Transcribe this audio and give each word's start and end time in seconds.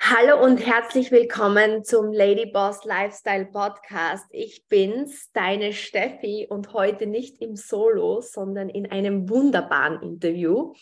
Hallo 0.00 0.42
und 0.42 0.58
herzlich 0.64 1.10
willkommen 1.10 1.84
zum 1.84 2.12
Lady 2.12 2.46
Boss 2.46 2.84
Lifestyle 2.84 3.46
Podcast. 3.46 4.26
Ich 4.30 4.66
bin's, 4.68 5.32
deine 5.32 5.72
Steffi 5.72 6.46
und 6.48 6.72
heute 6.72 7.06
nicht 7.06 7.42
im 7.42 7.56
Solo, 7.56 8.20
sondern 8.20 8.68
in 8.68 8.90
einem 8.90 9.28
wunderbaren 9.28 10.00
Interview. 10.02 10.72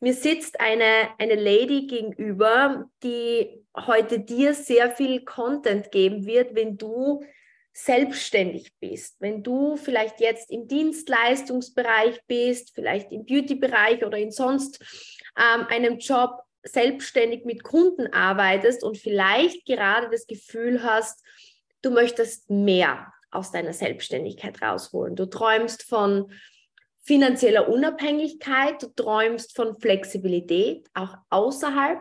Mir 0.00 0.14
sitzt 0.14 0.60
eine, 0.60 1.10
eine 1.18 1.36
Lady 1.36 1.86
gegenüber, 1.86 2.90
die 3.02 3.64
heute 3.76 4.18
dir 4.18 4.52
sehr 4.52 4.90
viel 4.90 5.24
Content 5.24 5.90
geben 5.92 6.26
wird, 6.26 6.54
wenn 6.54 6.76
du 6.76 7.24
selbstständig 7.72 8.72
bist, 8.80 9.20
wenn 9.20 9.42
du 9.42 9.76
vielleicht 9.76 10.20
jetzt 10.20 10.50
im 10.50 10.66
Dienstleistungsbereich 10.66 12.20
bist, 12.26 12.74
vielleicht 12.74 13.12
im 13.12 13.26
Beauty-Bereich 13.26 14.04
oder 14.04 14.18
in 14.18 14.32
sonst 14.32 14.82
ähm, 15.36 15.66
einem 15.68 15.98
Job 15.98 16.45
selbstständig 16.66 17.44
mit 17.44 17.62
Kunden 17.62 18.12
arbeitest 18.12 18.82
und 18.82 18.98
vielleicht 18.98 19.64
gerade 19.66 20.08
das 20.10 20.26
Gefühl 20.26 20.82
hast, 20.82 21.24
du 21.82 21.90
möchtest 21.90 22.50
mehr 22.50 23.12
aus 23.30 23.52
deiner 23.52 23.72
Selbstständigkeit 23.72 24.60
rausholen. 24.62 25.16
Du 25.16 25.26
träumst 25.26 25.82
von 25.82 26.30
finanzieller 27.02 27.68
Unabhängigkeit, 27.68 28.82
du 28.82 28.88
träumst 28.88 29.54
von 29.54 29.78
Flexibilität, 29.78 30.88
auch 30.94 31.16
außerhalb 31.30 32.00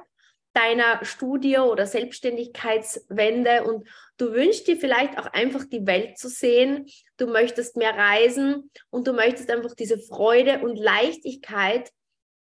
deiner 0.54 1.04
Studie- 1.04 1.58
oder 1.58 1.86
Selbstständigkeitswende 1.86 3.66
und 3.66 3.88
du 4.18 4.34
wünschst 4.34 4.68
dir 4.68 4.78
vielleicht 4.78 5.20
auch 5.20 5.28
einfach 5.28 5.66
die 5.66 5.86
Welt 5.86 6.18
zu 6.18 6.30
sehen, 6.30 6.88
du 7.18 7.28
möchtest 7.28 7.76
mehr 7.76 7.94
reisen 7.94 8.72
und 8.90 9.06
du 9.06 9.14
möchtest 9.14 9.52
einfach 9.52 9.76
diese 9.76 10.00
Freude 10.00 10.60
und 10.60 10.78
Leichtigkeit 10.78 11.92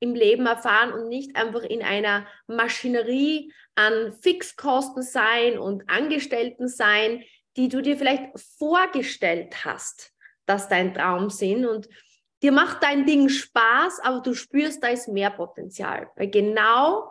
im 0.04 0.14
Leben 0.14 0.46
erfahren 0.46 0.92
und 0.92 1.08
nicht 1.08 1.34
einfach 1.34 1.62
in 1.62 1.82
einer 1.82 2.26
Maschinerie 2.46 3.52
an 3.74 4.12
Fixkosten 4.20 5.02
sein 5.02 5.58
und 5.58 5.88
Angestellten 5.88 6.68
sein, 6.68 7.24
die 7.56 7.68
du 7.68 7.80
dir 7.80 7.96
vielleicht 7.96 8.38
vorgestellt 8.58 9.64
hast, 9.64 10.12
dass 10.46 10.68
dein 10.68 10.92
Traum 10.92 11.30
sind 11.30 11.64
und 11.64 11.88
dir 12.42 12.52
macht 12.52 12.82
dein 12.82 13.06
Ding 13.06 13.30
Spaß, 13.30 14.00
aber 14.00 14.20
du 14.20 14.34
spürst, 14.34 14.82
da 14.82 14.88
ist 14.88 15.08
mehr 15.08 15.30
Potenzial. 15.30 16.10
Weil 16.16 16.28
genau 16.28 17.10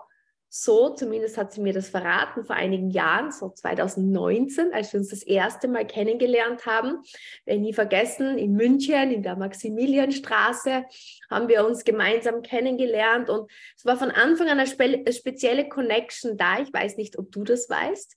so, 0.56 0.90
zumindest 0.90 1.36
hat 1.36 1.52
sie 1.52 1.62
mir 1.62 1.74
das 1.74 1.90
verraten 1.90 2.46
vor 2.46 2.56
einigen 2.56 2.92
Jahren, 2.92 3.32
so 3.32 3.50
2019, 3.50 4.72
als 4.72 4.94
wir 4.94 5.00
uns 5.00 5.10
das 5.10 5.24
erste 5.24 5.68
Mal 5.68 5.88
kennengelernt 5.88 6.68
haben. 6.68 7.02
Werde 7.46 7.60
nie 7.60 7.74
vergessen, 7.74 8.38
in 8.38 8.54
München, 8.54 9.10
in 9.10 9.24
der 9.24 9.36
Maximilianstraße, 9.36 10.86
haben 11.32 11.48
wir 11.48 11.66
uns 11.66 11.84
gemeinsam 11.84 12.44
kennengelernt 12.44 13.32
und 13.32 13.50
es 13.76 13.84
war 13.84 13.98
von 13.98 14.12
Anfang 14.12 14.48
an 14.48 14.60
eine 14.60 14.68
spe 14.68 15.04
spezielle 15.12 15.68
Connection 15.68 16.38
da. 16.38 16.60
Ich 16.60 16.72
weiß 16.72 16.98
nicht, 16.98 17.18
ob 17.18 17.32
du 17.32 17.44
das 17.44 17.68
weißt, 17.68 18.16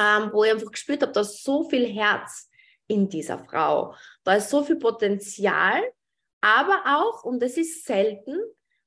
ähm, 0.00 0.30
wo 0.32 0.42
ich 0.42 0.50
einfach 0.50 0.72
gespürt 0.72 1.02
habe, 1.02 1.12
da 1.12 1.20
ist 1.20 1.44
so 1.44 1.62
viel 1.62 1.86
Herz 1.86 2.50
in 2.88 3.08
dieser 3.08 3.38
Frau. 3.38 3.94
Da 4.24 4.34
ist 4.34 4.50
so 4.50 4.64
viel 4.64 4.80
Potenzial, 4.80 5.80
aber 6.40 6.82
auch, 6.86 7.22
und 7.22 7.40
das 7.40 7.56
ist 7.56 7.84
selten, 7.84 8.36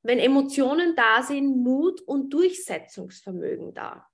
wenn 0.06 0.20
Emotionen 0.20 0.96
da 0.96 1.24
sind, 1.24 1.64
Mut 1.64 2.00
und 2.02 2.32
Durchsetzungsvermögen 2.32 3.74
da. 3.74 4.06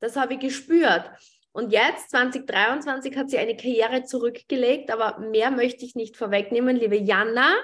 Das 0.00 0.16
habe 0.16 0.34
ich 0.34 0.40
gespürt. 0.40 1.10
Und 1.52 1.72
jetzt, 1.72 2.10
2023, 2.10 3.16
hat 3.16 3.28
sie 3.28 3.36
eine 3.36 3.54
Karriere 3.54 4.04
zurückgelegt, 4.04 4.90
aber 4.90 5.18
mehr 5.18 5.50
möchte 5.50 5.84
ich 5.84 5.94
nicht 5.94 6.16
vorwegnehmen. 6.16 6.76
Liebe 6.76 6.96
Jana, 6.96 7.54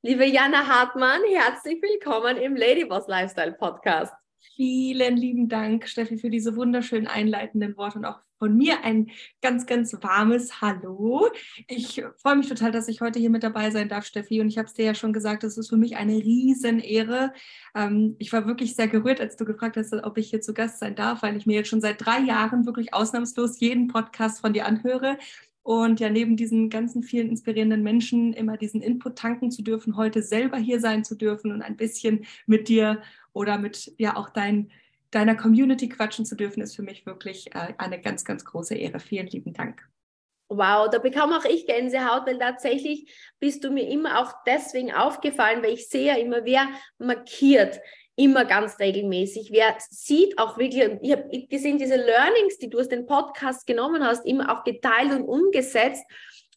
liebe 0.00 0.24
Jana 0.24 0.66
Hartmann, 0.66 1.20
herzlich 1.30 1.82
willkommen 1.82 2.38
im 2.38 2.56
Ladyboss 2.56 3.06
Lifestyle 3.06 3.52
Podcast. 3.52 4.14
Vielen 4.56 5.18
lieben 5.18 5.48
Dank, 5.50 5.88
Steffi, 5.88 6.16
für 6.16 6.30
diese 6.30 6.56
wunderschönen 6.56 7.06
einleitenden 7.06 7.76
Worte 7.76 7.98
und 7.98 8.06
auch 8.06 8.20
von 8.40 8.56
mir 8.56 8.82
ein 8.84 9.10
ganz, 9.42 9.66
ganz 9.66 9.92
warmes 10.00 10.62
Hallo. 10.62 11.28
Ich 11.68 12.02
freue 12.16 12.36
mich 12.36 12.48
total, 12.48 12.72
dass 12.72 12.88
ich 12.88 13.02
heute 13.02 13.18
hier 13.20 13.28
mit 13.28 13.42
dabei 13.42 13.70
sein 13.70 13.90
darf, 13.90 14.06
Steffi. 14.06 14.40
Und 14.40 14.48
ich 14.48 14.56
habe 14.56 14.66
es 14.66 14.72
dir 14.72 14.86
ja 14.86 14.94
schon 14.94 15.12
gesagt, 15.12 15.44
es 15.44 15.58
ist 15.58 15.68
für 15.68 15.76
mich 15.76 15.96
eine 15.98 16.14
Riesenehre. 16.14 17.34
Ähm, 17.74 18.16
ich 18.18 18.32
war 18.32 18.46
wirklich 18.46 18.74
sehr 18.74 18.88
gerührt, 18.88 19.20
als 19.20 19.36
du 19.36 19.44
gefragt 19.44 19.76
hast, 19.76 19.92
ob 19.92 20.16
ich 20.16 20.30
hier 20.30 20.40
zu 20.40 20.54
Gast 20.54 20.78
sein 20.78 20.96
darf, 20.96 21.22
weil 21.22 21.36
ich 21.36 21.44
mir 21.44 21.56
jetzt 21.56 21.68
schon 21.68 21.82
seit 21.82 22.04
drei 22.04 22.20
Jahren 22.20 22.64
wirklich 22.64 22.94
ausnahmslos 22.94 23.60
jeden 23.60 23.88
Podcast 23.88 24.40
von 24.40 24.54
dir 24.54 24.64
anhöre. 24.64 25.18
Und 25.62 26.00
ja, 26.00 26.08
neben 26.08 26.38
diesen 26.38 26.70
ganzen 26.70 27.02
vielen 27.02 27.28
inspirierenden 27.28 27.82
Menschen 27.82 28.32
immer 28.32 28.56
diesen 28.56 28.80
Input 28.80 29.16
tanken 29.16 29.50
zu 29.50 29.60
dürfen, 29.60 29.98
heute 29.98 30.22
selber 30.22 30.56
hier 30.56 30.80
sein 30.80 31.04
zu 31.04 31.14
dürfen 31.14 31.52
und 31.52 31.60
ein 31.60 31.76
bisschen 31.76 32.24
mit 32.46 32.68
dir 32.68 33.02
oder 33.34 33.58
mit 33.58 33.92
ja 33.98 34.16
auch 34.16 34.30
dein, 34.30 34.70
deiner 35.10 35.36
Community 35.36 35.88
quatschen 35.88 36.24
zu 36.24 36.36
dürfen, 36.36 36.62
ist 36.62 36.76
für 36.76 36.82
mich 36.82 37.06
wirklich 37.06 37.54
äh, 37.54 37.74
eine 37.78 38.00
ganz, 38.00 38.24
ganz 38.24 38.44
große 38.44 38.74
Ehre. 38.74 39.00
Vielen 39.00 39.26
lieben 39.26 39.52
Dank. 39.52 39.88
Wow, 40.48 40.88
da 40.90 40.98
bekam 40.98 41.32
auch 41.32 41.44
ich 41.44 41.66
Gänsehaut, 41.66 42.26
weil 42.26 42.38
tatsächlich 42.38 43.12
bist 43.38 43.62
du 43.62 43.70
mir 43.70 43.88
immer 43.88 44.20
auch 44.20 44.32
deswegen 44.44 44.92
aufgefallen, 44.92 45.62
weil 45.62 45.74
ich 45.74 45.88
sehe 45.88 46.08
ja 46.08 46.16
immer, 46.16 46.44
wer 46.44 46.66
markiert 46.98 47.80
immer 48.16 48.44
ganz 48.44 48.78
regelmäßig. 48.78 49.50
Wer 49.50 49.76
sieht 49.90 50.38
auch 50.38 50.58
wirklich, 50.58 50.98
ich 51.00 51.12
habe 51.12 51.46
gesehen, 51.48 51.78
diese 51.78 51.96
Learnings, 51.96 52.58
die 52.58 52.68
du 52.68 52.78
aus 52.78 52.88
dem 52.88 53.06
Podcast 53.06 53.66
genommen 53.66 54.04
hast, 54.04 54.26
immer 54.26 54.52
auch 54.52 54.64
geteilt 54.64 55.12
und 55.12 55.24
umgesetzt. 55.24 56.04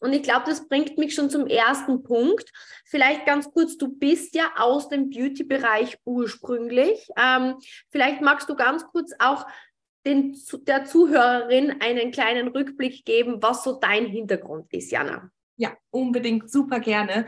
Und 0.04 0.12
ich 0.12 0.22
glaube, 0.22 0.42
das 0.44 0.68
bringt 0.68 0.98
mich 0.98 1.14
schon 1.14 1.30
zum 1.30 1.46
ersten 1.46 2.02
Punkt. 2.02 2.52
Vielleicht 2.84 3.24
ganz 3.24 3.50
kurz, 3.50 3.78
du 3.78 3.88
bist 3.88 4.34
ja 4.34 4.52
aus 4.58 4.90
dem 4.90 5.08
Beauty-Bereich 5.08 5.96
ursprünglich. 6.04 7.08
Ähm, 7.16 7.54
vielleicht 7.88 8.20
magst 8.20 8.50
du 8.50 8.54
ganz 8.54 8.84
kurz 8.84 9.12
auch 9.18 9.46
den, 10.06 10.36
der 10.66 10.84
Zuhörerin 10.84 11.80
einen 11.80 12.10
kleinen 12.10 12.48
Rückblick 12.48 13.06
geben, 13.06 13.38
was 13.40 13.64
so 13.64 13.78
dein 13.80 14.04
Hintergrund 14.04 14.70
ist, 14.74 14.92
Jana. 14.92 15.30
Ja, 15.56 15.72
unbedingt 15.90 16.50
super 16.50 16.80
gerne. 16.80 17.26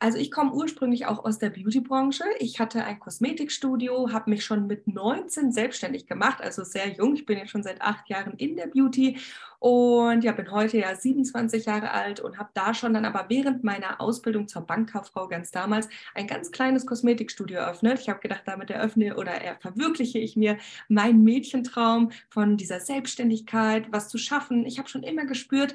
Also 0.00 0.18
ich 0.18 0.30
komme 0.32 0.52
ursprünglich 0.52 1.06
auch 1.06 1.24
aus 1.24 1.38
der 1.38 1.50
Beauty-Branche. 1.50 2.24
Ich 2.38 2.58
hatte 2.58 2.82
ein 2.82 2.98
Kosmetikstudio, 2.98 4.12
habe 4.12 4.30
mich 4.30 4.44
schon 4.44 4.66
mit 4.66 4.88
19 4.88 5.52
selbstständig 5.52 6.06
gemacht, 6.06 6.40
also 6.40 6.64
sehr 6.64 6.88
jung. 6.88 7.14
Ich 7.14 7.26
bin 7.26 7.38
ja 7.38 7.46
schon 7.46 7.62
seit 7.62 7.82
acht 7.82 8.08
Jahren 8.08 8.32
in 8.38 8.56
der 8.56 8.66
Beauty 8.66 9.18
und 9.66 10.22
ja, 10.22 10.30
bin 10.30 10.52
heute 10.52 10.78
ja 10.78 10.94
27 10.94 11.64
Jahre 11.64 11.90
alt 11.90 12.20
und 12.20 12.38
habe 12.38 12.50
da 12.54 12.72
schon 12.72 12.94
dann 12.94 13.04
aber 13.04 13.24
während 13.28 13.64
meiner 13.64 14.00
Ausbildung 14.00 14.46
zur 14.46 14.62
Bankkauffrau 14.62 15.26
ganz 15.26 15.50
damals 15.50 15.88
ein 16.14 16.28
ganz 16.28 16.52
kleines 16.52 16.86
Kosmetikstudio 16.86 17.58
eröffnet. 17.58 17.98
Ich 17.98 18.08
habe 18.08 18.20
gedacht, 18.20 18.42
damit 18.46 18.70
eröffne 18.70 19.16
oder 19.16 19.32
verwirkliche 19.58 20.20
ich 20.20 20.36
mir 20.36 20.58
meinen 20.86 21.24
Mädchentraum 21.24 22.12
von 22.28 22.56
dieser 22.56 22.78
Selbstständigkeit, 22.78 23.90
was 23.90 24.08
zu 24.08 24.18
schaffen. 24.18 24.66
Ich 24.66 24.78
habe 24.78 24.88
schon 24.88 25.02
immer 25.02 25.26
gespürt, 25.26 25.74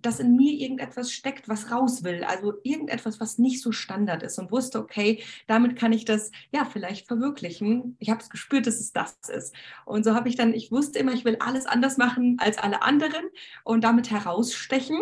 dass 0.00 0.20
in 0.20 0.34
mir 0.34 0.52
irgendetwas 0.52 1.12
steckt, 1.12 1.48
was 1.48 1.70
raus 1.70 2.02
will. 2.02 2.24
Also 2.24 2.54
irgendetwas, 2.62 3.20
was 3.20 3.38
nicht 3.38 3.60
so 3.60 3.72
Standard 3.72 4.22
ist 4.22 4.38
und 4.38 4.50
wusste, 4.50 4.78
okay, 4.78 5.22
damit 5.46 5.76
kann 5.76 5.92
ich 5.92 6.04
das 6.04 6.30
ja 6.52 6.64
vielleicht 6.64 7.06
verwirklichen. 7.06 7.96
Ich 7.98 8.10
habe 8.10 8.20
es 8.20 8.30
gespürt, 8.30 8.66
dass 8.66 8.80
es 8.80 8.92
das 8.92 9.18
ist. 9.28 9.54
Und 9.84 10.04
so 10.04 10.14
habe 10.14 10.28
ich 10.28 10.36
dann, 10.36 10.54
ich 10.54 10.72
wusste 10.72 10.98
immer, 10.98 11.12
ich 11.12 11.24
will 11.24 11.36
alles 11.40 11.66
anders 11.66 11.98
machen 11.98 12.36
als 12.38 12.58
alle 12.58 12.82
anderen 12.82 13.26
und 13.64 13.84
damit 13.84 14.10
herausstechen. 14.10 14.98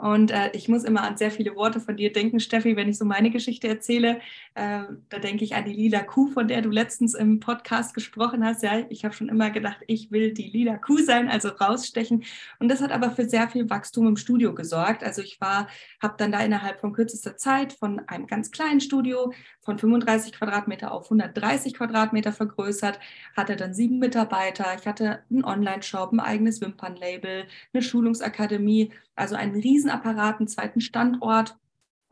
Und 0.00 0.30
äh, 0.30 0.50
ich 0.54 0.66
muss 0.66 0.84
immer 0.84 1.02
an 1.02 1.18
sehr 1.18 1.30
viele 1.30 1.54
Worte 1.56 1.78
von 1.78 1.94
dir 1.94 2.10
denken, 2.10 2.40
Steffi, 2.40 2.74
wenn 2.74 2.88
ich 2.88 2.96
so 2.96 3.04
meine 3.04 3.30
Geschichte 3.30 3.68
erzähle. 3.68 4.20
Äh, 4.54 4.84
da 5.10 5.18
denke 5.18 5.44
ich 5.44 5.54
an 5.54 5.66
die 5.66 5.74
lila 5.74 6.00
Kuh, 6.02 6.28
von 6.28 6.48
der 6.48 6.62
du 6.62 6.70
letztens 6.70 7.12
im 7.12 7.38
Podcast 7.38 7.92
gesprochen 7.92 8.42
hast. 8.42 8.62
Ja, 8.62 8.78
ich 8.88 9.04
habe 9.04 9.14
schon 9.14 9.28
immer 9.28 9.50
gedacht, 9.50 9.80
ich 9.88 10.10
will 10.10 10.32
die 10.32 10.48
lila 10.48 10.78
Kuh 10.78 10.98
sein, 10.98 11.28
also 11.28 11.50
rausstechen. 11.50 12.24
Und 12.58 12.68
das 12.68 12.80
hat 12.80 12.92
aber 12.92 13.10
für 13.10 13.28
sehr 13.28 13.46
viel 13.50 13.68
Wachstum 13.68 14.06
im 14.06 14.16
Studio 14.16 14.54
gesorgt. 14.54 15.04
Also 15.04 15.20
ich 15.20 15.38
war, 15.38 15.68
habe 16.02 16.14
dann 16.16 16.32
da 16.32 16.40
innerhalb 16.40 16.80
von 16.80 16.94
kürzester 16.94 17.36
Zeit 17.36 17.74
von 17.74 18.00
einem 18.08 18.26
ganz 18.26 18.50
kleinen 18.50 18.80
Studio 18.80 19.34
von 19.60 19.78
35 19.78 20.32
Quadratmeter 20.32 20.92
auf 20.92 21.04
130 21.04 21.74
Quadratmeter 21.74 22.32
vergrößert, 22.32 22.98
hatte 23.36 23.54
dann 23.54 23.74
sieben 23.74 23.98
Mitarbeiter. 23.98 24.74
Ich 24.78 24.86
hatte 24.86 25.22
einen 25.30 25.44
Online-Shop, 25.44 26.12
ein 26.12 26.20
eigenes 26.20 26.62
Wimpernlabel, 26.62 27.44
eine 27.74 27.82
Schulungsakademie, 27.82 28.92
also 29.14 29.34
einen 29.34 29.54
Riesenapparat, 29.90 30.38
einen 30.38 30.48
zweiten 30.48 30.80
Standort. 30.80 31.56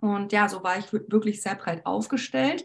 Und 0.00 0.32
ja, 0.32 0.48
so 0.48 0.62
war 0.62 0.78
ich 0.78 0.92
wirklich 0.92 1.42
sehr 1.42 1.54
breit 1.54 1.84
aufgestellt 1.86 2.64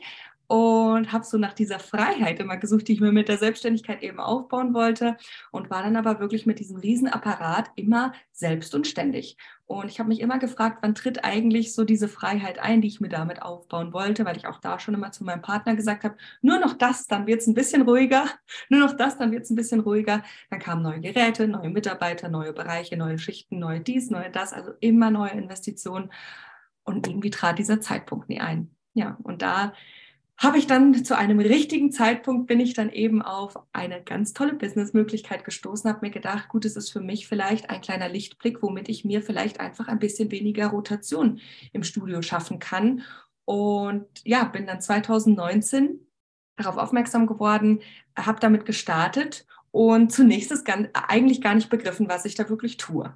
und 0.54 1.12
habe 1.12 1.26
so 1.26 1.40
nach 1.40 1.54
dieser 1.54 1.80
Freiheit 1.80 2.40
immer 2.40 2.58
gesucht, 2.58 2.88
die 2.88 2.94
ich 2.94 3.02
mir 3.02 3.12
mit 3.12 3.28
der 3.28 3.40
Selbstständigkeit 3.40 4.04
eben 4.04 4.20
aufbauen 4.20 4.76
wollte 4.76 5.18
und 5.50 5.72
war 5.72 5.82
dann 5.82 5.96
aber 5.96 6.20
wirklich 6.20 6.46
mit 6.46 6.60
diesem 6.60 6.78
Riesenapparat 6.78 7.72
immer 7.76 8.14
selbst 8.32 8.76
und 8.76 8.86
ständig. 8.86 9.36
Und 9.66 9.90
ich 9.90 9.98
habe 9.98 10.10
mich 10.10 10.20
immer 10.20 10.38
gefragt, 10.38 10.78
wann 10.84 10.94
tritt 10.94 11.24
eigentlich 11.24 11.74
so 11.74 11.86
diese 11.86 12.08
Freiheit 12.08 12.60
ein, 12.60 12.82
die 12.82 12.88
ich 12.88 13.02
mir 13.02 13.10
damit 13.10 13.42
aufbauen 13.42 13.94
wollte, 13.94 14.26
weil 14.26 14.38
ich 14.38 14.46
auch 14.46 14.60
da 14.60 14.78
schon 14.78 14.94
immer 14.94 15.12
zu 15.12 15.24
meinem 15.24 15.42
Partner 15.42 15.76
gesagt 15.76 16.04
habe, 16.04 16.18
nur 16.44 16.60
noch 16.60 16.76
das, 16.76 17.08
dann 17.08 17.26
wird 17.26 17.42
es 17.42 17.48
ein 17.48 17.56
bisschen 17.56 17.82
ruhiger, 17.82 18.26
nur 18.70 18.82
noch 18.82 18.96
das, 18.96 19.18
dann 19.18 19.32
wird 19.32 19.46
es 19.46 19.50
ein 19.50 19.56
bisschen 19.56 19.80
ruhiger. 19.80 20.22
Dann 20.52 20.60
kamen 20.60 20.84
neue 20.84 21.02
Geräte, 21.02 21.48
neue 21.48 21.72
Mitarbeiter, 21.72 22.30
neue 22.30 22.54
Bereiche, 22.54 22.96
neue 22.96 23.18
Schichten, 23.18 23.58
neue 23.58 23.80
dies, 23.80 24.12
neue 24.12 24.30
das, 24.30 24.54
also 24.54 24.74
immer 24.82 25.10
neue 25.10 25.32
Investitionen. 25.32 26.12
Und 26.84 27.08
irgendwie 27.08 27.32
trat 27.32 27.58
dieser 27.58 27.82
Zeitpunkt 27.82 28.30
nie 28.30 28.40
ein. 28.40 28.70
Ja, 28.94 29.18
und 29.24 29.42
da 29.42 29.74
habe 30.38 30.58
ich 30.58 30.68
dann 30.68 31.06
zu 31.06 31.18
einem 31.18 31.40
richtigen 31.40 31.92
Zeitpunkt 31.92 32.48
bin 32.48 32.60
ich 32.60 32.74
dann 32.74 32.90
eben 32.90 33.22
auf 33.22 33.58
eine 33.72 34.02
ganz 34.02 34.34
tolle 34.34 34.54
Businessmöglichkeit 34.54 35.46
gestoßen, 35.46 35.90
habe 35.90 36.06
mir 36.06 36.12
gedacht, 36.12 36.50
gut, 36.50 36.66
es 36.66 36.76
ist 36.76 36.92
für 36.92 37.00
mich 37.00 37.28
vielleicht 37.28 37.70
ein 37.70 37.82
kleiner 37.82 38.10
Lichtblick, 38.10 38.62
womit 38.62 38.90
ich 38.90 39.06
mir 39.06 39.22
vielleicht 39.22 39.60
einfach 39.60 39.88
ein 39.88 40.00
bisschen 40.00 40.32
weniger 40.32 40.68
Rotation 40.68 41.40
im 41.72 41.84
Studio 41.84 42.22
schaffen 42.22 42.60
kann. 42.60 43.04
Und 43.46 44.08
ja, 44.24 44.44
bin 44.46 44.66
dann 44.66 44.82
2019 44.82 46.00
darauf 46.58 46.78
aufmerksam 46.78 47.28
geworden, 47.28 47.82
habe 48.18 48.40
damit 48.40 48.66
gestartet 48.66 49.46
und 49.72 50.12
zunächst 50.12 50.52
ist 50.52 50.66
ganz, 50.66 50.88
eigentlich 50.94 51.42
gar 51.42 51.56
nicht 51.56 51.70
begriffen, 51.70 52.08
was 52.08 52.26
ich 52.26 52.36
da 52.36 52.48
wirklich 52.50 52.78
tue. 52.78 53.12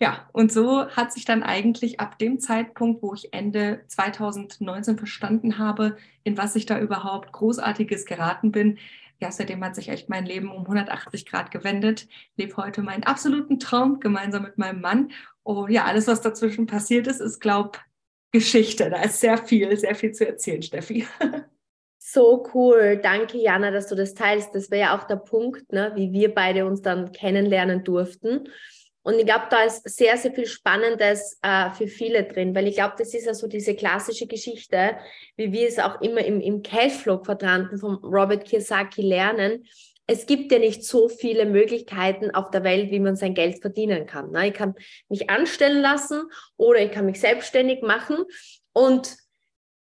Ja, 0.00 0.28
und 0.32 0.52
so 0.52 0.88
hat 0.88 1.12
sich 1.12 1.24
dann 1.24 1.42
eigentlich 1.42 2.00
ab 2.00 2.18
dem 2.18 2.40
Zeitpunkt, 2.40 3.02
wo 3.02 3.14
ich 3.14 3.32
Ende 3.32 3.84
2019 3.88 4.98
verstanden 4.98 5.58
habe, 5.58 5.96
in 6.24 6.36
was 6.36 6.56
ich 6.56 6.66
da 6.66 6.78
überhaupt 6.78 7.32
Großartiges 7.32 8.04
geraten 8.04 8.50
bin, 8.52 8.78
ja, 9.22 9.30
seitdem 9.30 9.64
hat 9.64 9.76
sich 9.76 9.88
echt 9.88 10.08
mein 10.08 10.26
Leben 10.26 10.50
um 10.50 10.62
180 10.62 11.26
Grad 11.26 11.52
gewendet. 11.52 12.08
Lebe 12.36 12.56
heute 12.56 12.82
meinen 12.82 13.04
absoluten 13.04 13.60
Traum 13.60 14.00
gemeinsam 14.00 14.42
mit 14.42 14.58
meinem 14.58 14.80
Mann. 14.80 15.12
Oh 15.44 15.68
ja, 15.68 15.84
alles, 15.84 16.08
was 16.08 16.22
dazwischen 16.22 16.66
passiert 16.66 17.06
ist, 17.06 17.20
ist, 17.20 17.38
glaube 17.38 17.78
Geschichte. 18.32 18.90
Da 18.90 19.00
ist 19.02 19.20
sehr 19.20 19.38
viel, 19.38 19.76
sehr 19.76 19.94
viel 19.94 20.10
zu 20.10 20.26
erzählen, 20.26 20.62
Steffi. 20.62 21.06
So 22.04 22.44
cool. 22.52 22.98
Danke, 23.00 23.38
Jana, 23.38 23.70
dass 23.70 23.86
du 23.86 23.94
das 23.94 24.12
teilst. 24.12 24.56
Das 24.56 24.72
wäre 24.72 24.88
ja 24.88 24.98
auch 24.98 25.04
der 25.04 25.16
Punkt, 25.16 25.72
ne, 25.72 25.92
wie 25.94 26.12
wir 26.12 26.34
beide 26.34 26.66
uns 26.66 26.82
dann 26.82 27.12
kennenlernen 27.12 27.84
durften. 27.84 28.48
Und 29.02 29.18
ich 29.18 29.26
glaube, 29.26 29.46
da 29.50 29.64
ist 29.64 29.88
sehr, 29.88 30.16
sehr 30.16 30.32
viel 30.32 30.46
Spannendes 30.46 31.38
äh, 31.42 31.70
für 31.70 31.88
viele 31.88 32.24
drin, 32.24 32.54
weil 32.54 32.68
ich 32.68 32.76
glaube, 32.76 32.94
das 32.96 33.14
ist 33.14 33.26
ja 33.26 33.34
so 33.34 33.48
diese 33.48 33.74
klassische 33.74 34.26
Geschichte, 34.26 34.96
wie 35.36 35.52
wir 35.52 35.66
es 35.66 35.78
auch 35.78 36.00
immer 36.00 36.24
im, 36.24 36.40
im 36.40 36.62
Cashflow-Quadranten 36.62 37.78
von 37.78 37.96
Robert 37.96 38.44
Kiyosaki 38.44 39.02
lernen. 39.02 39.64
Es 40.06 40.26
gibt 40.26 40.52
ja 40.52 40.58
nicht 40.58 40.84
so 40.84 41.08
viele 41.08 41.46
Möglichkeiten 41.46 42.32
auf 42.32 42.50
der 42.50 42.64
Welt, 42.64 42.90
wie 42.90 43.00
man 43.00 43.16
sein 43.16 43.34
Geld 43.34 43.60
verdienen 43.60 44.06
kann. 44.06 44.30
Ne? 44.30 44.48
Ich 44.48 44.54
kann 44.54 44.74
mich 45.08 45.30
anstellen 45.30 45.80
lassen 45.80 46.22
oder 46.56 46.80
ich 46.80 46.92
kann 46.92 47.06
mich 47.06 47.20
selbstständig 47.20 47.82
machen. 47.82 48.18
Und 48.72 49.16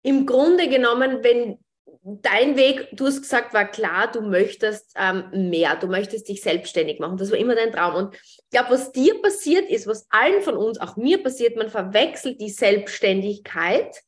im 0.03 0.25
Grunde 0.25 0.67
genommen, 0.67 1.24
wenn 1.24 1.59
dein 2.03 2.56
Weg, 2.57 2.89
du 2.94 3.06
hast 3.06 3.21
gesagt, 3.21 3.53
war 3.53 3.69
klar, 3.69 4.12
du 4.12 4.21
möchtest 4.21 4.94
ähm, 4.95 5.50
mehr, 5.50 5.75
du 5.75 5.88
möchtest 5.88 6.27
dich 6.30 6.42
selbstständig 6.42 7.00
machen. 7.00 7.18
Das 7.18 7.31
war 7.31 7.38
immer 7.38 7.56
dein 7.56 7.71
Traum. 7.71 7.95
Und 7.95 8.15
ich 8.15 8.50
glaube, 8.50 8.71
was 8.71 8.92
dir 8.92 9.21
passiert 9.21 9.69
ist, 9.69 9.88
was 9.88 10.07
allen 10.09 10.42
von 10.42 10.57
uns, 10.57 10.80
auch 10.80 10.98
mir 10.98 11.21
passiert, 11.21 11.56
man 11.57 11.69
verwechselt 11.69 12.42
die 12.42 12.50
Selbstständigkeit 12.50 14.01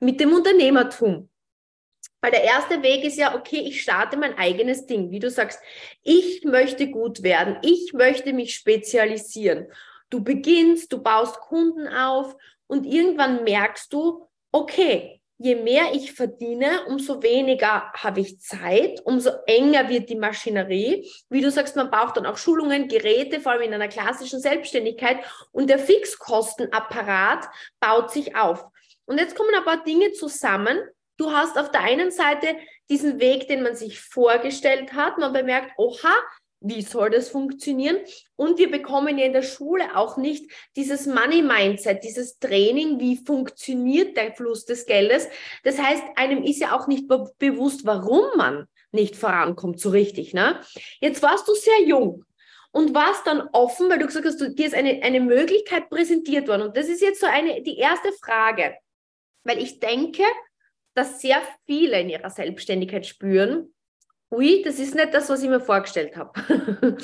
mit 0.00 0.20
dem 0.20 0.32
Unternehmertum. 0.32 1.28
Weil 2.22 2.30
der 2.30 2.44
erste 2.44 2.82
Weg 2.82 3.04
ist 3.04 3.18
ja, 3.18 3.34
okay, 3.34 3.58
ich 3.58 3.82
starte 3.82 4.16
mein 4.16 4.36
eigenes 4.38 4.86
Ding. 4.86 5.10
Wie 5.10 5.18
du 5.18 5.30
sagst, 5.30 5.60
ich 6.02 6.42
möchte 6.44 6.90
gut 6.90 7.22
werden, 7.22 7.58
ich 7.62 7.92
möchte 7.92 8.32
mich 8.32 8.54
spezialisieren. 8.54 9.66
Du 10.08 10.24
beginnst, 10.24 10.92
du 10.92 11.02
baust 11.02 11.38
Kunden 11.40 11.86
auf 11.86 12.34
und 12.66 12.86
irgendwann 12.86 13.44
merkst 13.44 13.92
du, 13.92 14.26
okay, 14.50 15.15
je 15.38 15.54
mehr 15.54 15.92
ich 15.92 16.12
verdiene, 16.12 16.86
umso 16.86 17.22
weniger 17.22 17.92
habe 17.92 18.20
ich 18.20 18.40
Zeit, 18.40 19.00
umso 19.04 19.30
enger 19.46 19.88
wird 19.88 20.08
die 20.08 20.16
Maschinerie. 20.16 21.10
Wie 21.28 21.40
du 21.40 21.50
sagst, 21.50 21.76
man 21.76 21.90
braucht 21.90 22.16
dann 22.16 22.26
auch 22.26 22.38
Schulungen, 22.38 22.88
Geräte, 22.88 23.40
vor 23.40 23.52
allem 23.52 23.62
in 23.62 23.74
einer 23.74 23.88
klassischen 23.88 24.40
Selbstständigkeit 24.40 25.18
und 25.52 25.68
der 25.68 25.78
Fixkostenapparat 25.78 27.48
baut 27.80 28.10
sich 28.10 28.34
auf. 28.34 28.64
Und 29.04 29.18
jetzt 29.18 29.36
kommen 29.36 29.54
ein 29.54 29.64
paar 29.64 29.84
Dinge 29.84 30.12
zusammen. 30.12 30.78
Du 31.18 31.32
hast 31.32 31.58
auf 31.58 31.70
der 31.70 31.82
einen 31.82 32.10
Seite 32.10 32.56
diesen 32.88 33.20
Weg, 33.20 33.48
den 33.48 33.62
man 33.62 33.76
sich 33.76 34.00
vorgestellt 34.00 34.92
hat. 34.92 35.18
Man 35.18 35.32
bemerkt, 35.32 35.72
oha, 35.76 36.14
wie 36.60 36.82
soll 36.82 37.10
das 37.10 37.28
funktionieren? 37.28 37.98
Und 38.34 38.58
wir 38.58 38.70
bekommen 38.70 39.18
ja 39.18 39.26
in 39.26 39.32
der 39.32 39.42
Schule 39.42 39.96
auch 39.96 40.16
nicht 40.16 40.50
dieses 40.74 41.06
Money 41.06 41.42
Mindset, 41.42 42.02
dieses 42.02 42.38
Training, 42.38 42.98
wie 42.98 43.16
funktioniert 43.16 44.16
der 44.16 44.32
Fluss 44.32 44.64
des 44.64 44.86
Geldes. 44.86 45.28
Das 45.64 45.78
heißt, 45.78 46.02
einem 46.16 46.42
ist 46.42 46.60
ja 46.60 46.76
auch 46.76 46.86
nicht 46.86 47.08
be 47.08 47.30
bewusst, 47.38 47.84
warum 47.84 48.24
man 48.36 48.66
nicht 48.92 49.16
vorankommt 49.16 49.80
so 49.80 49.90
richtig. 49.90 50.34
Ne? 50.34 50.60
Jetzt 51.00 51.22
warst 51.22 51.46
du 51.46 51.54
sehr 51.54 51.82
jung 51.84 52.24
und 52.72 52.94
warst 52.94 53.26
dann 53.26 53.48
offen, 53.52 53.88
weil 53.88 53.98
du 53.98 54.06
gesagt 54.06 54.26
hast, 54.26 54.40
du, 54.40 54.50
dir 54.50 54.66
ist 54.66 54.74
eine, 54.74 55.02
eine 55.02 55.20
Möglichkeit 55.20 55.88
präsentiert 55.88 56.48
worden. 56.48 56.62
Und 56.62 56.76
das 56.76 56.88
ist 56.88 57.02
jetzt 57.02 57.20
so 57.20 57.26
eine, 57.26 57.62
die 57.62 57.78
erste 57.78 58.12
Frage, 58.12 58.74
weil 59.44 59.62
ich 59.62 59.78
denke, 59.78 60.22
dass 60.94 61.20
sehr 61.20 61.40
viele 61.66 62.00
in 62.00 62.08
ihrer 62.08 62.30
Selbstständigkeit 62.30 63.06
spüren, 63.06 63.74
ui, 64.30 64.62
das 64.62 64.78
ist 64.78 64.94
nicht 64.94 65.14
das, 65.14 65.28
was 65.28 65.42
ich 65.42 65.48
mir 65.48 65.60
vorgestellt 65.60 66.16
habe. 66.16 66.32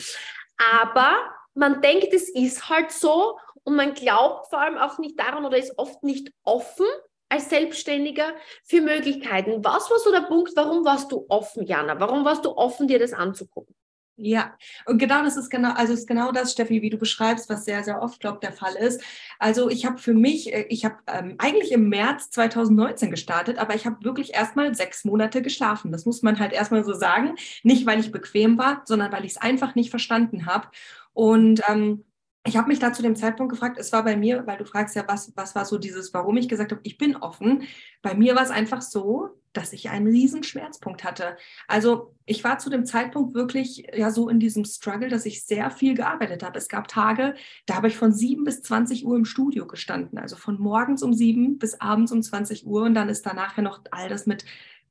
Aber 0.80 1.16
man 1.54 1.80
denkt, 1.80 2.12
es 2.12 2.28
ist 2.28 2.69
halt 2.69 2.92
so 2.92 3.38
und 3.64 3.76
man 3.76 3.94
glaubt 3.94 4.48
vor 4.48 4.60
allem 4.60 4.78
auch 4.78 4.98
nicht 4.98 5.19
daran 5.19 5.44
oder 5.44 5.58
ist 5.58 5.78
oft 5.78 6.02
nicht 6.02 6.32
offen 6.44 6.86
als 7.28 7.48
Selbstständiger 7.48 8.32
für 8.64 8.80
Möglichkeiten. 8.80 9.64
Was 9.64 9.90
war 9.90 9.98
so 9.98 10.10
der 10.10 10.20
Punkt, 10.20 10.52
warum 10.54 10.84
warst 10.84 11.10
du 11.12 11.24
offen, 11.28 11.64
Jana? 11.64 11.98
Warum 11.98 12.24
warst 12.24 12.44
du 12.44 12.56
offen, 12.56 12.88
dir 12.88 12.98
das 12.98 13.12
anzugucken? 13.12 13.74
Ja, 14.17 14.56
und 14.87 14.99
genau 14.99 15.23
das 15.25 15.37
ist 15.38 15.49
genau, 15.49 15.73
also 15.73 15.94
ist 15.94 16.06
genau 16.06 16.32
das, 16.32 16.53
Steffi, 16.53 16.82
wie 16.82 16.91
du 16.91 16.99
beschreibst, 16.99 17.49
was 17.49 17.64
sehr, 17.64 17.82
sehr 17.82 18.03
oft, 18.03 18.20
glaube 18.20 18.41
der 18.43 18.53
Fall 18.53 18.75
ist. 18.76 19.03
Also 19.38 19.70
ich 19.70 19.87
habe 19.87 19.99
für 19.99 20.12
mich, 20.12 20.53
äh, 20.53 20.67
ich 20.69 20.85
habe 20.85 20.97
ähm, 21.06 21.37
eigentlich 21.38 21.73
im 21.73 21.88
März 21.88 22.31
2019 22.31 23.11
gestartet, 23.11 23.59
aber 23.59 23.75
ich 23.75 23.87
habe 23.87 24.05
wirklich 24.05 24.35
erstmal 24.35 24.75
sechs 24.75 25.05
Monate 25.05 25.41
geschlafen. 25.41 25.93
Das 25.93 26.05
muss 26.05 26.23
man 26.23 26.38
halt 26.38 26.53
erstmal 26.53 26.85
so 26.85 26.93
sagen. 26.93 27.37
Nicht, 27.62 27.87
weil 27.87 28.00
ich 28.00 28.12
bequem 28.12 28.59
war, 28.59 28.82
sondern 28.85 29.11
weil 29.12 29.25
ich 29.25 29.32
es 29.32 29.38
einfach 29.38 29.75
nicht 29.75 29.91
verstanden 29.91 30.44
habe. 30.47 30.69
Und 31.15 31.62
ähm, 31.69 32.05
ich 32.44 32.56
habe 32.56 32.69
mich 32.69 32.79
da 32.81 32.93
zu 32.93 33.03
dem 33.03 33.17
Zeitpunkt 33.17 33.53
gefragt, 33.53 33.79
es 33.79 33.93
war 33.93 34.05
bei 34.05 34.17
mir, 34.17 34.47
weil 34.47 34.58
du 34.58 34.65
fragst 34.67 34.94
ja, 34.94 35.05
was, 35.08 35.32
was 35.37 35.55
war 35.55 35.65
so 35.65 35.79
dieses, 35.79 36.12
warum 36.12 36.37
ich 36.37 36.49
gesagt 36.49 36.73
habe, 36.73 36.81
ich 36.85 36.99
bin 36.99 37.17
offen. 37.17 37.62
Bei 38.03 38.15
mir 38.15 38.35
war 38.35 38.43
es 38.43 38.50
einfach 38.50 38.82
so, 38.82 39.31
dass 39.52 39.72
ich 39.72 39.90
einen 39.90 40.06
riesen 40.06 40.43
Schmerzpunkt 40.43 41.04
hatte. 41.04 41.37
Also 41.69 42.14
ich 42.25 42.43
war 42.44 42.58
zu 42.58 42.70
dem 42.70 42.87
Zeitpunkt 42.87 43.34
wirklich 43.34 43.87
ja 43.94 44.10
so 44.10 44.28
in 44.28 44.40
diesem 44.40 44.64
Struggle, 44.64 45.08
dass 45.08 45.26
ich 45.26 45.44
sehr 45.44 45.70
viel 45.70 45.94
gearbeitet 45.94 46.43
habe. 46.43 46.58
Es 46.58 46.69
gab 46.69 46.88
Tage, 46.88 47.34
da 47.66 47.75
habe 47.75 47.88
ich 47.88 47.96
von 47.96 48.12
7 48.12 48.44
bis 48.44 48.62
20 48.62 49.06
Uhr 49.06 49.16
im 49.16 49.25
Studio 49.25 49.66
gestanden. 49.66 50.19
Also 50.19 50.37
von 50.37 50.58
morgens 50.58 51.02
um 51.02 51.12
7 51.12 51.58
bis 51.58 51.81
abends 51.81 52.12
um 52.12 52.22
20 52.22 52.66
Uhr. 52.66 52.82
Und 52.82 52.94
dann 52.94 53.08
ist 53.08 53.26
danach 53.26 53.56
ja 53.56 53.62
noch 53.62 53.81
all 53.90 54.08
das 54.08 54.26
mit 54.26 54.44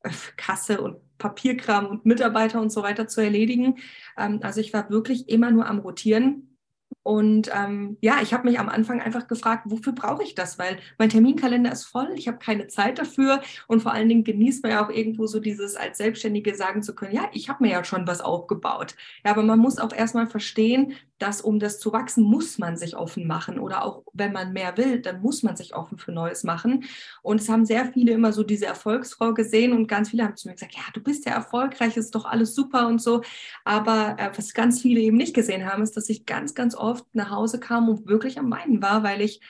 äh, 0.03 0.11
Kasse 0.37 0.81
und 0.81 0.97
Papierkram 1.17 1.85
und 1.87 2.05
Mitarbeiter 2.05 2.61
und 2.61 2.71
so 2.71 2.83
weiter 2.83 3.07
zu 3.07 3.21
erledigen. 3.21 3.77
Ähm, 4.17 4.39
also 4.43 4.59
ich 4.61 4.73
war 4.73 4.89
wirklich 4.89 5.29
immer 5.29 5.51
nur 5.51 5.65
am 5.65 5.79
Rotieren 5.79 6.50
und 7.03 7.49
ähm, 7.53 7.97
ja, 8.01 8.19
ich 8.21 8.33
habe 8.33 8.47
mich 8.47 8.59
am 8.59 8.69
Anfang 8.69 9.01
einfach 9.01 9.27
gefragt, 9.27 9.63
wofür 9.65 9.93
brauche 9.93 10.23
ich 10.23 10.35
das? 10.35 10.59
Weil 10.59 10.77
mein 10.99 11.09
Terminkalender 11.09 11.71
ist 11.71 11.85
voll, 11.85 12.09
ich 12.15 12.27
habe 12.27 12.37
keine 12.37 12.67
Zeit 12.67 12.99
dafür 12.99 13.41
und 13.67 13.81
vor 13.81 13.91
allen 13.91 14.07
Dingen 14.07 14.23
genießt 14.23 14.61
man 14.63 14.71
ja 14.73 14.85
auch 14.85 14.89
irgendwo 14.89 15.25
so 15.25 15.39
dieses 15.39 15.75
als 15.75 15.97
Selbstständige 15.97 16.55
sagen 16.55 16.83
zu 16.83 16.93
können, 16.93 17.15
ja, 17.15 17.29
ich 17.33 17.49
habe 17.49 17.63
mir 17.63 17.71
ja 17.71 17.83
schon 17.83 18.05
was 18.05 18.21
aufgebaut. 18.21 18.95
Ja, 19.25 19.31
aber 19.31 19.43
man 19.43 19.59
muss 19.59 19.79
auch 19.79 19.93
erstmal 19.93 20.27
verstehen, 20.27 20.93
dass 21.21 21.41
um 21.41 21.59
das 21.59 21.79
zu 21.79 21.93
wachsen, 21.93 22.23
muss 22.23 22.57
man 22.57 22.77
sich 22.77 22.95
offen 22.95 23.27
machen 23.27 23.59
oder 23.59 23.83
auch 23.83 24.03
wenn 24.13 24.31
man 24.31 24.53
mehr 24.53 24.75
will, 24.77 24.99
dann 24.99 25.21
muss 25.21 25.43
man 25.43 25.55
sich 25.55 25.75
offen 25.75 25.99
für 25.99 26.11
Neues 26.11 26.43
machen. 26.43 26.85
Und 27.21 27.41
es 27.41 27.49
haben 27.49 27.65
sehr 27.65 27.85
viele 27.85 28.13
immer 28.13 28.33
so 28.33 28.43
diese 28.43 28.65
Erfolgsfrau 28.65 29.33
gesehen 29.33 29.73
und 29.73 29.87
ganz 29.87 30.09
viele 30.09 30.23
haben 30.23 30.35
zu 30.35 30.47
mir 30.47 30.55
gesagt, 30.55 30.73
ja, 30.73 30.81
du 30.93 30.99
bist 30.99 31.25
ja 31.25 31.33
erfolgreich, 31.33 31.95
ist 31.95 32.15
doch 32.15 32.25
alles 32.25 32.55
super 32.55 32.87
und 32.87 33.01
so. 33.01 33.21
Aber 33.65 34.15
äh, 34.17 34.31
was 34.35 34.53
ganz 34.53 34.81
viele 34.81 34.99
eben 34.99 35.17
nicht 35.17 35.35
gesehen 35.35 35.71
haben, 35.71 35.83
ist, 35.83 35.95
dass 35.95 36.09
ich 36.09 36.25
ganz, 36.25 36.55
ganz 36.55 36.75
oft 36.75 36.90
nach 37.13 37.31
Hause 37.31 37.59
kam 37.59 37.89
und 37.89 38.07
wirklich 38.07 38.39
am 38.39 38.51
Weinen 38.51 38.81
war, 38.81 39.03
weil 39.03 39.21
ich 39.21 39.41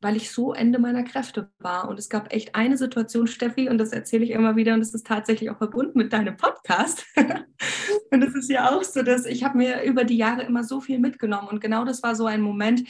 weil 0.00 0.16
ich 0.16 0.30
so 0.30 0.52
Ende 0.52 0.78
meiner 0.78 1.02
Kräfte 1.02 1.50
war. 1.58 1.88
Und 1.88 1.98
es 1.98 2.08
gab 2.08 2.32
echt 2.32 2.54
eine 2.54 2.76
Situation, 2.76 3.26
Steffi, 3.26 3.68
und 3.68 3.78
das 3.78 3.92
erzähle 3.92 4.24
ich 4.24 4.30
immer 4.30 4.54
wieder, 4.56 4.74
und 4.74 4.80
das 4.80 4.94
ist 4.94 5.06
tatsächlich 5.06 5.50
auch 5.50 5.58
verbunden 5.58 5.98
mit 5.98 6.12
deinem 6.12 6.36
Podcast. 6.36 7.04
und 8.10 8.22
es 8.22 8.34
ist 8.34 8.50
ja 8.50 8.70
auch 8.70 8.84
so, 8.84 9.02
dass 9.02 9.26
ich 9.26 9.42
habe 9.42 9.58
mir 9.58 9.82
über 9.82 10.04
die 10.04 10.16
Jahre 10.16 10.42
immer 10.42 10.62
so 10.62 10.80
viel 10.80 10.98
mitgenommen. 10.98 11.48
Und 11.48 11.60
genau 11.60 11.84
das 11.84 12.02
war 12.02 12.14
so 12.14 12.26
ein 12.26 12.42
Moment, 12.42 12.84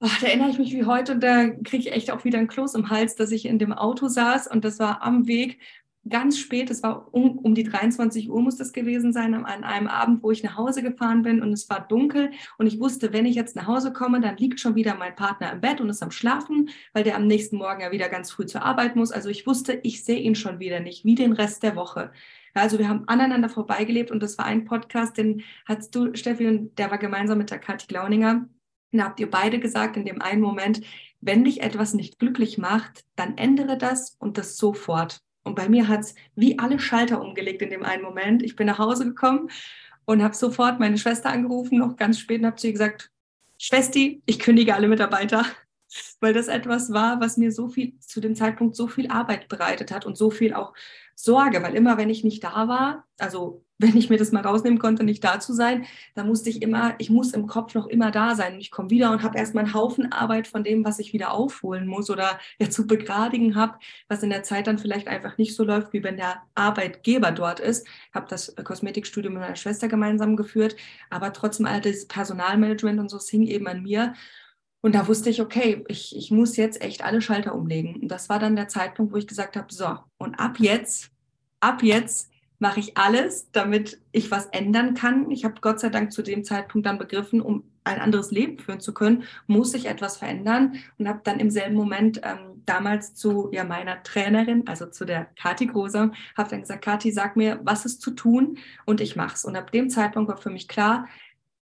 ach, 0.00 0.20
da 0.20 0.26
erinnere 0.26 0.50
ich 0.50 0.58
mich 0.58 0.72
wie 0.74 0.84
heute 0.84 1.12
und 1.12 1.22
da 1.22 1.48
kriege 1.48 1.88
ich 1.88 1.92
echt 1.92 2.10
auch 2.10 2.24
wieder 2.24 2.38
ein 2.38 2.48
Kloß 2.48 2.74
im 2.74 2.90
Hals, 2.90 3.16
dass 3.16 3.30
ich 3.30 3.46
in 3.46 3.58
dem 3.58 3.72
Auto 3.72 4.08
saß 4.08 4.48
und 4.48 4.64
das 4.64 4.78
war 4.78 5.02
am 5.02 5.26
Weg 5.26 5.60
ganz 6.08 6.38
spät, 6.38 6.70
es 6.70 6.82
war 6.82 7.12
um, 7.12 7.38
um 7.38 7.54
die 7.54 7.64
23 7.64 8.30
Uhr 8.30 8.42
muss 8.42 8.56
das 8.56 8.72
gewesen 8.72 9.12
sein, 9.12 9.34
an 9.34 9.64
einem 9.64 9.86
Abend, 9.86 10.22
wo 10.22 10.30
ich 10.30 10.42
nach 10.42 10.56
Hause 10.56 10.82
gefahren 10.82 11.22
bin 11.22 11.42
und 11.42 11.52
es 11.52 11.68
war 11.70 11.86
dunkel 11.86 12.30
und 12.58 12.66
ich 12.66 12.80
wusste, 12.80 13.12
wenn 13.12 13.26
ich 13.26 13.34
jetzt 13.34 13.56
nach 13.56 13.66
Hause 13.66 13.92
komme, 13.92 14.20
dann 14.20 14.36
liegt 14.36 14.60
schon 14.60 14.74
wieder 14.74 14.94
mein 14.94 15.16
Partner 15.16 15.52
im 15.52 15.60
Bett 15.60 15.80
und 15.80 15.88
ist 15.88 16.02
am 16.02 16.10
Schlafen, 16.10 16.68
weil 16.92 17.04
der 17.04 17.16
am 17.16 17.26
nächsten 17.26 17.56
Morgen 17.56 17.80
ja 17.80 17.90
wieder 17.90 18.08
ganz 18.08 18.30
früh 18.30 18.46
zur 18.46 18.62
Arbeit 18.62 18.96
muss. 18.96 19.12
Also 19.12 19.28
ich 19.28 19.46
wusste, 19.46 19.80
ich 19.82 20.04
sehe 20.04 20.20
ihn 20.20 20.34
schon 20.34 20.58
wieder 20.58 20.80
nicht, 20.80 21.04
wie 21.04 21.14
den 21.14 21.32
Rest 21.32 21.62
der 21.62 21.76
Woche. 21.76 22.12
Also 22.52 22.78
wir 22.78 22.88
haben 22.88 23.08
aneinander 23.08 23.48
vorbeigelebt 23.48 24.10
und 24.10 24.22
das 24.22 24.38
war 24.38 24.44
ein 24.44 24.64
Podcast, 24.64 25.16
den 25.16 25.42
hast 25.66 25.94
du, 25.94 26.14
Steffi, 26.14 26.46
und 26.46 26.78
der 26.78 26.90
war 26.90 26.98
gemeinsam 26.98 27.38
mit 27.38 27.50
der 27.50 27.58
Kathi 27.58 27.86
Glauninger. 27.86 28.48
Da 28.92 29.04
habt 29.04 29.18
ihr 29.18 29.28
beide 29.28 29.58
gesagt 29.58 29.96
in 29.96 30.04
dem 30.04 30.22
einen 30.22 30.40
Moment, 30.40 30.82
wenn 31.20 31.44
dich 31.44 31.62
etwas 31.62 31.94
nicht 31.94 32.18
glücklich 32.18 32.58
macht, 32.58 33.04
dann 33.16 33.38
ändere 33.38 33.76
das 33.76 34.14
und 34.18 34.38
das 34.38 34.56
sofort. 34.56 35.23
Und 35.44 35.54
bei 35.54 35.68
mir 35.68 35.88
hat 35.88 36.00
es 36.00 36.14
wie 36.34 36.58
alle 36.58 36.78
Schalter 36.78 37.20
umgelegt 37.20 37.62
in 37.62 37.70
dem 37.70 37.84
einen 37.84 38.02
Moment. 38.02 38.42
Ich 38.42 38.56
bin 38.56 38.66
nach 38.66 38.78
Hause 38.78 39.04
gekommen 39.04 39.50
und 40.06 40.22
habe 40.22 40.34
sofort 40.34 40.80
meine 40.80 40.98
Schwester 40.98 41.30
angerufen, 41.30 41.78
noch 41.78 41.96
ganz 41.96 42.18
spät, 42.18 42.40
und 42.40 42.46
habe 42.46 42.56
zu 42.56 42.66
ihr 42.66 42.72
gesagt, 42.72 43.10
Schwesti, 43.58 44.22
ich 44.26 44.38
kündige 44.38 44.74
alle 44.74 44.88
Mitarbeiter, 44.88 45.44
weil 46.20 46.32
das 46.32 46.48
etwas 46.48 46.92
war, 46.92 47.20
was 47.20 47.36
mir 47.36 47.52
so 47.52 47.68
viel 47.68 47.98
zu 48.00 48.20
dem 48.20 48.34
Zeitpunkt 48.34 48.74
so 48.74 48.88
viel 48.88 49.10
Arbeit 49.10 49.48
bereitet 49.48 49.92
hat 49.92 50.06
und 50.06 50.16
so 50.16 50.30
viel 50.30 50.54
auch 50.54 50.72
Sorge, 51.14 51.62
weil 51.62 51.74
immer, 51.74 51.96
wenn 51.96 52.10
ich 52.10 52.24
nicht 52.24 52.42
da 52.42 52.66
war, 52.66 53.06
also 53.18 53.63
wenn 53.78 53.96
ich 53.96 54.08
mir 54.08 54.18
das 54.18 54.32
mal 54.32 54.42
rausnehmen 54.42 54.78
konnte, 54.78 55.02
nicht 55.02 55.24
da 55.24 55.40
zu 55.40 55.52
sein, 55.52 55.84
dann 56.14 56.28
musste 56.28 56.48
ich 56.48 56.62
immer, 56.62 56.94
ich 56.98 57.10
muss 57.10 57.32
im 57.32 57.46
Kopf 57.46 57.74
noch 57.74 57.86
immer 57.86 58.10
da 58.10 58.34
sein. 58.36 58.58
Ich 58.60 58.70
komme 58.70 58.90
wieder 58.90 59.10
und 59.10 59.22
habe 59.22 59.36
erstmal 59.36 59.64
einen 59.64 59.74
Haufen 59.74 60.12
Arbeit 60.12 60.46
von 60.46 60.62
dem, 60.62 60.84
was 60.84 60.98
ich 60.98 61.12
wieder 61.12 61.32
aufholen 61.32 61.86
muss 61.86 62.08
oder 62.10 62.38
ja 62.58 62.70
zu 62.70 62.86
begradigen 62.86 63.56
habe, 63.56 63.78
was 64.08 64.22
in 64.22 64.30
der 64.30 64.44
Zeit 64.44 64.66
dann 64.66 64.78
vielleicht 64.78 65.08
einfach 65.08 65.38
nicht 65.38 65.56
so 65.56 65.64
läuft, 65.64 65.92
wie 65.92 66.04
wenn 66.04 66.16
der 66.16 66.42
Arbeitgeber 66.54 67.32
dort 67.32 67.60
ist. 67.60 67.86
Ich 67.86 68.14
habe 68.14 68.26
das 68.28 68.54
Kosmetikstudium 68.56 69.34
mit 69.34 69.42
meiner 69.42 69.56
Schwester 69.56 69.88
gemeinsam 69.88 70.36
geführt, 70.36 70.76
aber 71.10 71.32
trotzdem 71.32 71.66
all 71.66 71.80
das 71.80 72.06
Personalmanagement 72.06 73.00
und 73.00 73.08
so, 73.08 73.16
es 73.16 73.28
hing 73.28 73.46
eben 73.46 73.66
an 73.66 73.82
mir. 73.82 74.14
Und 74.82 74.94
da 74.94 75.08
wusste 75.08 75.30
ich, 75.30 75.40
okay, 75.40 75.82
ich, 75.88 76.14
ich 76.14 76.30
muss 76.30 76.56
jetzt 76.56 76.82
echt 76.82 77.02
alle 77.02 77.22
Schalter 77.22 77.54
umlegen. 77.54 77.96
Und 78.02 78.08
das 78.08 78.28
war 78.28 78.38
dann 78.38 78.54
der 78.54 78.68
Zeitpunkt, 78.68 79.12
wo 79.14 79.16
ich 79.16 79.26
gesagt 79.26 79.56
habe, 79.56 79.72
so, 79.72 79.96
und 80.18 80.34
ab 80.34 80.60
jetzt, 80.60 81.10
ab 81.60 81.82
jetzt 81.82 82.30
mache 82.58 82.80
ich 82.80 82.96
alles, 82.96 83.50
damit 83.52 84.00
ich 84.12 84.30
was 84.30 84.46
ändern 84.46 84.94
kann. 84.94 85.30
Ich 85.30 85.44
habe 85.44 85.60
Gott 85.60 85.80
sei 85.80 85.88
Dank 85.88 86.12
zu 86.12 86.22
dem 86.22 86.44
Zeitpunkt 86.44 86.86
dann 86.86 86.98
begriffen, 86.98 87.40
um 87.40 87.64
ein 87.84 88.00
anderes 88.00 88.30
Leben 88.30 88.58
führen 88.58 88.80
zu 88.80 88.94
können, 88.94 89.24
muss 89.46 89.74
ich 89.74 89.86
etwas 89.86 90.16
verändern 90.16 90.76
und 90.98 91.06
habe 91.06 91.20
dann 91.22 91.38
im 91.38 91.50
selben 91.50 91.74
Moment 91.74 92.20
ähm, 92.24 92.62
damals 92.64 93.14
zu 93.14 93.50
ja, 93.52 93.62
meiner 93.64 94.02
Trainerin, 94.02 94.66
also 94.66 94.86
zu 94.86 95.04
der 95.04 95.26
Kati 95.36 95.66
Groser, 95.66 96.12
habe 96.36 96.48
dann 96.48 96.62
gesagt, 96.62 96.82
Kati, 96.82 97.12
sag 97.12 97.36
mir, 97.36 97.60
was 97.62 97.84
ist 97.84 98.00
zu 98.00 98.12
tun 98.12 98.58
und 98.86 99.02
ich 99.02 99.16
mache 99.16 99.34
es. 99.34 99.44
Und 99.44 99.56
ab 99.56 99.70
dem 99.70 99.90
Zeitpunkt 99.90 100.30
war 100.30 100.38
für 100.38 100.50
mich 100.50 100.66
klar, 100.66 101.06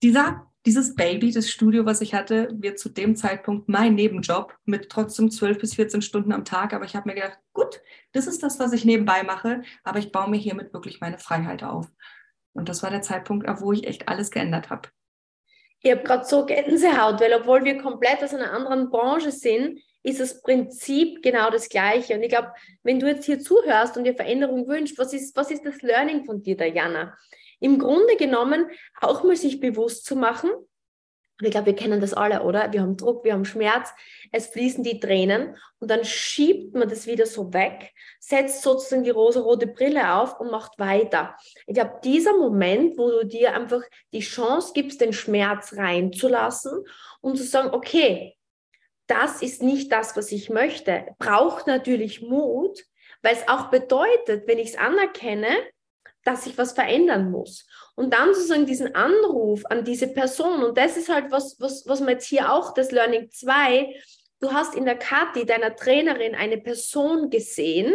dieser 0.02 0.46
dieses 0.68 0.94
Baby, 0.94 1.32
das 1.32 1.48
Studio, 1.48 1.86
was 1.86 2.02
ich 2.02 2.12
hatte, 2.12 2.50
wird 2.52 2.78
zu 2.78 2.90
dem 2.90 3.16
Zeitpunkt 3.16 3.70
mein 3.70 3.94
Nebenjob 3.94 4.54
mit 4.66 4.90
trotzdem 4.90 5.30
12 5.30 5.58
bis 5.58 5.74
14 5.76 6.02
Stunden 6.02 6.30
am 6.30 6.44
Tag. 6.44 6.74
Aber 6.74 6.84
ich 6.84 6.94
habe 6.94 7.08
mir 7.08 7.14
gedacht, 7.14 7.38
gut, 7.54 7.80
das 8.12 8.26
ist 8.26 8.42
das, 8.42 8.58
was 8.58 8.74
ich 8.74 8.84
nebenbei 8.84 9.22
mache, 9.22 9.62
aber 9.82 9.98
ich 9.98 10.12
baue 10.12 10.28
mir 10.28 10.36
hiermit 10.36 10.74
wirklich 10.74 11.00
meine 11.00 11.16
Freiheit 11.16 11.62
auf. 11.62 11.86
Und 12.52 12.68
das 12.68 12.82
war 12.82 12.90
der 12.90 13.00
Zeitpunkt, 13.00 13.48
wo 13.62 13.72
ich 13.72 13.86
echt 13.86 14.08
alles 14.08 14.30
geändert 14.30 14.68
habe. 14.68 14.90
Ich 15.80 15.90
habe 15.90 16.02
gerade 16.02 16.26
so 16.26 16.44
Gänsehaut, 16.44 17.18
weil 17.18 17.32
obwohl 17.32 17.64
wir 17.64 17.80
komplett 17.80 18.22
aus 18.22 18.34
einer 18.34 18.52
anderen 18.52 18.90
Branche 18.90 19.32
sind, 19.32 19.80
ist 20.02 20.20
das 20.20 20.42
Prinzip 20.42 21.22
genau 21.22 21.48
das 21.48 21.70
gleiche. 21.70 22.14
Und 22.14 22.22
ich 22.22 22.28
glaube, 22.28 22.52
wenn 22.82 23.00
du 23.00 23.06
jetzt 23.06 23.24
hier 23.24 23.40
zuhörst 23.40 23.96
und 23.96 24.04
dir 24.04 24.14
Veränderung 24.14 24.68
wünschst, 24.68 24.98
was 24.98 25.14
ist, 25.14 25.34
was 25.34 25.50
ist 25.50 25.64
das 25.64 25.80
Learning 25.80 26.26
von 26.26 26.42
dir, 26.42 26.58
Diana? 26.58 27.16
Im 27.60 27.78
Grunde 27.78 28.16
genommen 28.16 28.70
auch 29.00 29.24
mal 29.24 29.36
sich 29.36 29.60
bewusst 29.60 30.04
zu 30.04 30.16
machen, 30.16 30.50
ich 31.40 31.52
glaube, 31.52 31.66
wir 31.66 31.76
kennen 31.76 32.00
das 32.00 32.14
alle, 32.14 32.42
oder? 32.42 32.72
Wir 32.72 32.82
haben 32.82 32.96
Druck, 32.96 33.24
wir 33.24 33.32
haben 33.32 33.44
Schmerz, 33.44 33.90
es 34.32 34.48
fließen 34.48 34.82
die 34.82 34.98
Tränen 34.98 35.56
und 35.78 35.88
dann 35.88 36.04
schiebt 36.04 36.74
man 36.74 36.88
das 36.88 37.06
wieder 37.06 37.26
so 37.26 37.52
weg, 37.52 37.92
setzt 38.18 38.62
sozusagen 38.62 39.04
die 39.04 39.10
rosa-rote 39.10 39.68
Brille 39.68 40.14
auf 40.14 40.40
und 40.40 40.50
macht 40.50 40.78
weiter. 40.80 41.36
Ich 41.66 41.74
glaube, 41.74 42.00
dieser 42.02 42.36
Moment, 42.36 42.98
wo 42.98 43.10
du 43.10 43.24
dir 43.24 43.54
einfach 43.54 43.82
die 44.12 44.20
Chance 44.20 44.72
gibst, 44.74 45.00
den 45.00 45.12
Schmerz 45.12 45.74
reinzulassen 45.76 46.84
und 47.20 47.36
zu 47.36 47.44
sagen, 47.44 47.70
okay, 47.72 48.36
das 49.06 49.40
ist 49.40 49.62
nicht 49.62 49.92
das, 49.92 50.16
was 50.16 50.32
ich 50.32 50.50
möchte, 50.50 51.06
braucht 51.18 51.68
natürlich 51.68 52.20
Mut, 52.20 52.82
weil 53.22 53.34
es 53.34 53.48
auch 53.48 53.70
bedeutet, 53.70 54.48
wenn 54.48 54.58
ich 54.58 54.70
es 54.70 54.76
anerkenne, 54.76 55.48
dass 56.28 56.46
ich 56.46 56.58
was 56.58 56.72
verändern 56.72 57.30
muss. 57.30 57.66
Und 57.94 58.12
dann 58.12 58.34
sozusagen 58.34 58.66
diesen 58.66 58.94
Anruf 58.94 59.64
an 59.64 59.82
diese 59.82 60.08
Person, 60.08 60.62
und 60.62 60.76
das 60.76 60.98
ist 60.98 61.08
halt 61.08 61.30
was, 61.30 61.58
was, 61.58 61.86
was 61.86 62.00
man 62.00 62.10
jetzt 62.10 62.26
hier 62.26 62.52
auch, 62.52 62.74
das 62.74 62.92
Learning 62.92 63.30
2, 63.30 63.94
du 64.40 64.52
hast 64.52 64.74
in 64.74 64.84
der 64.84 64.98
Kathi, 64.98 65.46
deiner 65.46 65.74
Trainerin, 65.74 66.34
eine 66.34 66.58
Person 66.58 67.30
gesehen, 67.30 67.94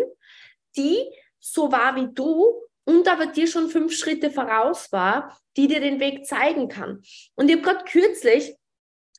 die 0.75 0.98
so 1.40 1.72
war 1.72 1.96
wie 1.96 2.08
du 2.12 2.56
und 2.86 3.08
aber 3.08 3.28
dir 3.28 3.46
schon 3.46 3.70
fünf 3.70 3.94
Schritte 3.94 4.32
voraus 4.32 4.92
war, 4.92 5.38
die 5.56 5.68
dir 5.68 5.80
den 5.80 6.00
Weg 6.00 6.25
zeigen 6.25 6.70
kann. 6.70 7.04
Und 7.36 7.50
ich 7.50 7.58
habe 7.58 7.63
gerade 7.63 7.86
kürzlich 7.86 8.56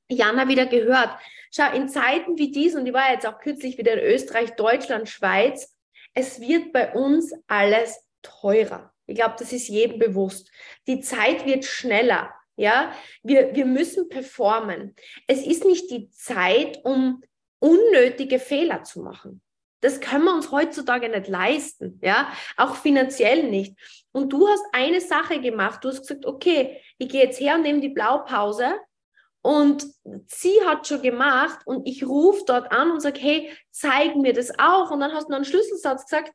Jana 0.09 0.49
wieder 0.49 0.67
gehört, 0.67 1.11
schau, 1.53 1.73
in 1.73 1.89
Zeiten 1.89 2.37
wie 2.37 2.51
diesen, 2.51 2.81
und 2.81 2.87
ich 2.87 2.93
war 2.93 3.13
jetzt 3.13 3.27
auch 3.27 3.39
kürzlich 3.39 3.79
wieder 3.79 3.93
in 3.93 4.13
Österreich, 4.13 4.51
Deutschland, 4.57 5.09
Schweiz, 5.09 5.73
es 6.15 6.41
wird 6.41 6.73
bei 6.73 6.93
uns 6.93 7.33
alles 7.47 8.05
teurer. 8.25 8.93
Ich 9.07 9.15
glaube, 9.15 9.37
das 9.39 9.53
ist 9.53 9.69
jedem 9.69 9.99
bewusst. 9.99 10.51
Die 10.87 11.01
Zeit 11.01 11.47
wird 11.47 11.65
schneller. 11.65 12.35
Ja, 12.57 12.93
wir, 13.23 13.55
wir 13.55 13.67
müssen 13.67 14.09
performen. 14.09 14.95
Es 15.27 15.45
ist 15.45 15.65
nicht 15.65 15.91
die 15.91 16.09
Zeit, 16.11 16.81
um 16.85 17.23
unnötige 17.59 18.39
Fehler 18.39 18.85
zu 18.85 19.03
machen. 19.03 19.41
Das 19.81 20.01
können 20.01 20.25
wir 20.25 20.35
uns 20.35 20.51
heutzutage 20.51 21.09
nicht 21.09 21.29
leisten, 21.29 22.01
ja, 22.03 22.33
auch 22.57 22.77
finanziell 22.77 23.51
nicht. 23.51 23.77
Und 24.13 24.33
du 24.33 24.49
hast 24.49 24.65
eine 24.73 25.01
Sache 25.01 25.41
gemacht. 25.41 25.85
Du 25.85 25.89
hast 25.89 26.01
gesagt, 26.01 26.25
okay, 26.25 26.81
ich 26.97 27.09
gehe 27.09 27.25
jetzt 27.25 27.41
her 27.41 27.57
und 27.57 27.63
nehme 27.63 27.81
die 27.81 27.91
Blaupause 27.91 28.77
und 29.43 29.87
sie 30.27 30.59
hat 30.65 30.87
schon 30.87 31.03
gemacht 31.03 31.59
und 31.67 31.87
ich 31.87 32.03
rufe 32.03 32.45
dort 32.47 32.73
an 32.73 32.93
und 32.93 33.01
sage, 33.01 33.21
hey, 33.21 33.53
zeig 33.71 34.17
mir 34.17 34.33
das 34.33 34.59
auch. 34.59 34.91
Und 34.91 35.01
dann 35.01 35.13
hast 35.13 35.27
du 35.27 35.33
noch 35.33 35.37
einen 35.37 35.45
Schlüsselsatz 35.45 36.05
gesagt, 36.05 36.33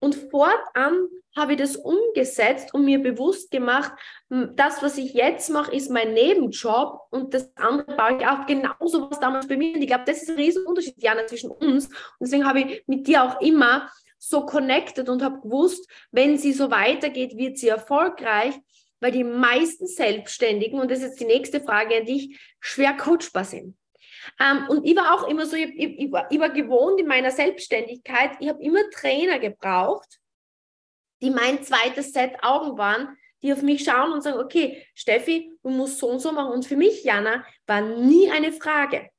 und 0.00 0.14
fortan 0.14 1.08
habe 1.36 1.52
ich 1.52 1.58
das 1.58 1.76
umgesetzt 1.76 2.74
und 2.74 2.84
mir 2.84 3.00
bewusst 3.00 3.50
gemacht, 3.50 3.92
das, 4.28 4.82
was 4.82 4.98
ich 4.98 5.14
jetzt 5.14 5.50
mache, 5.50 5.74
ist 5.74 5.90
mein 5.90 6.12
Nebenjob 6.12 7.00
und 7.10 7.34
das 7.34 7.50
andere 7.56 7.96
baue 7.96 8.18
ich 8.18 8.26
auch 8.26 8.46
genauso 8.46 9.10
was 9.10 9.20
damals 9.20 9.46
bei 9.46 9.56
mir. 9.56 9.74
Und 9.74 9.82
ich 9.82 9.86
glaube, 9.86 10.04
das 10.06 10.22
ist 10.22 10.30
ein 10.30 10.36
Riesenunterschied, 10.36 11.02
Jana, 11.02 11.26
zwischen 11.26 11.50
uns. 11.50 11.86
Und 11.86 11.94
deswegen 12.20 12.46
habe 12.46 12.60
ich 12.60 12.82
mit 12.86 13.06
dir 13.06 13.22
auch 13.22 13.40
immer 13.40 13.88
so 14.18 14.44
connected 14.46 15.08
und 15.08 15.22
habe 15.22 15.40
gewusst, 15.40 15.88
wenn 16.10 16.38
sie 16.38 16.52
so 16.52 16.70
weitergeht, 16.70 17.36
wird 17.36 17.56
sie 17.58 17.68
erfolgreich, 17.68 18.54
weil 19.00 19.12
die 19.12 19.24
meisten 19.24 19.86
Selbstständigen, 19.86 20.80
und 20.80 20.90
das 20.90 20.98
ist 20.98 21.04
jetzt 21.04 21.20
die 21.20 21.26
nächste 21.26 21.60
Frage 21.60 21.98
an 21.98 22.04
dich, 22.04 22.36
schwer 22.58 22.96
coachbar 22.96 23.44
sind. 23.44 23.76
Ähm, 24.40 24.66
und 24.68 24.84
ich 24.86 24.96
war 24.96 25.14
auch 25.14 25.28
immer 25.28 25.46
so, 25.46 25.56
ich, 25.56 25.74
ich, 25.76 25.98
ich, 25.98 26.12
war, 26.12 26.30
ich 26.30 26.38
war 26.38 26.50
gewohnt 26.50 27.00
in 27.00 27.06
meiner 27.06 27.30
Selbstständigkeit, 27.30 28.32
ich 28.40 28.48
habe 28.48 28.62
immer 28.62 28.88
Trainer 28.90 29.38
gebraucht, 29.38 30.18
die 31.20 31.30
mein 31.30 31.62
zweites 31.62 32.12
Set 32.12 32.32
Augen 32.42 32.78
waren, 32.78 33.16
die 33.42 33.52
auf 33.52 33.62
mich 33.62 33.84
schauen 33.84 34.12
und 34.12 34.22
sagen, 34.22 34.38
okay, 34.38 34.86
Steffi, 34.94 35.52
du 35.62 35.70
musst 35.70 35.98
so 35.98 36.08
und 36.08 36.20
so 36.20 36.32
machen. 36.32 36.52
Und 36.52 36.66
für 36.66 36.76
mich, 36.76 37.04
Jana, 37.04 37.44
war 37.66 37.80
nie 37.80 38.30
eine 38.30 38.52
Frage, 38.52 39.10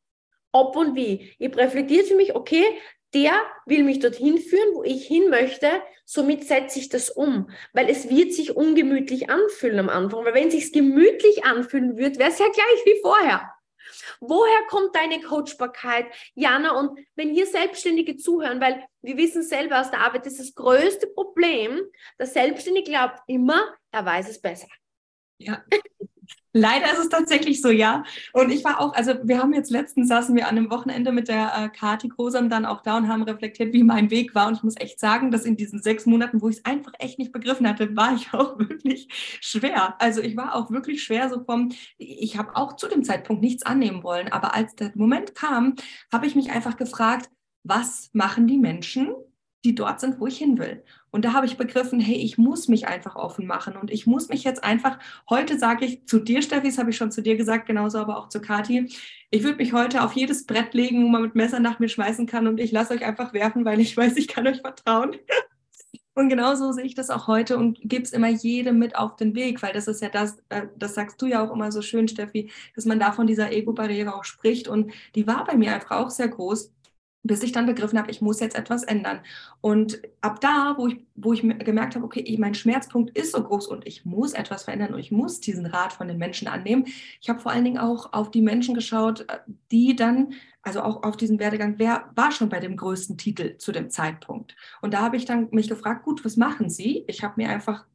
ob 0.51 0.75
und 0.75 0.95
wie. 0.95 1.33
Ich 1.39 1.55
reflektiert 1.55 2.07
für 2.07 2.15
mich, 2.15 2.35
okay, 2.35 2.63
der 3.13 3.31
will 3.65 3.83
mich 3.83 3.99
dorthin 3.99 4.37
führen, 4.37 4.75
wo 4.75 4.83
ich 4.83 5.07
hin 5.07 5.29
möchte, 5.29 5.81
somit 6.05 6.45
setze 6.45 6.79
ich 6.79 6.89
das 6.89 7.09
um, 7.09 7.49
weil 7.73 7.89
es 7.89 8.09
wird 8.09 8.33
sich 8.33 8.55
ungemütlich 8.55 9.29
anfühlen 9.29 9.79
am 9.79 9.89
Anfang, 9.89 10.25
weil 10.25 10.33
wenn 10.35 10.49
es 10.49 10.53
sich 10.53 10.73
gemütlich 10.73 11.43
anfühlen 11.43 11.97
wird, 11.97 12.19
wäre 12.19 12.29
es 12.29 12.39
ja 12.39 12.47
gleich 12.47 12.85
wie 12.85 13.01
vorher. 13.01 13.51
Woher 14.19 14.67
kommt 14.67 14.95
deine 14.95 15.21
Coachbarkeit, 15.21 16.05
Jana? 16.35 16.77
Und 16.79 16.99
wenn 17.15 17.33
hier 17.33 17.45
Selbstständige 17.45 18.17
zuhören, 18.17 18.61
weil 18.61 18.85
wir 19.01 19.17
wissen 19.17 19.43
selber 19.43 19.81
aus 19.81 19.91
der 19.91 20.01
Arbeit, 20.01 20.25
das 20.25 20.33
ist 20.33 20.49
das 20.49 20.55
größte 20.55 21.07
Problem, 21.07 21.81
der 22.19 22.27
Selbstständige 22.27 22.91
glaubt 22.91 23.19
immer, 23.27 23.75
er 23.91 24.05
weiß 24.05 24.29
es 24.29 24.41
besser. 24.41 24.67
Ja, 25.37 25.63
Leider 26.53 26.91
ist 26.91 26.99
es 26.99 27.09
tatsächlich 27.09 27.61
so, 27.61 27.69
ja. 27.69 28.03
Und 28.33 28.49
ich 28.49 28.63
war 28.63 28.81
auch, 28.81 28.93
also 28.93 29.13
wir 29.23 29.37
haben 29.37 29.53
jetzt 29.53 29.69
letztens 29.69 30.07
saßen 30.07 30.35
wir 30.35 30.47
an 30.47 30.57
einem 30.57 30.71
Wochenende 30.71 31.11
mit 31.11 31.27
der 31.27 31.53
äh, 31.55 31.69
Kati 31.69 32.09
Grosam 32.09 32.49
dann 32.49 32.65
auch 32.65 32.81
da 32.81 32.97
und 32.97 33.07
haben 33.07 33.21
reflektiert, 33.21 33.71
wie 33.71 33.83
mein 33.83 34.09
Weg 34.09 34.33
war. 34.33 34.47
Und 34.47 34.57
ich 34.57 34.63
muss 34.63 34.75
echt 34.77 34.99
sagen, 34.99 35.29
dass 35.29 35.45
in 35.45 35.57
diesen 35.57 35.81
sechs 35.81 36.07
Monaten, 36.07 36.41
wo 36.41 36.49
ich 36.49 36.57
es 36.57 36.65
einfach 36.65 36.93
echt 36.97 37.19
nicht 37.19 37.31
begriffen 37.31 37.67
hatte, 37.67 37.95
war 37.95 38.15
ich 38.15 38.33
auch 38.33 38.57
wirklich 38.57 39.07
schwer. 39.41 39.95
Also 39.99 40.21
ich 40.21 40.35
war 40.35 40.55
auch 40.55 40.71
wirklich 40.71 41.03
schwer 41.03 41.29
so 41.29 41.43
vom, 41.43 41.69
ich 41.97 42.37
habe 42.37 42.55
auch 42.55 42.75
zu 42.75 42.87
dem 42.87 43.03
Zeitpunkt 43.03 43.43
nichts 43.43 43.63
annehmen 43.63 44.03
wollen. 44.03 44.31
Aber 44.31 44.55
als 44.55 44.75
der 44.75 44.91
Moment 44.95 45.35
kam, 45.35 45.75
habe 46.11 46.25
ich 46.25 46.35
mich 46.35 46.49
einfach 46.49 46.77
gefragt, 46.77 47.29
was 47.63 48.09
machen 48.13 48.47
die 48.47 48.57
Menschen, 48.57 49.13
die 49.63 49.75
dort 49.75 49.99
sind, 49.99 50.19
wo 50.19 50.27
ich 50.27 50.37
hin 50.37 50.57
will. 50.57 50.83
Und 51.11 51.25
da 51.25 51.33
habe 51.33 51.45
ich 51.45 51.57
begriffen, 51.57 51.99
hey, 51.99 52.15
ich 52.15 52.37
muss 52.37 52.67
mich 52.67 52.87
einfach 52.87 53.15
offen 53.15 53.47
machen 53.47 53.75
und 53.75 53.91
ich 53.91 54.05
muss 54.05 54.29
mich 54.29 54.43
jetzt 54.43 54.63
einfach, 54.63 54.99
heute 55.29 55.57
sage 55.57 55.85
ich 55.85 56.05
zu 56.05 56.19
dir, 56.19 56.41
Steffi, 56.41 56.67
das 56.67 56.77
habe 56.77 56.91
ich 56.91 56.97
schon 56.97 57.11
zu 57.11 57.21
dir 57.21 57.35
gesagt, 57.35 57.65
genauso 57.65 57.97
aber 57.99 58.17
auch 58.17 58.29
zu 58.29 58.41
Kathi, 58.41 58.91
ich 59.31 59.43
würde 59.43 59.57
mich 59.57 59.73
heute 59.73 60.03
auf 60.03 60.13
jedes 60.13 60.45
Brett 60.45 60.73
legen, 60.73 61.03
wo 61.03 61.07
man 61.07 61.21
mit 61.21 61.35
Messer 61.35 61.59
nach 61.59 61.79
mir 61.79 61.89
schmeißen 61.89 62.25
kann 62.25 62.47
und 62.47 62.59
ich 62.59 62.71
lasse 62.71 62.93
euch 62.93 63.05
einfach 63.05 63.33
werfen, 63.33 63.65
weil 63.65 63.79
ich 63.79 63.95
weiß, 63.95 64.17
ich 64.17 64.27
kann 64.27 64.47
euch 64.47 64.61
vertrauen. 64.61 65.15
Und 66.15 66.27
genauso 66.27 66.73
sehe 66.73 66.83
ich 66.83 66.95
das 66.95 67.09
auch 67.09 67.27
heute 67.27 67.57
und 67.57 67.79
gebe 67.81 68.03
es 68.03 68.11
immer 68.11 68.27
jedem 68.27 68.77
mit 68.77 68.97
auf 68.97 69.15
den 69.15 69.35
Weg, 69.35 69.61
weil 69.61 69.71
das 69.71 69.87
ist 69.87 70.01
ja 70.01 70.09
das, 70.09 70.37
äh, 70.49 70.63
das 70.75 70.93
sagst 70.93 71.21
du 71.21 71.27
ja 71.27 71.41
auch 71.41 71.53
immer 71.53 71.71
so 71.71 71.81
schön, 71.81 72.09
Steffi, 72.09 72.51
dass 72.75 72.83
man 72.83 72.99
da 72.99 73.13
von 73.13 73.25
dieser 73.25 73.53
Ego-Barriere 73.53 74.13
auch 74.13 74.25
spricht. 74.25 74.67
Und 74.67 74.91
die 75.15 75.27
war 75.27 75.45
bei 75.45 75.55
mir 75.55 75.73
einfach 75.73 75.91
auch 75.91 76.09
sehr 76.09 76.27
groß 76.27 76.73
bis 77.23 77.43
ich 77.43 77.51
dann 77.51 77.65
begriffen 77.65 77.99
habe, 77.99 78.11
ich 78.11 78.21
muss 78.21 78.39
jetzt 78.39 78.55
etwas 78.55 78.83
ändern. 78.83 79.19
Und 79.61 80.01
ab 80.21 80.39
da, 80.41 80.75
wo 80.77 80.87
ich, 80.87 80.97
wo 81.15 81.33
ich 81.33 81.41
gemerkt 81.41 81.95
habe, 81.95 82.05
okay, 82.05 82.37
mein 82.39 82.53
Schmerzpunkt 82.53 83.17
ist 83.17 83.33
so 83.33 83.43
groß 83.43 83.67
und 83.67 83.85
ich 83.85 84.05
muss 84.05 84.33
etwas 84.33 84.63
verändern 84.63 84.93
und 84.93 84.99
ich 84.99 85.11
muss 85.11 85.39
diesen 85.39 85.65
Rat 85.65 85.93
von 85.93 86.07
den 86.07 86.17
Menschen 86.17 86.47
annehmen. 86.47 86.85
Ich 87.21 87.29
habe 87.29 87.39
vor 87.39 87.51
allen 87.51 87.65
Dingen 87.65 87.77
auch 87.77 88.13
auf 88.13 88.31
die 88.31 88.41
Menschen 88.41 88.73
geschaut, 88.73 89.21
äh, 89.29 89.39
die 89.71 89.95
dann, 89.95 90.33
also 90.61 90.81
auch 90.81 91.03
auf 91.03 91.17
diesen 91.17 91.39
Werdegang, 91.39 91.75
wer 91.77 92.09
war 92.15 92.31
schon 92.31 92.49
bei 92.49 92.59
dem 92.59 92.77
größten 92.77 93.17
Titel 93.17 93.57
zu 93.57 93.71
dem 93.71 93.89
Zeitpunkt? 93.89 94.55
Und 94.81 94.93
da 94.93 95.01
habe 95.01 95.17
ich 95.17 95.25
dann 95.25 95.49
mich 95.51 95.67
gefragt, 95.67 96.03
gut, 96.03 96.23
was 96.23 96.37
machen 96.37 96.69
Sie? 96.69 97.03
Ich 97.07 97.23
habe 97.23 97.35
mir 97.37 97.49
einfach 97.49 97.85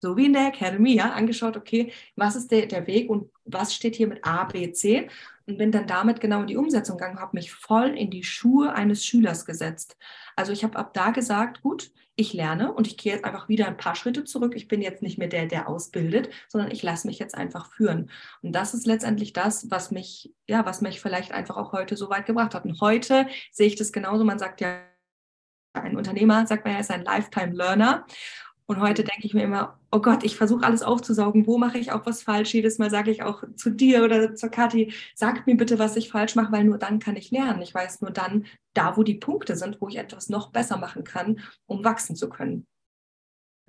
so 0.00 0.16
wie 0.16 0.26
in 0.26 0.32
der 0.32 0.48
Academy, 0.48 0.94
ja, 0.94 1.12
angeschaut, 1.12 1.56
okay, 1.56 1.92
was 2.16 2.36
ist 2.36 2.50
der, 2.50 2.66
der 2.66 2.86
Weg 2.86 3.10
und 3.10 3.30
was 3.44 3.74
steht 3.74 3.96
hier 3.96 4.06
mit 4.06 4.24
A, 4.24 4.44
B, 4.44 4.72
C 4.72 5.08
und 5.46 5.58
bin 5.58 5.72
dann 5.72 5.86
damit 5.86 6.20
genau 6.20 6.40
in 6.40 6.46
die 6.46 6.56
Umsetzung 6.56 6.98
gegangen, 6.98 7.20
habe 7.20 7.36
mich 7.36 7.52
voll 7.52 7.96
in 7.96 8.10
die 8.10 8.22
Schuhe 8.22 8.72
eines 8.74 9.04
Schülers 9.04 9.44
gesetzt. 9.46 9.96
Also 10.36 10.52
ich 10.52 10.62
habe 10.62 10.78
ab 10.78 10.94
da 10.94 11.10
gesagt, 11.10 11.62
gut, 11.62 11.90
ich 12.14 12.32
lerne 12.32 12.72
und 12.72 12.86
ich 12.88 12.96
gehe 12.96 13.12
jetzt 13.12 13.24
einfach 13.24 13.48
wieder 13.48 13.68
ein 13.68 13.76
paar 13.76 13.94
Schritte 13.94 14.24
zurück. 14.24 14.54
Ich 14.56 14.66
bin 14.66 14.82
jetzt 14.82 15.02
nicht 15.02 15.18
mehr 15.18 15.28
der, 15.28 15.46
der 15.46 15.68
ausbildet, 15.68 16.30
sondern 16.48 16.72
ich 16.72 16.82
lasse 16.82 17.06
mich 17.06 17.20
jetzt 17.20 17.36
einfach 17.36 17.70
führen. 17.70 18.10
Und 18.42 18.52
das 18.52 18.74
ist 18.74 18.86
letztendlich 18.86 19.32
das, 19.32 19.70
was 19.70 19.92
mich, 19.92 20.34
ja, 20.48 20.66
was 20.66 20.80
mich 20.80 21.00
vielleicht 21.00 21.30
einfach 21.30 21.56
auch 21.56 21.72
heute 21.72 21.96
so 21.96 22.10
weit 22.10 22.26
gebracht 22.26 22.54
hat. 22.54 22.64
Und 22.64 22.80
heute 22.80 23.28
sehe 23.52 23.68
ich 23.68 23.76
das 23.76 23.92
genauso. 23.92 24.24
Man 24.24 24.40
sagt 24.40 24.60
ja, 24.60 24.80
ein 25.74 25.96
Unternehmer, 25.96 26.44
sagt 26.46 26.64
man 26.64 26.74
ja, 26.74 26.80
ist 26.80 26.90
ein 26.90 27.04
Lifetime 27.04 27.54
Learner. 27.54 28.04
Und 28.66 28.80
heute 28.80 29.04
denke 29.04 29.26
ich 29.26 29.32
mir 29.32 29.44
immer, 29.44 29.77
oh 29.90 30.00
Gott, 30.00 30.24
ich 30.24 30.36
versuche 30.36 30.64
alles 30.64 30.82
aufzusaugen. 30.82 31.46
Wo 31.46 31.58
mache 31.58 31.78
ich 31.78 31.92
auch 31.92 32.04
was 32.06 32.22
falsch? 32.22 32.54
Jedes 32.54 32.78
Mal 32.78 32.90
sage 32.90 33.10
ich 33.10 33.22
auch 33.22 33.42
zu 33.56 33.70
dir 33.70 34.04
oder 34.04 34.34
zur 34.34 34.50
Kathi, 34.50 34.92
sag 35.14 35.46
mir 35.46 35.56
bitte, 35.56 35.78
was 35.78 35.96
ich 35.96 36.10
falsch 36.10 36.34
mache, 36.34 36.52
weil 36.52 36.64
nur 36.64 36.78
dann 36.78 36.98
kann 36.98 37.16
ich 37.16 37.30
lernen. 37.30 37.62
Ich 37.62 37.74
weiß 37.74 38.00
nur 38.02 38.10
dann, 38.10 38.46
da 38.74 38.96
wo 38.96 39.02
die 39.02 39.14
Punkte 39.14 39.56
sind, 39.56 39.80
wo 39.80 39.88
ich 39.88 39.96
etwas 39.96 40.28
noch 40.28 40.50
besser 40.50 40.76
machen 40.76 41.04
kann, 41.04 41.40
um 41.66 41.84
wachsen 41.84 42.16
zu 42.16 42.28
können. 42.28 42.66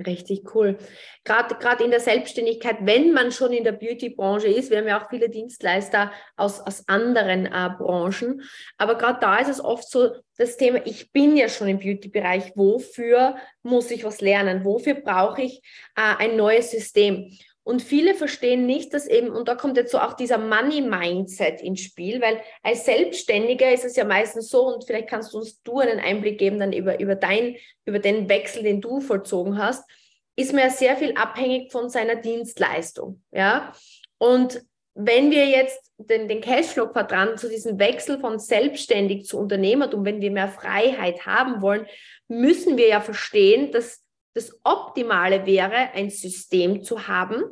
Richtig 0.06 0.56
cool. 0.56 0.78
Gerade 1.26 1.84
in 1.84 1.92
der 1.92 2.00
Selbstständigkeit, 2.00 2.78
wenn 2.82 3.12
man 3.12 3.34
schon 3.34 3.52
in 3.52 3.66
der 3.66 3.74
Beauty-Branche 3.74 4.48
ist, 4.48 4.72
wir 4.72 4.78
haben 4.78 4.88
ja 4.88 5.04
auch 5.04 5.10
viele 5.10 5.30
Dienstleister 5.30 6.12
aus, 6.38 6.62
aus 6.62 6.88
anderen 6.88 7.46
äh, 7.48 7.70
Branchen, 7.78 8.42
aber 8.78 8.96
gerade 8.98 9.20
da 9.20 9.38
ist 9.40 9.50
es 9.50 9.64
oft 9.64 9.90
so 9.90 10.16
das 10.38 10.56
Thema, 10.56 10.80
ich 10.86 11.12
bin 11.12 11.36
ja 11.36 11.50
schon 11.50 11.68
im 11.68 11.80
Beauty-Bereich, 11.80 12.54
wofür 12.56 13.36
muss 13.62 13.92
ich 13.92 14.06
was 14.06 14.22
lernen? 14.22 14.64
Wofür 14.64 14.94
brauche 14.94 15.42
ich 15.42 15.62
äh, 15.98 16.16
ein 16.18 16.38
neues 16.38 16.72
System? 16.72 17.30
Und 17.70 17.84
viele 17.84 18.16
verstehen 18.16 18.66
nicht, 18.66 18.96
dass 18.96 19.06
eben, 19.06 19.30
und 19.30 19.48
da 19.48 19.54
kommt 19.54 19.78
jetzt 19.78 19.92
so 19.92 20.00
auch 20.00 20.14
dieser 20.14 20.40
Money-Mindset 20.40 21.62
ins 21.62 21.82
Spiel, 21.82 22.20
weil 22.20 22.42
als 22.64 22.86
Selbstständiger 22.86 23.72
ist 23.72 23.86
es 23.86 23.96
ja 23.96 24.06
meistens 24.06 24.50
so, 24.50 24.66
und 24.66 24.86
vielleicht 24.86 25.08
kannst 25.08 25.36
du 25.36 25.38
uns 25.38 25.62
du 25.62 25.78
einen 25.78 26.00
Einblick 26.00 26.40
geben 26.40 26.58
dann 26.58 26.74
über, 26.74 27.00
über, 27.00 27.14
dein, 27.14 27.58
über 27.86 28.00
den 28.00 28.28
Wechsel, 28.28 28.64
den 28.64 28.82
du 28.82 29.02
vollzogen 29.02 29.60
hast, 29.60 29.88
ist 30.36 30.52
man 30.52 30.64
ja 30.64 30.70
sehr 30.72 30.98
viel 30.98 31.14
abhängig 31.14 31.72
von 31.72 31.90
seiner 31.90 32.16
Dienstleistung. 32.16 33.22
Ja? 33.30 33.72
Und 34.18 34.64
wenn 34.96 35.30
wir 35.30 35.46
jetzt 35.46 35.92
den, 36.00 36.28
den 36.28 36.42
Cashflow-Quadranten 36.42 37.38
zu 37.38 37.50
diesem 37.50 37.78
Wechsel 37.78 38.18
von 38.20 38.40
selbstständig 38.40 39.26
zu 39.26 39.38
Unternehmertum, 39.38 40.04
wenn 40.06 40.22
wir 40.22 40.32
mehr 40.32 40.48
Freiheit 40.48 41.28
haben 41.28 41.62
wollen, 41.62 41.86
müssen 42.28 42.78
wir 42.78 42.88
ja 42.88 43.00
verstehen, 43.00 43.72
dass 43.72 44.04
das 44.34 44.60
Optimale 44.64 45.46
wäre, 45.46 45.92
ein 45.94 46.10
System 46.10 46.82
zu 46.82 47.08
haben, 47.08 47.44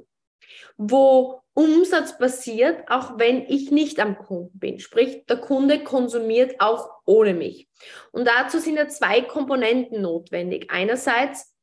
wo 0.77 1.41
Umsatz 1.53 2.17
passiert, 2.17 2.83
auch 2.87 3.17
wenn 3.17 3.43
ich 3.47 3.71
nicht 3.71 3.99
am 3.99 4.17
Kunden 4.17 4.59
bin. 4.59 4.79
Sprich, 4.79 5.25
der 5.25 5.37
Kunde 5.37 5.83
konsumiert 5.83 6.55
auch 6.59 6.89
ohne 7.05 7.33
mich. 7.33 7.67
Und 8.11 8.27
dazu 8.27 8.59
sind 8.59 8.75
ja 8.75 8.87
zwei 8.87 9.21
Komponenten 9.21 10.01
notwendig. 10.01 10.69
Einerseits 10.69 11.53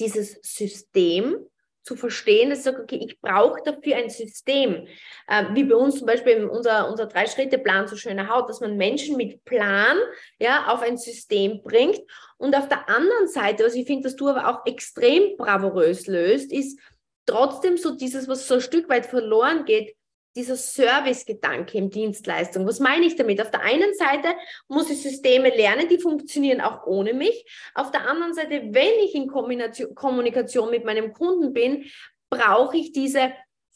dieses 0.00 0.38
System 0.42 1.36
zu 1.82 1.96
verstehen, 1.96 2.50
dass 2.50 2.60
ich 2.60 2.64
sage, 2.64 2.82
okay, 2.82 3.00
ich 3.04 3.20
brauche 3.20 3.60
dafür 3.64 3.96
ein 3.96 4.08
System. 4.08 4.86
Äh, 5.26 5.44
wie 5.52 5.64
bei 5.64 5.74
uns 5.74 5.98
zum 5.98 6.06
Beispiel 6.06 6.44
unser, 6.44 6.88
unser 6.88 7.06
Drei-Schritte-Plan 7.06 7.88
so 7.88 7.96
schöne 7.96 8.28
Haut, 8.28 8.48
dass 8.48 8.60
man 8.60 8.76
Menschen 8.76 9.16
mit 9.16 9.44
Plan 9.44 9.96
ja, 10.38 10.68
auf 10.68 10.80
ein 10.82 10.96
System 10.96 11.60
bringt. 11.62 12.00
Und 12.38 12.56
auf 12.56 12.68
der 12.68 12.88
anderen 12.88 13.26
Seite, 13.26 13.64
was 13.64 13.74
ich 13.74 13.86
finde, 13.86 14.04
dass 14.04 14.16
du 14.16 14.28
aber 14.28 14.48
auch 14.48 14.64
extrem 14.64 15.36
bravourös 15.36 16.06
löst, 16.06 16.52
ist 16.52 16.78
trotzdem 17.32 17.76
so 17.76 17.96
dieses, 17.96 18.28
was 18.28 18.46
so 18.46 18.54
ein 18.54 18.60
Stück 18.60 18.88
weit 18.88 19.06
verloren 19.06 19.64
geht, 19.64 19.96
dieser 20.34 20.56
Service-Gedanke 20.56 21.76
im 21.76 21.90
Dienstleistung. 21.90 22.66
Was 22.66 22.80
meine 22.80 23.04
ich 23.04 23.16
damit? 23.16 23.40
Auf 23.40 23.50
der 23.50 23.60
einen 23.60 23.94
Seite 23.94 24.34
muss 24.68 24.88
ich 24.90 25.02
Systeme 25.02 25.50
lernen, 25.50 25.88
die 25.88 25.98
funktionieren 25.98 26.60
auch 26.60 26.86
ohne 26.86 27.12
mich. 27.12 27.44
Auf 27.74 27.90
der 27.90 28.08
anderen 28.08 28.32
Seite, 28.32 28.62
wenn 28.70 28.98
ich 29.04 29.14
in 29.14 29.28
Kommunikation 29.28 30.70
mit 30.70 30.84
meinem 30.84 31.12
Kunden 31.12 31.52
bin, 31.52 31.84
brauche 32.30 32.78
ich 32.78 32.92
diese 32.92 33.32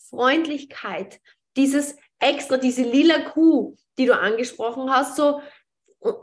Freundlichkeit, 0.08 1.20
dieses 1.56 1.96
extra, 2.18 2.56
diese 2.56 2.82
lila 2.82 3.20
Kuh, 3.30 3.76
die 3.98 4.06
du 4.06 4.18
angesprochen 4.18 4.90
hast, 4.90 5.16
so 5.16 5.42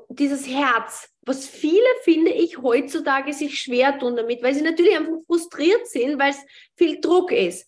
dieses 0.10 0.48
Herz, 0.48 1.13
was 1.26 1.48
viele, 1.48 1.88
finde 2.04 2.32
ich, 2.32 2.58
heutzutage 2.58 3.34
sich 3.34 3.60
schwer 3.60 3.98
tun 3.98 4.16
damit, 4.16 4.44
weil 4.44 4.54
sie 4.54 4.62
natürlich 4.62 4.96
einfach 4.96 5.18
frustriert 5.26 5.88
sind, 5.88 6.20
weil 6.20 6.32
es 6.32 6.40
viel 6.76 7.00
Druck 7.00 7.32
ist. 7.32 7.68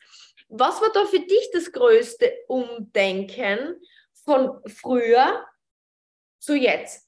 Was 0.49 0.81
war 0.81 0.91
da 0.93 1.05
für 1.05 1.19
dich 1.19 1.49
das 1.53 1.71
größte 1.71 2.31
Umdenken 2.47 3.81
von 4.25 4.61
früher 4.67 5.45
zu 6.39 6.55
jetzt? 6.55 7.07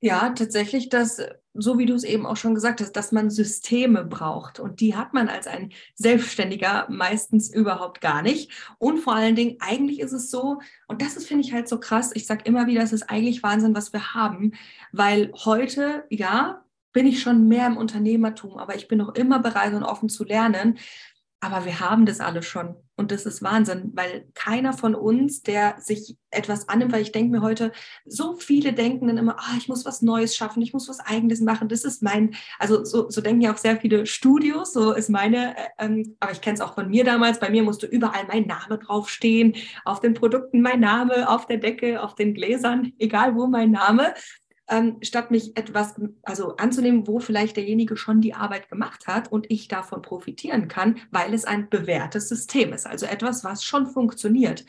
Ja, 0.00 0.30
tatsächlich, 0.30 0.88
dass, 0.88 1.20
so 1.58 1.78
wie 1.78 1.86
du 1.86 1.94
es 1.94 2.04
eben 2.04 2.26
auch 2.26 2.36
schon 2.36 2.54
gesagt 2.54 2.80
hast, 2.80 2.92
dass 2.92 3.12
man 3.12 3.30
Systeme 3.30 4.04
braucht. 4.04 4.60
Und 4.60 4.80
die 4.80 4.96
hat 4.96 5.14
man 5.14 5.28
als 5.28 5.46
ein 5.46 5.72
Selbstständiger 5.94 6.86
meistens 6.88 7.52
überhaupt 7.52 8.00
gar 8.00 8.22
nicht. 8.22 8.50
Und 8.78 8.98
vor 8.98 9.14
allen 9.14 9.36
Dingen, 9.36 9.56
eigentlich 9.60 10.00
ist 10.00 10.12
es 10.12 10.30
so, 10.30 10.60
und 10.88 11.02
das 11.02 11.16
ist, 11.16 11.26
finde 11.26 11.44
ich 11.44 11.52
halt 11.52 11.68
so 11.68 11.80
krass, 11.80 12.12
ich 12.14 12.26
sage 12.26 12.42
immer 12.44 12.66
wieder, 12.66 12.82
es 12.82 12.92
ist 12.92 13.10
eigentlich 13.10 13.42
Wahnsinn, 13.42 13.74
was 13.74 13.92
wir 13.92 14.14
haben. 14.14 14.52
Weil 14.92 15.32
heute, 15.44 16.04
ja, 16.10 16.62
bin 16.92 17.06
ich 17.06 17.20
schon 17.20 17.46
mehr 17.46 17.66
im 17.66 17.76
Unternehmertum, 17.76 18.56
aber 18.56 18.74
ich 18.74 18.88
bin 18.88 18.96
noch 18.96 19.14
immer 19.14 19.38
bereit 19.38 19.74
und 19.74 19.82
offen 19.82 20.08
zu 20.08 20.24
lernen. 20.24 20.78
Aber 21.40 21.64
wir 21.64 21.80
haben 21.80 22.06
das 22.06 22.20
alle 22.20 22.42
schon. 22.42 22.76
Und 22.98 23.12
das 23.12 23.26
ist 23.26 23.42
Wahnsinn, 23.42 23.92
weil 23.94 24.26
keiner 24.32 24.72
von 24.72 24.94
uns, 24.94 25.42
der 25.42 25.76
sich 25.78 26.16
etwas 26.30 26.68
annimmt, 26.70 26.92
weil 26.92 27.02
ich 27.02 27.12
denke 27.12 27.30
mir 27.30 27.42
heute, 27.42 27.72
so 28.06 28.34
viele 28.36 28.72
denken 28.72 29.06
dann 29.06 29.18
immer, 29.18 29.36
oh, 29.38 29.56
ich 29.58 29.68
muss 29.68 29.84
was 29.84 30.00
Neues 30.00 30.34
schaffen, 30.34 30.62
ich 30.62 30.72
muss 30.72 30.88
was 30.88 31.00
Eigenes 31.00 31.40
machen. 31.40 31.68
Das 31.68 31.84
ist 31.84 32.02
mein, 32.02 32.34
also 32.58 32.84
so, 32.84 33.10
so 33.10 33.20
denken 33.20 33.42
ja 33.42 33.52
auch 33.52 33.58
sehr 33.58 33.76
viele 33.76 34.06
Studios, 34.06 34.72
so 34.72 34.92
ist 34.92 35.10
meine, 35.10 35.56
äh, 35.56 35.68
ähm, 35.78 36.16
aber 36.20 36.32
ich 36.32 36.40
kenne 36.40 36.54
es 36.54 36.62
auch 36.62 36.74
von 36.74 36.88
mir 36.88 37.04
damals. 37.04 37.38
Bei 37.38 37.50
mir 37.50 37.62
musste 37.62 37.86
überall 37.86 38.26
mein 38.28 38.46
Name 38.46 38.78
draufstehen, 38.78 39.56
auf 39.84 40.00
den 40.00 40.14
Produkten 40.14 40.62
mein 40.62 40.80
Name, 40.80 41.28
auf 41.28 41.46
der 41.46 41.58
Decke, 41.58 42.02
auf 42.02 42.14
den 42.14 42.32
Gläsern, 42.32 42.94
egal 42.98 43.34
wo 43.34 43.46
mein 43.46 43.72
Name 43.72 44.14
ähm, 44.68 44.98
statt 45.02 45.30
mich 45.30 45.56
etwas 45.56 45.94
also 46.22 46.56
anzunehmen, 46.56 47.06
wo 47.06 47.20
vielleicht 47.20 47.56
derjenige 47.56 47.96
schon 47.96 48.20
die 48.20 48.34
Arbeit 48.34 48.68
gemacht 48.68 49.06
hat 49.06 49.30
und 49.30 49.46
ich 49.50 49.68
davon 49.68 50.02
profitieren 50.02 50.68
kann, 50.68 50.98
weil 51.10 51.34
es 51.34 51.44
ein 51.44 51.68
bewährtes 51.68 52.28
System 52.28 52.72
ist, 52.72 52.86
also 52.86 53.06
etwas, 53.06 53.44
was 53.44 53.62
schon 53.62 53.86
funktioniert. 53.86 54.64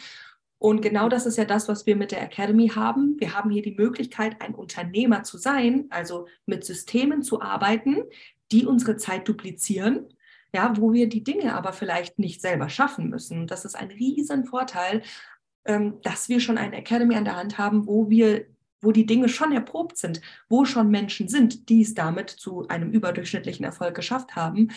Und 0.60 0.82
genau 0.82 1.08
das 1.08 1.26
ist 1.26 1.38
ja 1.38 1.46
das, 1.46 1.68
was 1.68 1.86
wir 1.86 1.96
mit 1.96 2.12
der 2.12 2.24
Academy 2.24 2.70
haben. 2.70 3.16
Wir 3.20 3.36
haben 3.36 3.52
hier 3.52 3.62
die 3.62 3.76
Möglichkeit, 3.76 4.42
ein 4.42 4.56
Unternehmer 4.56 5.24
zu 5.24 5.38
sein, 5.38 5.86
also 5.92 6.28
mit 6.46 6.66
Systemen 6.66 7.22
zu 7.22 7.42
arbeiten, 7.42 8.04
die 8.52 8.66
unsere 8.66 8.98
Zeit 8.98 9.28
duplizieren, 9.28 10.08
ja, 10.54 10.74
wo 10.78 10.94
wir 10.94 11.10
die 11.10 11.24
Dinge 11.24 11.54
aber 11.54 11.74
vielleicht 11.74 12.18
nicht 12.18 12.42
selber 12.42 12.70
schaffen 12.70 13.10
müssen. 13.10 13.46
Das 13.46 13.66
ist 13.66 13.76
ein 13.76 13.90
riesen 13.90 14.46
Vorteil, 14.46 15.04
ähm, 15.66 16.00
dass 16.02 16.30
wir 16.30 16.40
schon 16.40 16.58
eine 16.58 16.78
Academy 16.78 17.16
an 17.16 17.26
der 17.26 17.36
Hand 17.36 17.58
haben, 17.58 17.86
wo 17.86 18.10
wir 18.10 18.46
wo 18.82 18.92
die 18.92 19.06
Dinge 19.06 19.30
schon 19.30 19.52
erprobt 19.52 19.98
sind, 19.98 20.22
wo 20.50 20.66
schon 20.66 20.90
Menschen 20.90 21.28
sind, 21.28 21.70
die 21.70 21.82
es 21.82 21.94
damit 21.94 22.30
zu 22.30 22.68
einem 22.68 22.92
überdurchschnittlichen 22.92 23.66
Erfolg 23.66 23.96
geschafft 23.96 24.36
haben, 24.36 24.70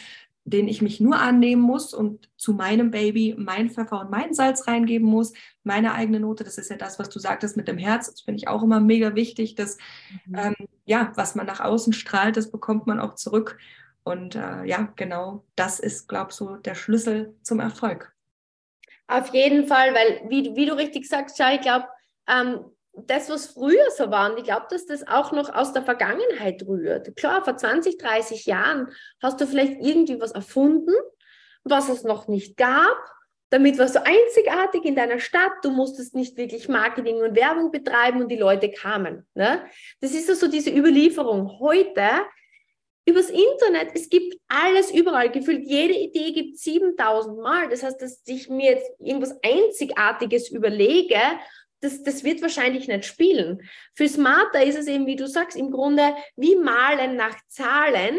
den 0.45 0.69
ich 0.69 0.81
mich 0.83 1.01
nur 1.01 1.19
annehmen 1.19 1.63
muss 1.63 1.93
und 1.93 2.29
zu 2.37 2.55
meinem 2.55 2.91
Baby 2.91 3.35
mein 3.37 3.71
Pfeffer 3.71 4.01
und 4.01 4.11
mein 4.11 4.33
Salz 4.33 4.67
reingeben 4.67 5.07
muss, 5.07 5.33
meine 5.65 5.93
eigene 5.93 6.19
Note. 6.19 6.45
Das 6.45 6.59
ist 6.59 6.71
ja 6.71 6.77
das, 6.77 6.99
was 6.99 7.11
du 7.11 7.19
sagtest 7.19 7.57
mit 7.57 7.69
dem 7.69 7.79
Herz. 7.79 8.11
Das 8.11 8.23
finde 8.23 8.39
ich 8.39 8.49
auch 8.49 8.63
immer 8.63 8.81
mega 8.81 9.15
wichtig, 9.15 9.55
dass 9.55 9.77
mhm. 10.27 10.35
ähm, 10.37 10.55
ja, 10.87 11.13
was 11.15 11.35
man 11.35 11.47
nach 11.47 11.61
außen 11.61 11.93
strahlt, 11.93 12.37
das 12.37 12.51
bekommt 12.51 12.87
man 12.87 13.01
auch 13.01 13.15
zurück. 13.15 13.59
Und 14.03 14.35
äh, 14.35 14.65
ja, 14.65 14.93
genau, 14.97 15.45
das 15.57 15.79
ist, 15.79 16.09
glaube 16.09 16.31
ich, 16.31 16.37
so 16.37 16.57
der 16.57 16.75
Schlüssel 16.75 17.37
zum 17.43 17.61
Erfolg. 17.61 18.15
Auf 19.07 19.35
jeden 19.35 19.67
Fall, 19.67 19.93
weil, 19.93 20.31
wie, 20.31 20.57
wie 20.57 20.67
du 20.67 20.77
richtig 20.77 21.07
sagst, 21.09 21.39
ja, 21.39 21.53
ich 21.53 21.61
glaube, 21.61 21.87
ähm, 22.29 22.61
das, 23.07 23.31
was 23.31 23.47
früher 23.47 23.91
so 23.97 24.11
war, 24.11 24.31
und 24.31 24.39
ich 24.39 24.45
glaube, 24.45 24.67
dass 24.71 24.87
das 24.87 25.07
auch 25.07 25.33
noch 25.33 25.55
aus 25.55 25.73
der 25.73 25.83
Vergangenheit 25.83 26.63
rührt. 26.67 27.15
Klar, 27.17 27.45
vor 27.45 27.57
20, 27.57 27.99
30 27.99 28.47
Jahren 28.47 28.89
hast 29.23 29.41
du 29.41 29.47
vielleicht 29.47 29.81
irgendwie 29.81 30.21
was 30.21 30.33
erfunden, 30.33 30.95
was 31.65 31.89
es 31.89 32.05
noch 32.05 32.29
nicht 32.29 32.57
gab. 32.57 32.99
Damit 33.51 33.79
warst 33.79 33.97
du 33.97 34.07
einzigartig 34.07 34.85
in 34.85 34.95
deiner 34.95 35.19
Stadt. 35.19 35.53
Du 35.63 35.71
musstest 35.71 36.15
nicht 36.15 36.37
wirklich 36.37 36.69
Marketing 36.69 37.17
und 37.17 37.35
Werbung 37.35 37.73
betreiben 37.73 38.23
und 38.23 38.29
die 38.29 38.37
Leute 38.37 38.71
kamen. 38.71 39.27
Ne? 39.35 39.65
Das 40.01 40.13
ist 40.13 40.31
also 40.31 40.47
diese 40.47 40.71
Überlieferung. 40.71 41.59
Heute 41.59 42.11
übers 43.07 43.31
Internet, 43.31 43.91
es 43.95 44.09
gibt 44.09 44.37
alles 44.47 44.93
überall. 44.93 45.31
Gefühlt 45.31 45.65
jede 45.67 45.95
Idee 45.95 46.33
gibt 46.33 46.59
7000 46.59 47.39
Mal. 47.39 47.69
Das 47.69 47.83
heißt, 47.83 48.01
dass 48.01 48.23
ich 48.27 48.49
mir 48.49 48.73
jetzt 48.73 48.91
irgendwas 49.01 49.37
Einzigartiges 49.43 50.51
überlege, 50.51 51.19
das, 51.81 52.03
das 52.03 52.25
wird 52.25 52.43
wahrscheinlich 52.43 52.89
nicht 52.89 53.05
spielen. 53.05 53.69
Für 53.95 54.09
Smarter 54.09 54.63
ist 54.63 54.79
es 54.79 54.87
eben, 54.87 55.07
wie 55.07 55.17
du 55.17 55.27
sagst, 55.27 55.57
im 55.57 55.71
Grunde 55.71 56.15
wie 56.37 56.57
Malen 56.57 57.17
nach 57.17 57.37
Zahlen, 57.49 58.19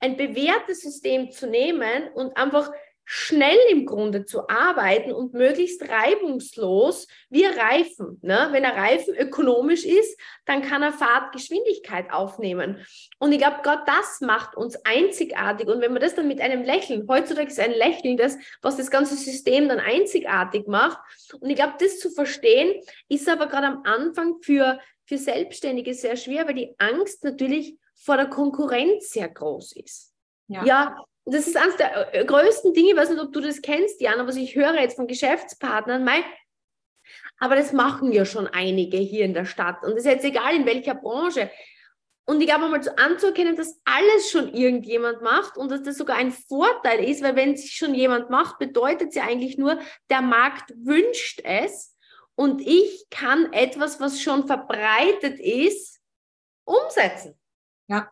ein 0.00 0.16
bewährtes 0.16 0.82
System 0.82 1.30
zu 1.30 1.46
nehmen 1.46 2.08
und 2.14 2.36
einfach 2.36 2.70
schnell 3.04 3.58
im 3.70 3.84
Grunde 3.84 4.24
zu 4.24 4.48
arbeiten 4.48 5.12
und 5.12 5.34
möglichst 5.34 5.88
reibungslos 5.88 7.06
wie 7.28 7.44
Reifen. 7.44 8.18
Ne? 8.22 8.48
Wenn 8.52 8.64
ein 8.64 8.78
Reifen 8.78 9.14
ökonomisch 9.14 9.84
ist, 9.84 10.18
dann 10.46 10.62
kann 10.62 10.82
er 10.82 10.92
Fahrtgeschwindigkeit 10.92 12.10
aufnehmen. 12.12 12.84
Und 13.18 13.32
ich 13.32 13.38
glaube, 13.38 13.58
Gott, 13.62 13.80
das 13.86 14.20
macht 14.20 14.56
uns 14.56 14.76
einzigartig. 14.84 15.68
Und 15.68 15.80
wenn 15.80 15.92
man 15.92 16.00
das 16.00 16.14
dann 16.14 16.28
mit 16.28 16.40
einem 16.40 16.62
Lächeln, 16.62 17.06
heutzutage 17.08 17.48
ist 17.48 17.60
ein 17.60 17.72
Lächeln 17.72 18.16
das, 18.16 18.38
was 18.62 18.76
das 18.76 18.90
ganze 18.90 19.16
System 19.16 19.68
dann 19.68 19.80
einzigartig 19.80 20.66
macht. 20.66 20.98
Und 21.40 21.50
ich 21.50 21.56
glaube, 21.56 21.74
das 21.78 21.98
zu 21.98 22.10
verstehen, 22.10 22.80
ist 23.08 23.28
aber 23.28 23.48
gerade 23.48 23.66
am 23.66 23.82
Anfang 23.84 24.40
für, 24.40 24.80
für 25.04 25.18
Selbstständige 25.18 25.92
sehr 25.92 26.16
schwer, 26.16 26.46
weil 26.46 26.54
die 26.54 26.74
Angst 26.78 27.22
natürlich 27.24 27.76
vor 27.94 28.16
der 28.16 28.26
Konkurrenz 28.26 29.10
sehr 29.10 29.28
groß 29.28 29.72
ist. 29.76 30.12
Ja, 30.48 30.64
ja 30.64 31.04
das 31.24 31.46
ist 31.46 31.56
eines 31.56 31.76
der 31.76 32.14
äh, 32.14 32.24
größten 32.24 32.74
Dinge, 32.74 32.90
ich 32.90 32.96
weiß 32.96 33.10
nicht, 33.10 33.20
ob 33.20 33.32
du 33.32 33.40
das 33.40 33.62
kennst, 33.62 34.00
Jana, 34.00 34.26
was 34.26 34.36
ich 34.36 34.54
höre 34.54 34.74
jetzt 34.74 34.96
von 34.96 35.06
Geschäftspartnern, 35.06 36.04
mein, 36.04 36.22
aber 37.38 37.56
das 37.56 37.72
machen 37.72 38.12
ja 38.12 38.24
schon 38.24 38.46
einige 38.46 38.96
hier 38.98 39.24
in 39.24 39.34
der 39.34 39.44
Stadt. 39.44 39.82
Und 39.82 39.90
das 39.90 40.00
ist 40.00 40.06
jetzt 40.06 40.24
egal, 40.24 40.54
in 40.54 40.66
welcher 40.66 40.94
Branche. 40.94 41.50
Und 42.26 42.40
ich 42.40 42.46
glaube, 42.46 42.68
mal 42.68 42.80
anzuerkennen, 42.96 43.56
dass 43.56 43.80
alles 43.84 44.30
schon 44.30 44.54
irgendjemand 44.54 45.20
macht 45.20 45.58
und 45.58 45.70
dass 45.70 45.82
das 45.82 45.98
sogar 45.98 46.16
ein 46.16 46.32
Vorteil 46.32 47.04
ist, 47.04 47.22
weil 47.22 47.36
wenn 47.36 47.52
es 47.52 47.70
schon 47.70 47.94
jemand 47.94 48.30
macht, 48.30 48.58
bedeutet 48.58 49.10
es 49.10 49.14
ja 49.14 49.24
eigentlich 49.24 49.58
nur, 49.58 49.78
der 50.08 50.22
Markt 50.22 50.72
wünscht 50.76 51.42
es 51.44 51.94
und 52.34 52.62
ich 52.62 53.06
kann 53.10 53.52
etwas, 53.52 54.00
was 54.00 54.22
schon 54.22 54.46
verbreitet 54.46 55.38
ist, 55.38 56.00
umsetzen. 56.64 57.38
Ja, 57.88 58.10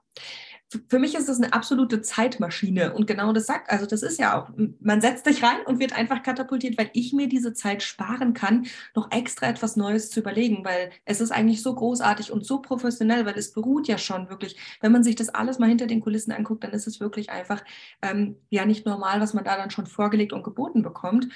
für 0.89 0.99
mich 0.99 1.15
ist 1.15 1.29
das 1.29 1.39
eine 1.39 1.53
absolute 1.53 2.03
Zeitmaschine 2.03 2.95
und 2.95 3.07
genau 3.07 3.33
das 3.33 3.47
sagt, 3.47 3.71
also 3.71 3.87
das 3.87 4.03
ist 4.03 4.19
ja 4.19 4.41
auch, 4.41 4.51
man 4.81 5.01
setzt 5.01 5.25
sich 5.25 5.43
rein 5.43 5.59
und 5.67 5.79
wird 5.79 5.97
einfach 5.97 6.23
katapultiert, 6.23 6.79
weil 6.79 6.91
ich 6.93 7.13
mir 7.13 7.29
diese 7.29 7.53
Zeit 7.53 7.83
sparen 7.83 8.35
kann, 8.35 8.67
noch 8.95 9.11
extra 9.11 9.49
etwas 9.49 9.77
Neues 9.77 10.11
zu 10.11 10.21
überlegen, 10.21 10.65
weil 10.65 10.91
es 11.05 11.21
ist 11.21 11.31
eigentlich 11.31 11.63
so 11.63 11.75
großartig 11.75 12.33
und 12.33 12.45
so 12.47 12.61
professionell, 12.61 13.27
weil 13.27 13.39
es 13.39 13.53
beruht 13.53 13.89
ja 13.89 13.99
schon 13.99 14.29
wirklich, 14.31 14.57
wenn 14.81 14.93
man 14.93 15.05
sich 15.05 15.15
das 15.15 15.29
alles 15.29 15.59
mal 15.59 15.69
hinter 15.69 15.87
den 15.87 16.01
Kulissen 16.01 16.33
anguckt, 16.33 16.65
dann 16.65 16.73
ist 16.73 16.87
es 16.87 17.01
wirklich 17.01 17.31
einfach 17.31 17.63
ähm, 18.03 18.37
ja 18.51 18.65
nicht 18.65 18.87
normal, 18.87 19.21
was 19.21 19.35
man 19.35 19.45
da 19.45 19.57
dann 19.57 19.71
schon 19.71 19.87
vorgelegt 19.87 20.33
und 20.33 20.43
geboten 20.43 20.83
bekommt. 20.83 21.29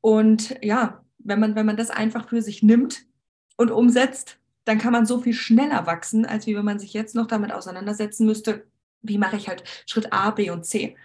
Und 0.00 0.56
ja, 0.62 1.04
wenn 1.18 1.40
man, 1.40 1.54
wenn 1.54 1.66
man 1.66 1.76
das 1.76 1.90
einfach 1.90 2.28
für 2.28 2.42
sich 2.42 2.62
nimmt 2.62 3.04
und 3.56 3.70
umsetzt, 3.70 4.39
dann 4.64 4.78
kann 4.78 4.92
man 4.92 5.06
so 5.06 5.20
viel 5.20 5.32
schneller 5.32 5.86
wachsen, 5.86 6.26
als 6.26 6.46
wie 6.46 6.56
wenn 6.56 6.64
man 6.64 6.78
sich 6.78 6.92
jetzt 6.92 7.14
noch 7.14 7.26
damit 7.26 7.52
auseinandersetzen 7.52 8.26
müsste, 8.26 8.66
wie 9.02 9.18
mache 9.18 9.36
ich 9.36 9.48
halt 9.48 9.64
Schritt 9.86 10.12
A, 10.12 10.30
B 10.30 10.50
und 10.50 10.64
C. 10.64 10.96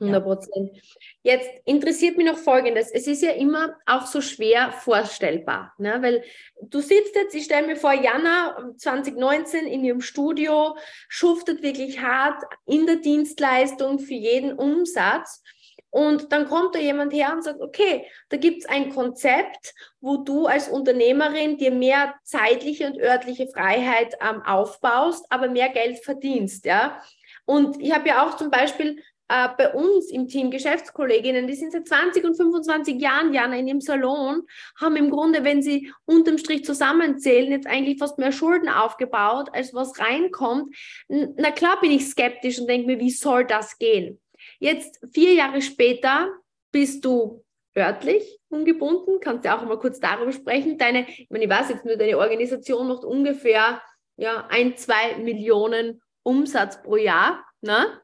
100 0.00 0.22
Prozent. 0.22 0.76
Ja. 1.22 1.34
Jetzt 1.34 1.50
interessiert 1.64 2.16
mich 2.16 2.26
noch 2.26 2.38
Folgendes. 2.38 2.90
Es 2.92 3.06
ist 3.06 3.22
ja 3.22 3.32
immer 3.32 3.76
auch 3.86 4.06
so 4.06 4.20
schwer 4.20 4.70
vorstellbar, 4.72 5.74
ne? 5.78 5.98
weil 6.00 6.22
du 6.62 6.80
sitzt 6.80 7.14
jetzt, 7.16 7.34
ich 7.34 7.44
stelle 7.44 7.66
mir 7.66 7.76
vor, 7.76 7.92
Jana 7.92 8.72
2019 8.76 9.66
in 9.66 9.84
ihrem 9.84 10.00
Studio, 10.00 10.76
schuftet 11.08 11.62
wirklich 11.62 12.00
hart 12.00 12.42
in 12.66 12.86
der 12.86 12.96
Dienstleistung 12.96 13.98
für 13.98 14.14
jeden 14.14 14.52
Umsatz 14.52 15.42
und 15.90 16.32
dann 16.32 16.46
kommt 16.48 16.74
da 16.74 16.78
jemand 16.78 17.12
her 17.12 17.32
und 17.32 17.42
sagt, 17.42 17.60
okay, 17.60 18.06
da 18.28 18.36
gibt 18.36 18.62
es 18.62 18.68
ein 18.68 18.90
Konzept, 18.90 19.74
wo 20.00 20.18
du 20.18 20.46
als 20.46 20.68
Unternehmerin 20.68 21.56
dir 21.56 21.70
mehr 21.70 22.14
zeitliche 22.24 22.86
und 22.86 22.98
örtliche 22.98 23.48
Freiheit 23.48 24.14
ähm, 24.20 24.42
aufbaust, 24.42 25.26
aber 25.30 25.48
mehr 25.48 25.70
Geld 25.70 26.04
verdienst. 26.04 26.66
Ja? 26.66 27.00
Und 27.46 27.80
ich 27.80 27.92
habe 27.92 28.08
ja 28.08 28.26
auch 28.26 28.36
zum 28.36 28.50
Beispiel 28.50 29.02
äh, 29.28 29.48
bei 29.56 29.72
uns 29.72 30.10
im 30.10 30.28
Team 30.28 30.50
Geschäftskolleginnen, 30.50 31.46
die 31.46 31.54
sind 31.54 31.72
seit 31.72 31.88
20 31.88 32.24
und 32.24 32.36
25 32.36 33.00
Jahren, 33.00 33.32
Jana, 33.32 33.56
in 33.56 33.66
dem 33.66 33.80
Salon, 33.80 34.42
haben 34.78 34.96
im 34.96 35.10
Grunde, 35.10 35.44
wenn 35.44 35.62
sie 35.62 35.92
unterm 36.04 36.36
Strich 36.36 36.64
zusammenzählen, 36.64 37.50
jetzt 37.50 37.66
eigentlich 37.66 37.98
fast 37.98 38.18
mehr 38.18 38.32
Schulden 38.32 38.68
aufgebaut, 38.68 39.48
als 39.52 39.72
was 39.72 39.98
reinkommt. 39.98 40.74
Na 41.08 41.50
klar 41.50 41.80
bin 41.80 41.90
ich 41.90 42.06
skeptisch 42.06 42.58
und 42.58 42.68
denke 42.68 42.86
mir, 42.86 43.00
wie 43.00 43.10
soll 43.10 43.46
das 43.46 43.78
gehen? 43.78 44.18
Jetzt, 44.58 45.00
vier 45.12 45.34
Jahre 45.34 45.62
später, 45.62 46.32
bist 46.72 47.04
du 47.04 47.44
örtlich 47.76 48.40
ungebunden. 48.48 49.20
Kannst 49.20 49.44
du 49.44 49.54
auch 49.54 49.62
mal 49.64 49.78
kurz 49.78 50.00
darüber 50.00 50.32
sprechen. 50.32 50.78
Deine, 50.78 51.08
ich 51.08 51.28
meine, 51.30 51.44
ich 51.44 51.50
weiß 51.50 51.68
jetzt 51.70 51.84
nur, 51.84 51.96
deine 51.96 52.18
Organisation 52.18 52.88
macht 52.88 53.04
ungefähr 53.04 53.82
ja, 54.16 54.46
ein, 54.50 54.76
zwei 54.76 55.16
Millionen 55.18 56.02
Umsatz 56.22 56.82
pro 56.82 56.96
Jahr. 56.96 57.44
Ne? 57.60 58.00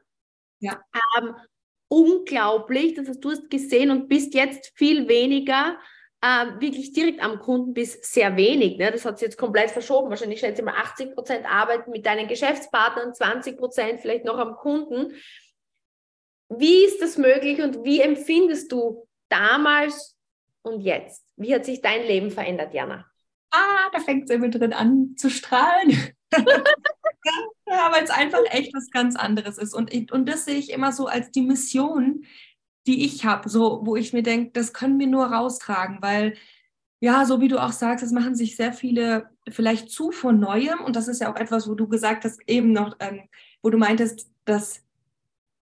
Ja. 0.59 0.81
Ähm, 1.17 1.35
unglaublich. 1.89 2.93
Das 2.93 3.07
heißt, 3.07 3.23
du 3.23 3.31
hast 3.31 3.49
gesehen 3.49 3.91
und 3.91 4.07
bist 4.07 4.33
jetzt 4.33 4.71
viel 4.75 5.07
weniger 5.07 5.77
äh, 6.21 6.59
wirklich 6.59 6.93
direkt 6.93 7.21
am 7.21 7.39
Kunden 7.39 7.73
bis 7.73 7.99
sehr 8.01 8.35
wenig. 8.35 8.77
Ne? 8.77 8.91
Das 8.91 9.05
hat 9.05 9.19
sich 9.19 9.27
jetzt 9.27 9.37
komplett 9.37 9.71
verschoben. 9.71 10.09
Wahrscheinlich 10.09 10.39
schätze 10.39 10.61
ich 10.61 10.65
mal 10.65 10.75
80 10.75 11.13
Prozent 11.13 11.45
arbeiten 11.45 11.91
mit 11.91 12.05
deinen 12.05 12.27
Geschäftspartnern, 12.27 13.13
20 13.13 13.57
Prozent 13.57 13.99
vielleicht 14.01 14.25
noch 14.25 14.39
am 14.39 14.55
Kunden. 14.55 15.13
Wie 16.49 16.85
ist 16.85 17.01
das 17.01 17.17
möglich 17.17 17.61
und 17.61 17.83
wie 17.83 18.01
empfindest 18.01 18.71
du 18.71 19.07
damals 19.29 20.15
und 20.61 20.81
jetzt? 20.81 21.23
Wie 21.37 21.53
hat 21.53 21.65
sich 21.65 21.81
dein 21.81 22.03
Leben 22.03 22.31
verändert, 22.31 22.73
Jana? 22.73 23.05
Ah, 23.51 23.89
da 23.91 23.99
fängt 23.99 24.29
es 24.29 24.35
immer 24.35 24.49
drin 24.49 24.73
an 24.73 25.15
zu 25.17 25.29
strahlen. 25.29 25.91
ja, 26.33 27.91
weil 27.91 28.03
es 28.03 28.09
einfach 28.09 28.41
echt 28.49 28.73
was 28.73 28.89
ganz 28.91 29.15
anderes 29.15 29.57
ist. 29.57 29.73
Und, 29.73 30.11
und 30.11 30.27
das 30.27 30.45
sehe 30.45 30.57
ich 30.57 30.71
immer 30.71 30.91
so 30.91 31.07
als 31.07 31.31
die 31.31 31.41
Mission, 31.41 32.25
die 32.87 33.05
ich 33.05 33.25
habe, 33.25 33.49
so, 33.49 33.81
wo 33.83 33.95
ich 33.95 34.13
mir 34.13 34.23
denke, 34.23 34.51
das 34.51 34.73
können 34.73 34.99
wir 34.99 35.07
nur 35.07 35.25
raustragen, 35.25 35.99
weil 36.01 36.35
ja, 36.99 37.25
so 37.25 37.41
wie 37.41 37.47
du 37.47 37.61
auch 37.61 37.71
sagst, 37.71 38.03
es 38.03 38.11
machen 38.11 38.35
sich 38.35 38.55
sehr 38.55 38.73
viele 38.73 39.29
vielleicht 39.49 39.91
zu 39.91 40.11
von 40.11 40.39
Neuem. 40.39 40.81
Und 40.83 40.95
das 40.95 41.07
ist 41.07 41.21
ja 41.21 41.31
auch 41.31 41.35
etwas, 41.35 41.67
wo 41.67 41.75
du 41.75 41.87
gesagt 41.87 42.23
hast, 42.23 42.39
eben 42.47 42.71
noch, 42.71 42.95
ähm, 42.99 43.27
wo 43.61 43.69
du 43.69 43.77
meintest, 43.77 44.29
dass 44.45 44.84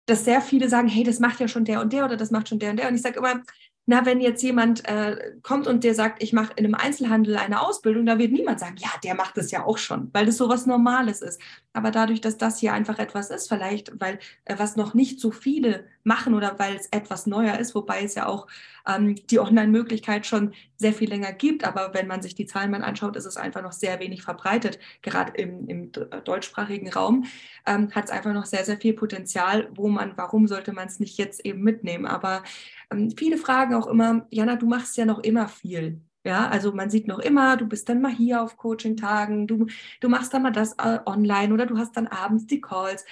dass 0.07 0.25
sehr 0.25 0.41
viele 0.41 0.69
sagen, 0.69 0.87
hey, 0.87 1.03
das 1.03 1.19
macht 1.19 1.39
ja 1.39 1.47
schon 1.47 1.65
der 1.65 1.81
und 1.81 1.93
der 1.93 2.05
oder 2.05 2.17
das 2.17 2.31
macht 2.31 2.49
schon 2.49 2.59
der 2.59 2.71
und 2.71 2.77
der. 2.77 2.87
Und 2.87 2.95
ich 2.95 3.01
sage 3.01 3.19
immer, 3.19 3.43
na, 3.89 4.05
wenn 4.05 4.19
jetzt 4.19 4.43
jemand 4.43 4.83
äh, 4.85 5.35
kommt 5.43 5.65
und 5.65 5.83
der 5.83 5.95
sagt, 5.95 6.21
ich 6.21 6.33
mache 6.33 6.51
in 6.57 6.65
einem 6.65 6.75
Einzelhandel 6.75 7.37
eine 7.37 7.61
Ausbildung, 7.61 8.05
da 8.05 8.17
wird 8.17 8.33
niemand 8.33 8.59
sagen, 8.59 8.75
ja, 8.79 8.89
der 9.03 9.15
macht 9.15 9.37
das 9.37 9.49
ja 9.51 9.65
auch 9.65 9.77
schon, 9.77 10.09
weil 10.13 10.25
das 10.25 10.37
so 10.37 10.49
was 10.49 10.65
Normales 10.65 11.21
ist. 11.21 11.41
Aber 11.71 11.91
dadurch, 11.91 12.19
dass 12.19 12.37
das 12.37 12.59
hier 12.59 12.73
einfach 12.73 12.99
etwas 12.99 13.29
ist, 13.29 13.47
vielleicht, 13.47 13.93
weil 13.99 14.19
äh, 14.43 14.55
was 14.57 14.75
noch 14.75 14.93
nicht 14.93 15.21
so 15.21 15.31
viele 15.31 15.85
machen 16.07 16.33
oder 16.33 16.57
weil 16.57 16.75
es 16.75 16.87
etwas 16.87 17.27
neuer 17.27 17.59
ist, 17.59 17.75
wobei 17.75 18.03
es 18.03 18.15
ja 18.15 18.27
auch 18.27 18.47
ähm, 18.87 19.15
die 19.27 19.39
Online-Möglichkeit 19.39 20.25
schon 20.25 20.53
sehr 20.77 20.93
viel 20.93 21.09
länger 21.09 21.33
gibt. 21.33 21.65
Aber 21.65 21.93
wenn 21.93 22.07
man 22.07 22.21
sich 22.21 22.33
die 22.33 22.45
Zahlen 22.45 22.71
mal 22.71 22.81
anschaut, 22.81 23.17
ist 23.17 23.25
es 23.25 23.35
einfach 23.35 23.61
noch 23.61 23.73
sehr 23.73 23.99
wenig 23.99 24.23
verbreitet, 24.23 24.79
gerade 25.01 25.33
im, 25.33 25.67
im 25.67 25.91
deutschsprachigen 26.23 26.91
Raum, 26.91 27.25
ähm, 27.65 27.91
hat 27.91 28.05
es 28.05 28.11
einfach 28.11 28.33
noch 28.33 28.45
sehr, 28.45 28.63
sehr 28.63 28.77
viel 28.77 28.93
Potenzial, 28.93 29.69
wo 29.75 29.89
man, 29.89 30.13
warum 30.15 30.47
sollte 30.47 30.71
man 30.71 30.87
es 30.87 30.99
nicht 30.99 31.17
jetzt 31.17 31.45
eben 31.45 31.61
mitnehmen? 31.61 32.05
Aber 32.05 32.41
ähm, 32.89 33.11
viele 33.11 33.37
fragen 33.37 33.75
auch 33.75 33.87
immer, 33.87 34.25
Jana, 34.31 34.55
du 34.55 34.65
machst 34.65 34.95
ja 34.95 35.05
noch 35.05 35.19
immer 35.19 35.49
viel. 35.49 36.01
Ja, 36.23 36.47
also 36.49 36.73
man 36.73 36.89
sieht 36.89 37.07
noch 37.07 37.19
immer, 37.19 37.55
du 37.55 37.65
bist 37.67 37.87
dann 37.87 38.01
mal 38.01 38.11
hier 38.11 38.41
auf 38.41 38.57
Coaching-Tagen, 38.57 39.47
du, 39.47 39.67
du 40.01 40.09
machst 40.09 40.33
dann 40.33 40.41
mal 40.41 40.51
das 40.51 40.73
äh, 40.73 40.99
online 41.05 41.53
oder 41.53 41.65
du 41.65 41.77
hast 41.77 41.95
dann 41.95 42.07
abends 42.07 42.47
die 42.47 42.59
Calls. 42.59 43.05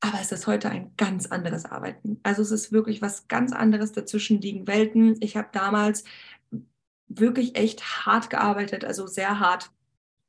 Aber 0.00 0.18
es 0.20 0.30
ist 0.30 0.46
heute 0.46 0.70
ein 0.70 0.92
ganz 0.96 1.26
anderes 1.26 1.64
Arbeiten. 1.64 2.20
Also 2.22 2.42
es 2.42 2.50
ist 2.50 2.70
wirklich 2.70 3.02
was 3.02 3.28
ganz 3.28 3.52
anderes. 3.52 3.92
Dazwischen 3.92 4.40
liegen 4.40 4.66
Welten. 4.66 5.16
Ich 5.20 5.36
habe 5.36 5.48
damals 5.52 6.04
wirklich 7.08 7.56
echt 7.56 8.06
hart 8.06 8.30
gearbeitet, 8.30 8.84
also 8.84 9.06
sehr 9.06 9.40
hart. 9.40 9.70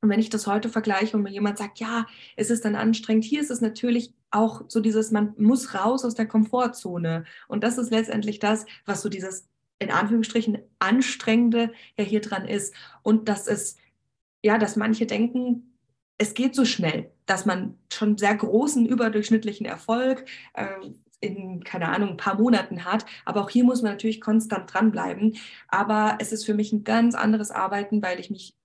Und 0.02 0.10
wenn 0.10 0.20
ich 0.20 0.30
das 0.30 0.48
heute 0.48 0.70
vergleiche 0.70 1.18
und 1.18 1.24
mir 1.24 1.32
jemand 1.32 1.58
sagt, 1.58 1.80
ja, 1.80 2.06
es 2.36 2.50
ist 2.50 2.66
dann 2.66 2.76
anstrengend, 2.76 3.26
hier 3.26 3.42
ist 3.42 3.52
es 3.52 3.62
natürlich 3.62 4.14
auch 4.30 4.64
so 4.68 4.80
dieses, 4.80 5.12
man 5.12 5.34
muss 5.38 5.74
raus 5.74 6.06
aus 6.06 6.14
der 6.14 6.28
Komfortzone. 6.28 7.26
Und 7.48 7.64
das 7.64 7.78
ist 7.78 7.92
letztendlich 7.92 8.40
das, 8.40 8.66
was 8.86 9.02
so 9.02 9.10
dieses 9.10 9.48
in 9.80 9.92
Anführungsstrichen 9.92 10.60
anstrengende 10.80 11.72
ja 11.98 12.04
hier 12.04 12.22
dran 12.22 12.48
ist. 12.48 12.74
Und 13.04 13.28
dass 13.30 13.48
es, 13.48 13.78
ja, 14.44 14.58
dass 14.58 14.76
manche 14.76 15.06
denken, 15.06 15.78
es 16.18 16.34
geht 16.34 16.56
so 16.56 16.66
schnell, 16.66 17.12
dass 17.28 17.46
man 17.46 17.78
schon 17.94 18.18
sehr 18.18 18.36
großen 18.36 18.88
überdurchschnittlichen 18.88 19.68
Erfolg, 19.68 20.26
äh, 20.54 20.66
in, 21.20 21.64
keine 21.64 21.90
Ahnung, 21.90 22.12
ein 22.12 22.18
paar 22.18 22.40
Monaten 22.40 22.86
hat. 22.86 23.06
Aber 23.26 23.42
auch 23.42 23.50
hier 23.50 23.64
muss 23.64 23.82
man 23.82 23.92
natürlich 23.92 24.22
konstant 24.22 24.74
dranbleiben. 24.74 25.38
Aber 25.68 26.18
es 26.20 26.32
ist 26.32 26.46
für 26.46 26.54
mich 26.54 26.72
ein 26.72 26.84
ganz 26.84 27.16
anderes 27.16 27.52
Arbeiten, 27.52 28.02
weil 28.02 28.20
ich 28.20 28.30
mich 28.30 28.56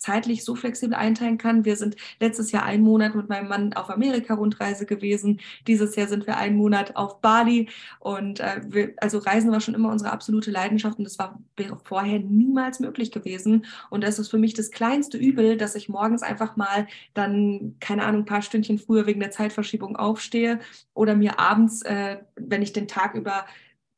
zeitlich 0.00 0.44
so 0.44 0.56
flexibel 0.56 0.96
einteilen 0.96 1.38
kann. 1.38 1.64
Wir 1.64 1.76
sind 1.76 1.94
letztes 2.18 2.50
Jahr 2.52 2.64
einen 2.64 2.82
Monat 2.82 3.14
mit 3.14 3.28
meinem 3.28 3.48
Mann 3.48 3.72
auf 3.74 3.90
Amerika-Rundreise 3.90 4.86
gewesen. 4.86 5.40
Dieses 5.66 5.94
Jahr 5.94 6.08
sind 6.08 6.26
wir 6.26 6.38
einen 6.38 6.56
Monat 6.56 6.96
auf 6.96 7.20
Bali. 7.20 7.68
Und 7.98 8.40
äh, 8.40 8.62
wir, 8.66 8.94
also 8.96 9.18
Reisen 9.18 9.52
war 9.52 9.60
schon 9.60 9.74
immer 9.74 9.90
unsere 9.90 10.10
absolute 10.10 10.50
Leidenschaft 10.50 10.98
und 10.98 11.04
das 11.04 11.18
war 11.18 11.38
wäre 11.56 11.78
vorher 11.84 12.18
niemals 12.18 12.80
möglich 12.80 13.12
gewesen. 13.12 13.66
Und 13.90 14.02
das 14.02 14.18
ist 14.18 14.30
für 14.30 14.38
mich 14.38 14.54
das 14.54 14.70
kleinste 14.70 15.18
Übel, 15.18 15.58
dass 15.58 15.74
ich 15.74 15.90
morgens 15.90 16.22
einfach 16.22 16.56
mal 16.56 16.86
dann, 17.12 17.76
keine 17.80 18.04
Ahnung, 18.04 18.22
ein 18.22 18.26
paar 18.26 18.42
Stündchen 18.42 18.78
früher 18.78 19.06
wegen 19.06 19.20
der 19.20 19.30
Zeitverschiebung 19.30 19.96
aufstehe 19.96 20.60
oder 20.94 21.14
mir 21.14 21.38
abends, 21.38 21.82
äh, 21.82 22.16
wenn 22.36 22.62
ich 22.62 22.72
den 22.72 22.88
Tag 22.88 23.14
über 23.14 23.44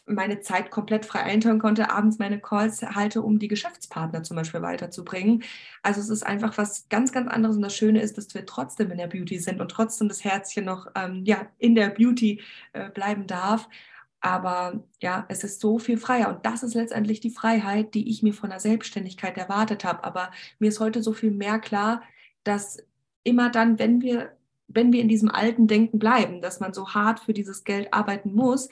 meine 0.07 0.41
Zeit 0.41 0.71
komplett 0.71 1.07
frei 1.07 1.23
einteilen 1.23 1.59
konnte, 1.59 1.91
abends 1.91 2.19
meine 2.19 2.41
Calls 2.41 2.83
halte, 2.83 3.23
um 3.23 3.39
die 3.39 3.49
Geschäftspartner 3.49 4.23
zum 4.23 4.37
Beispiel 4.37 4.63
weiterzubringen. 4.63 5.45
Also 5.83 6.01
es 6.01 6.09
ist 6.09 6.25
einfach 6.25 6.59
was 6.59 6.89
ganz, 6.89 7.13
ganz 7.13 7.31
anderes 7.31 7.57
und 7.57 7.63
das 7.63 7.77
Schöne 7.77 8.03
ist, 8.03 8.19
dass 8.19 8.35
wir 8.35 8.45
trotzdem 8.45 8.91
in 8.91 8.99
der 8.99 9.07
Beauty 9.07 9.39
sind 9.39 9.61
und 9.61 9.71
trotzdem 9.71 10.09
das 10.09 10.25
Herzchen 10.25 10.65
noch 10.65 10.89
ähm, 10.95 11.23
ja, 11.25 11.47
in 11.59 11.75
der 11.75 11.89
Beauty 11.91 12.41
äh, 12.73 12.91
bleiben 12.91 13.27
darf. 13.27 13.69
Aber 14.21 14.85
ja, 15.01 15.27
es 15.29 15.45
ist 15.45 15.61
so 15.61 15.79
viel 15.79 15.99
freier 15.99 16.29
und 16.29 16.47
das 16.47 16.63
ist 16.63 16.75
letztendlich 16.75 17.21
die 17.21 17.31
Freiheit, 17.31 17.95
die 17.95 18.09
ich 18.09 18.23
mir 18.23 18.35
von 18.35 18.51
der 18.51 18.61
Selbstständigkeit 18.61 19.37
erwartet 19.37 19.85
habe. 19.85 20.05
Aber 20.05 20.31
mir 20.59 20.69
ist 20.69 20.81
heute 20.81 21.03
so 21.03 21.13
viel 21.13 21.33
mehr 21.33 21.59
klar, 21.59 22.03
dass 22.45 22.79
immer 23.25 23.51
dann, 23.51 23.79
wenn 23.79 24.01
wir 24.03 24.37
wenn 24.75 24.93
wir 24.93 25.01
in 25.01 25.09
diesem 25.09 25.31
alten 25.31 25.67
Denken 25.67 25.99
bleiben, 25.99 26.41
dass 26.41 26.61
man 26.61 26.73
so 26.73 26.95
hart 26.95 27.21
für 27.21 27.35
dieses 27.35 27.65
Geld 27.65 27.93
arbeiten 27.93 28.33
muss, 28.35 28.69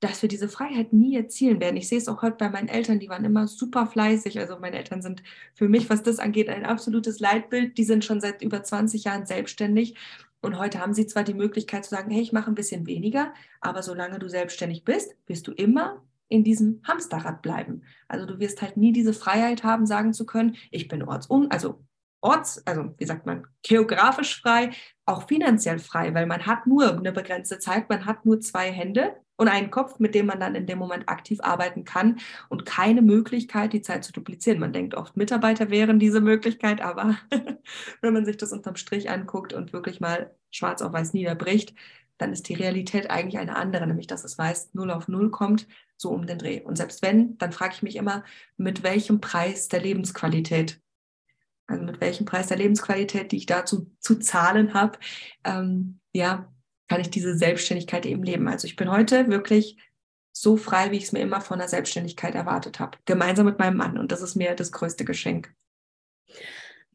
dass 0.00 0.22
wir 0.22 0.28
diese 0.28 0.48
Freiheit 0.48 0.92
nie 0.92 1.14
erzielen 1.14 1.60
werden. 1.60 1.76
Ich 1.76 1.88
sehe 1.88 1.98
es 1.98 2.08
auch 2.08 2.22
heute 2.22 2.36
bei 2.36 2.48
meinen 2.48 2.68
Eltern, 2.68 2.98
die 2.98 3.08
waren 3.08 3.24
immer 3.24 3.46
super 3.46 3.86
fleißig. 3.86 4.38
Also 4.38 4.58
meine 4.58 4.78
Eltern 4.78 5.02
sind 5.02 5.22
für 5.54 5.68
mich, 5.68 5.90
was 5.90 6.02
das 6.02 6.18
angeht, 6.18 6.48
ein 6.48 6.64
absolutes 6.64 7.20
Leitbild. 7.20 7.76
Die 7.76 7.84
sind 7.84 8.04
schon 8.04 8.20
seit 8.20 8.42
über 8.42 8.62
20 8.62 9.04
Jahren 9.04 9.26
selbstständig. 9.26 9.96
Und 10.40 10.58
heute 10.58 10.80
haben 10.80 10.94
sie 10.94 11.06
zwar 11.06 11.22
die 11.22 11.34
Möglichkeit 11.34 11.84
zu 11.84 11.90
sagen, 11.90 12.10
hey, 12.10 12.22
ich 12.22 12.32
mache 12.32 12.50
ein 12.50 12.54
bisschen 12.54 12.86
weniger, 12.86 13.34
aber 13.60 13.82
solange 13.82 14.18
du 14.18 14.28
selbstständig 14.28 14.84
bist, 14.84 15.14
wirst 15.26 15.46
du 15.46 15.52
immer 15.52 16.02
in 16.28 16.44
diesem 16.44 16.80
Hamsterrad 16.84 17.42
bleiben. 17.42 17.82
Also 18.08 18.24
du 18.24 18.38
wirst 18.38 18.62
halt 18.62 18.78
nie 18.78 18.92
diese 18.92 19.12
Freiheit 19.12 19.64
haben, 19.64 19.84
sagen 19.84 20.14
zu 20.14 20.24
können, 20.24 20.56
ich 20.70 20.88
bin 20.88 21.02
ortsun, 21.02 21.50
also 21.50 21.84
orts, 22.22 22.66
also 22.66 22.94
wie 22.96 23.04
sagt 23.04 23.26
man, 23.26 23.46
geografisch 23.62 24.40
frei, 24.40 24.70
auch 25.04 25.26
finanziell 25.26 25.78
frei, 25.78 26.14
weil 26.14 26.26
man 26.26 26.46
hat 26.46 26.66
nur 26.66 26.96
eine 26.96 27.12
begrenzte 27.12 27.58
Zeit, 27.58 27.88
man 27.88 28.06
hat 28.06 28.24
nur 28.24 28.40
zwei 28.40 28.70
Hände 28.70 29.16
und 29.40 29.48
einen 29.48 29.70
Kopf, 29.70 29.98
mit 29.98 30.14
dem 30.14 30.26
man 30.26 30.38
dann 30.38 30.54
in 30.54 30.66
dem 30.66 30.78
Moment 30.78 31.08
aktiv 31.08 31.38
arbeiten 31.40 31.86
kann 31.86 32.20
und 32.50 32.66
keine 32.66 33.00
Möglichkeit, 33.00 33.72
die 33.72 33.80
Zeit 33.80 34.04
zu 34.04 34.12
duplizieren. 34.12 34.60
Man 34.60 34.74
denkt 34.74 34.94
oft, 34.94 35.16
Mitarbeiter 35.16 35.70
wären 35.70 35.98
diese 35.98 36.20
Möglichkeit, 36.20 36.82
aber 36.82 37.16
wenn 38.02 38.12
man 38.12 38.26
sich 38.26 38.36
das 38.36 38.52
unterm 38.52 38.76
Strich 38.76 39.08
anguckt 39.08 39.54
und 39.54 39.72
wirklich 39.72 39.98
mal 39.98 40.30
schwarz 40.50 40.82
auf 40.82 40.92
weiß 40.92 41.14
niederbricht, 41.14 41.74
dann 42.18 42.34
ist 42.34 42.50
die 42.50 42.54
Realität 42.54 43.10
eigentlich 43.10 43.38
eine 43.38 43.56
andere, 43.56 43.86
nämlich 43.86 44.06
dass 44.06 44.24
es 44.24 44.36
meist 44.36 44.74
null 44.74 44.90
auf 44.90 45.08
null 45.08 45.30
kommt, 45.30 45.66
so 45.96 46.10
um 46.10 46.26
den 46.26 46.36
Dreh. 46.36 46.60
Und 46.60 46.76
selbst 46.76 47.00
wenn, 47.00 47.38
dann 47.38 47.52
frage 47.52 47.72
ich 47.76 47.82
mich 47.82 47.96
immer, 47.96 48.24
mit 48.58 48.82
welchem 48.82 49.22
Preis 49.22 49.68
der 49.68 49.80
Lebensqualität 49.80 50.82
also 51.66 51.84
mit 51.84 52.00
welchem 52.00 52.26
Preis 52.26 52.48
der 52.48 52.56
Lebensqualität, 52.56 53.30
die 53.30 53.36
ich 53.36 53.46
dazu 53.46 53.92
zu 54.00 54.18
zahlen 54.18 54.74
habe, 54.74 54.98
ähm, 55.44 56.00
ja, 56.12 56.52
kann 56.90 57.00
ich 57.00 57.10
diese 57.10 57.36
Selbstständigkeit 57.36 58.04
eben 58.04 58.24
leben. 58.24 58.48
Also 58.48 58.66
ich 58.66 58.74
bin 58.74 58.90
heute 58.90 59.28
wirklich 59.28 59.76
so 60.32 60.56
frei, 60.56 60.90
wie 60.90 60.96
ich 60.96 61.04
es 61.04 61.12
mir 61.12 61.20
immer 61.20 61.40
von 61.40 61.60
der 61.60 61.68
Selbstständigkeit 61.68 62.34
erwartet 62.34 62.80
habe, 62.80 62.98
gemeinsam 63.04 63.46
mit 63.46 63.60
meinem 63.60 63.76
Mann. 63.76 63.96
Und 63.96 64.10
das 64.10 64.22
ist 64.22 64.34
mir 64.34 64.56
das 64.56 64.72
größte 64.72 65.04
Geschenk. 65.04 65.52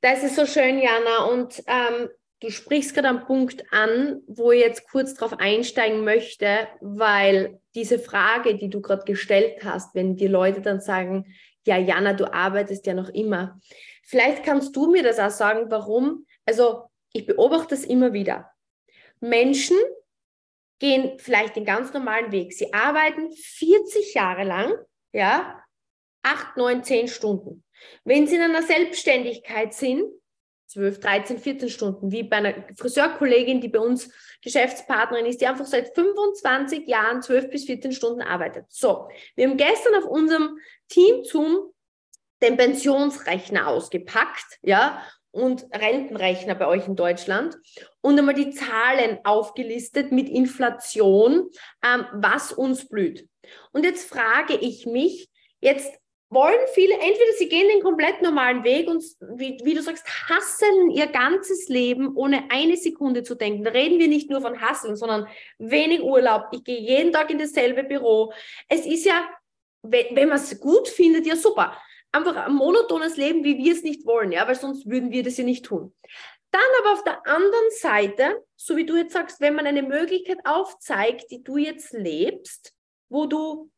Das 0.02 0.22
ist 0.22 0.36
so 0.36 0.46
schön, 0.46 0.80
Jana. 0.80 1.24
Und 1.32 1.64
ähm, 1.68 2.10
du 2.42 2.50
sprichst 2.50 2.94
gerade 2.94 3.08
einen 3.08 3.22
Punkt 3.22 3.64
an, 3.72 4.22
wo 4.28 4.52
ich 4.52 4.60
jetzt 4.60 4.86
kurz 4.90 5.14
darauf 5.14 5.40
einsteigen 5.40 6.04
möchte, 6.04 6.68
weil 6.82 7.62
diese 7.74 7.98
Frage, 7.98 8.58
die 8.58 8.70
du 8.70 8.82
gerade 8.82 9.06
gestellt 9.06 9.64
hast, 9.64 9.96
wenn 9.96 10.18
die 10.18 10.28
Leute 10.28 10.60
dann 10.60 10.82
sagen, 10.82 11.34
ja, 11.66 11.78
Jana, 11.78 12.12
du 12.12 12.34
arbeitest 12.34 12.86
ja 12.86 12.94
noch 12.94 13.08
immer. 13.08 13.62
Vielleicht 14.04 14.44
kannst 14.44 14.76
du 14.76 14.92
mir 14.92 15.04
das 15.04 15.20
auch 15.20 15.32
sagen, 15.32 15.68
warum. 15.70 16.26
Also 16.46 16.90
ich 17.14 17.26
beobachte 17.26 17.76
das 17.76 17.86
immer 17.86 18.12
wieder. 18.12 18.52
Menschen 19.20 19.78
gehen 20.80 21.18
vielleicht 21.20 21.56
den 21.56 21.66
ganz 21.66 21.94
normalen 21.94 22.32
Weg. 22.32 22.54
Sie 22.54 22.74
arbeiten 22.74 23.32
40 23.32 24.14
Jahre 24.14 24.44
lang, 24.44 24.74
ja, 25.14 25.62
8, 26.24 26.58
9, 26.58 26.84
10 26.84 27.08
Stunden. 27.08 27.64
Wenn 28.04 28.28
sie 28.28 28.36
in 28.36 28.42
einer 28.42 28.64
Selbstständigkeit 28.64 29.74
sind, 29.74 30.04
12, 30.68 31.00
13, 31.00 31.40
14 31.40 31.70
Stunden, 31.70 32.12
wie 32.12 32.24
bei 32.24 32.38
einer 32.38 32.66
Friseurkollegin, 32.76 33.62
die 33.62 33.70
bei 33.70 33.80
uns 33.80 34.10
Geschäftspartnerin 34.42 35.26
ist, 35.26 35.40
die 35.40 35.48
einfach 35.48 35.66
seit 35.66 35.94
25 35.94 36.88
Jahren 36.88 37.22
12 37.22 37.50
bis 37.50 37.66
14 37.66 37.92
Stunden 37.92 38.22
arbeitet. 38.22 38.66
So, 38.70 39.08
wir 39.36 39.48
haben 39.48 39.58
gestern 39.58 39.96
auf 39.96 40.06
unserem 40.06 40.58
Team 40.90 41.24
Zoom 41.24 41.72
den 42.42 42.58
Pensionsrechner 42.58 43.68
ausgepackt, 43.68 44.60
ja, 44.62 45.02
und 45.36 45.66
Rentenrechner 45.74 46.56
bei 46.56 46.66
euch 46.66 46.88
in 46.88 46.96
Deutschland 46.96 47.58
und 48.02 48.18
einmal 48.18 48.36
die 48.36 48.52
Zahlen 48.52 49.20
aufgelistet 49.26 50.14
mit 50.14 50.30
Inflation, 50.30 51.50
ähm, 51.84 52.06
was 52.14 52.54
uns 52.54 52.88
blüht. 52.88 53.28
Und 53.74 53.84
jetzt 53.84 54.10
frage 54.10 54.56
ich 54.56 54.86
mich, 54.86 55.30
jetzt 55.60 55.94
wollen 56.30 56.60
viele, 56.74 56.94
entweder 56.94 57.34
sie 57.38 57.50
gehen 57.50 57.68
den 57.68 57.84
komplett 57.84 58.22
normalen 58.22 58.64
Weg 58.64 58.88
und, 58.88 59.04
wie, 59.36 59.60
wie 59.64 59.74
du 59.74 59.82
sagst, 59.82 60.06
hasseln 60.30 60.90
ihr 60.92 61.08
ganzes 61.08 61.68
Leben, 61.68 62.16
ohne 62.16 62.46
eine 62.50 62.78
Sekunde 62.78 63.24
zu 63.24 63.36
denken. 63.36 63.66
Da 63.66 63.72
reden 63.72 64.00
wir 64.00 64.08
nicht 64.08 64.30
nur 64.30 64.42
von 64.42 64.62
hasseln, 64.62 64.96
sondern 64.96 65.28
wenig 65.60 66.02
Urlaub. 66.02 66.46
Ich 66.54 66.64
gehe 66.64 66.80
jeden 66.80 67.12
Tag 67.12 67.30
in 67.30 67.40
dasselbe 67.40 67.84
Büro. 67.84 68.32
Es 68.70 68.86
ist 68.86 69.06
ja, 69.06 69.28
wenn, 69.84 70.16
wenn 70.16 70.30
man 70.30 70.38
es 70.38 70.58
gut 70.60 70.88
findet, 70.88 71.28
ja 71.28 71.36
super 71.36 71.78
einfach 72.16 72.36
ein 72.36 72.54
monotones 72.54 73.18
Leben, 73.18 73.44
wie 73.44 73.58
wir 73.58 73.74
es 73.74 73.84
nicht 73.84 74.06
wollen, 74.06 74.32
ja, 74.32 74.48
weil 74.48 74.56
sonst 74.56 74.90
würden 74.90 75.12
wir 75.12 75.24
das 75.24 75.38
ja 75.38 75.44
nicht 75.44 75.66
tun. 75.66 75.94
Dann 76.52 76.62
aber 76.82 76.94
auf 76.94 77.04
der 77.04 77.26
anderen 77.28 77.70
Seite, 77.80 78.44
so 78.56 78.78
wie 78.78 78.86
du 78.86 78.96
jetzt 78.96 79.14
sagst, 79.14 79.42
wenn 79.42 79.56
man 79.56 79.68
eine 79.68 79.84
Möglichkeit 79.84 80.40
aufzeigt, 80.46 81.30
die 81.32 81.44
du 81.44 81.58
jetzt 81.58 81.92
lebst, 81.92 82.74
wo 83.10 83.26
du 83.26 83.70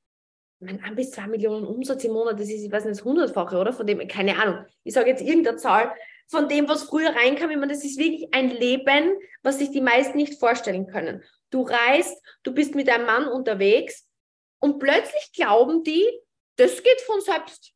mein, 0.60 0.84
ein 0.84 0.95
bis 0.95 1.12
zwei 1.12 1.28
Millionen 1.28 1.65
Umsatz 1.65 2.04
im 2.04 2.13
Monat, 2.13 2.39
das 2.39 2.50
ist, 2.50 2.63
ich 2.63 2.71
weiß 2.71 2.86
nicht, 2.86 2.97
das 2.97 3.06
hundertfache, 3.06 3.58
oder? 3.58 3.73
Von 3.73 3.86
dem, 3.86 4.08
keine 4.08 4.39
Ahnung, 4.39 4.65
ich 4.84 4.93
sage 4.93 5.10
jetzt 5.10 5.21
irgendeine 5.21 5.58
Zahl, 5.58 5.93
von 6.28 6.50
dem, 6.50 6.67
was 6.67 6.84
früher 6.84 7.15
reinkam, 7.15 7.52
ich 7.52 7.58
meine, 7.58 7.73
das 7.73 7.84
ist 7.84 7.97
wirklich 7.97 8.34
ein 8.34 8.50
Leben, 8.50 9.17
was 9.43 9.60
sich 9.60 9.71
die 9.71 9.82
meisten 9.82 10.17
nicht 10.17 10.39
vorstellen 10.39 10.88
können. 10.88 11.23
Du 11.50 11.62
reist, 11.62 12.21
du 12.43 12.54
bist 12.54 12.76
mit 12.76 12.88
deinem 12.88 13.06
Mann 13.06 13.28
unterwegs 13.28 14.08
und 14.60 14.80
plötzlich 14.80 15.32
glauben 15.34 15.84
die, 15.84 16.06
das 16.58 16.84
geht 16.84 17.02
von 17.02 17.21
selbst. 17.21 17.73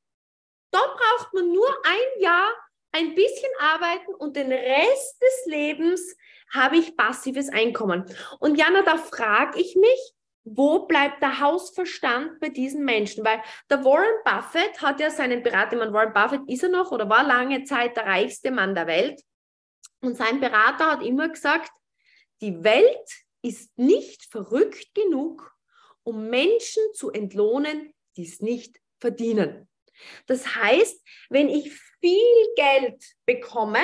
Da 0.72 0.80
braucht 0.80 1.34
man 1.34 1.52
nur 1.52 1.70
ein 1.86 2.22
Jahr 2.22 2.52
ein 2.94 3.16
bisschen 3.16 3.52
arbeiten 3.60 4.14
und 4.16 4.36
den 4.36 4.52
Rest 4.52 5.22
des 5.22 5.46
Lebens 5.46 6.16
habe 6.54 6.78
ich 6.78 6.98
passives 6.98 7.50
Einkommen. 7.50 8.06
Und 8.40 8.58
Jana, 8.58 8.82
da 8.82 8.98
frage 8.98 9.60
ich 9.60 9.76
mich, 9.76 10.14
wo 10.44 10.88
bleibt 10.88 11.22
der 11.22 11.40
Hausverstand 11.40 12.40
bei 12.40 12.50
diesen 12.50 12.84
Menschen? 12.84 13.24
Weil 13.24 13.42
der 13.70 13.86
Warren 13.86 14.24
Buffett 14.26 14.82
hat 14.82 15.00
ja 15.00 15.10
seinen 15.10 15.44
Berater, 15.44 15.78
man 15.78 15.94
Warren 15.94 16.14
Buffett 16.14 16.42
ist 16.48 16.64
er 16.64 16.70
noch 16.70 16.92
oder 16.92 17.08
war 17.10 17.24
lange 17.24 17.64
Zeit 17.64 17.96
der 17.96 18.06
reichste 18.06 18.52
Mann 18.52 18.74
der 18.76 18.88
Welt. 18.88 19.22
Und 20.02 20.18
sein 20.18 20.40
Berater 20.40 20.92
hat 20.92 21.04
immer 21.04 21.30
gesagt, 21.30 21.72
die 22.42 22.64
Welt 22.64 23.10
ist 23.44 23.78
nicht 23.78 24.26
verrückt 24.32 24.94
genug, 24.96 25.56
um 26.04 26.28
Menschen 26.30 26.84
zu 26.94 27.12
entlohnen, 27.12 27.94
die 28.18 28.26
es 28.26 28.42
nicht 28.42 28.80
verdienen. 29.00 29.70
Das 30.28 30.56
heißt, 30.56 31.02
wenn 31.30 31.50
ich 31.50 31.72
viel 32.00 32.48
Geld 32.56 33.04
bekomme 33.26 33.80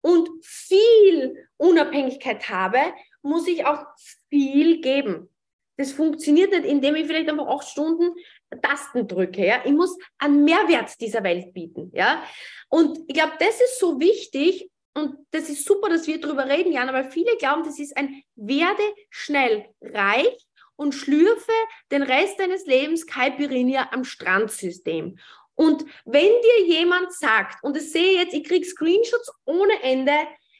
und 0.00 0.28
viel 0.42 1.48
Unabhängigkeit 1.56 2.48
habe, 2.48 2.78
muss 3.22 3.46
ich 3.48 3.64
auch 3.64 3.84
viel 4.28 4.80
geben. 4.80 5.28
Das 5.76 5.92
funktioniert 5.92 6.50
nicht, 6.50 6.64
indem 6.64 6.96
ich 6.96 7.06
vielleicht 7.06 7.28
einfach 7.28 7.46
acht 7.46 7.68
Stunden 7.68 8.14
Tasten 8.62 9.06
drücke. 9.06 9.46
Ja? 9.46 9.62
Ich 9.64 9.72
muss 9.72 9.96
einen 10.18 10.44
Mehrwert 10.44 11.00
dieser 11.00 11.22
Welt 11.22 11.52
bieten. 11.54 11.90
Ja? 11.94 12.22
Und 12.68 12.98
ich 13.06 13.14
glaube, 13.14 13.34
das 13.38 13.60
ist 13.60 13.78
so 13.78 14.00
wichtig 14.00 14.70
und 14.94 15.16
das 15.30 15.48
ist 15.48 15.64
super, 15.64 15.88
dass 15.88 16.06
wir 16.06 16.20
darüber 16.20 16.48
reden, 16.48 16.72
Jana, 16.72 16.92
weil 16.92 17.10
viele 17.10 17.36
glauben, 17.36 17.62
das 17.62 17.78
ist 17.78 17.96
ein 17.96 18.22
werde 18.34 18.82
schnell 19.10 19.66
reich 19.80 20.47
und 20.78 20.94
schlürfe 20.94 21.52
den 21.90 22.02
Rest 22.02 22.38
deines 22.38 22.64
Lebens 22.64 23.06
Caipirinha 23.06 23.88
am 23.90 24.04
Strandsystem. 24.04 25.18
Und 25.54 25.84
wenn 26.04 26.30
dir 26.30 26.66
jemand 26.66 27.12
sagt, 27.12 27.62
und 27.64 27.76
ich 27.76 27.90
sehe 27.90 28.16
jetzt, 28.16 28.32
ich 28.32 28.44
kriege 28.44 28.64
Screenshots 28.64 29.30
ohne 29.44 29.82
Ende, 29.82 30.12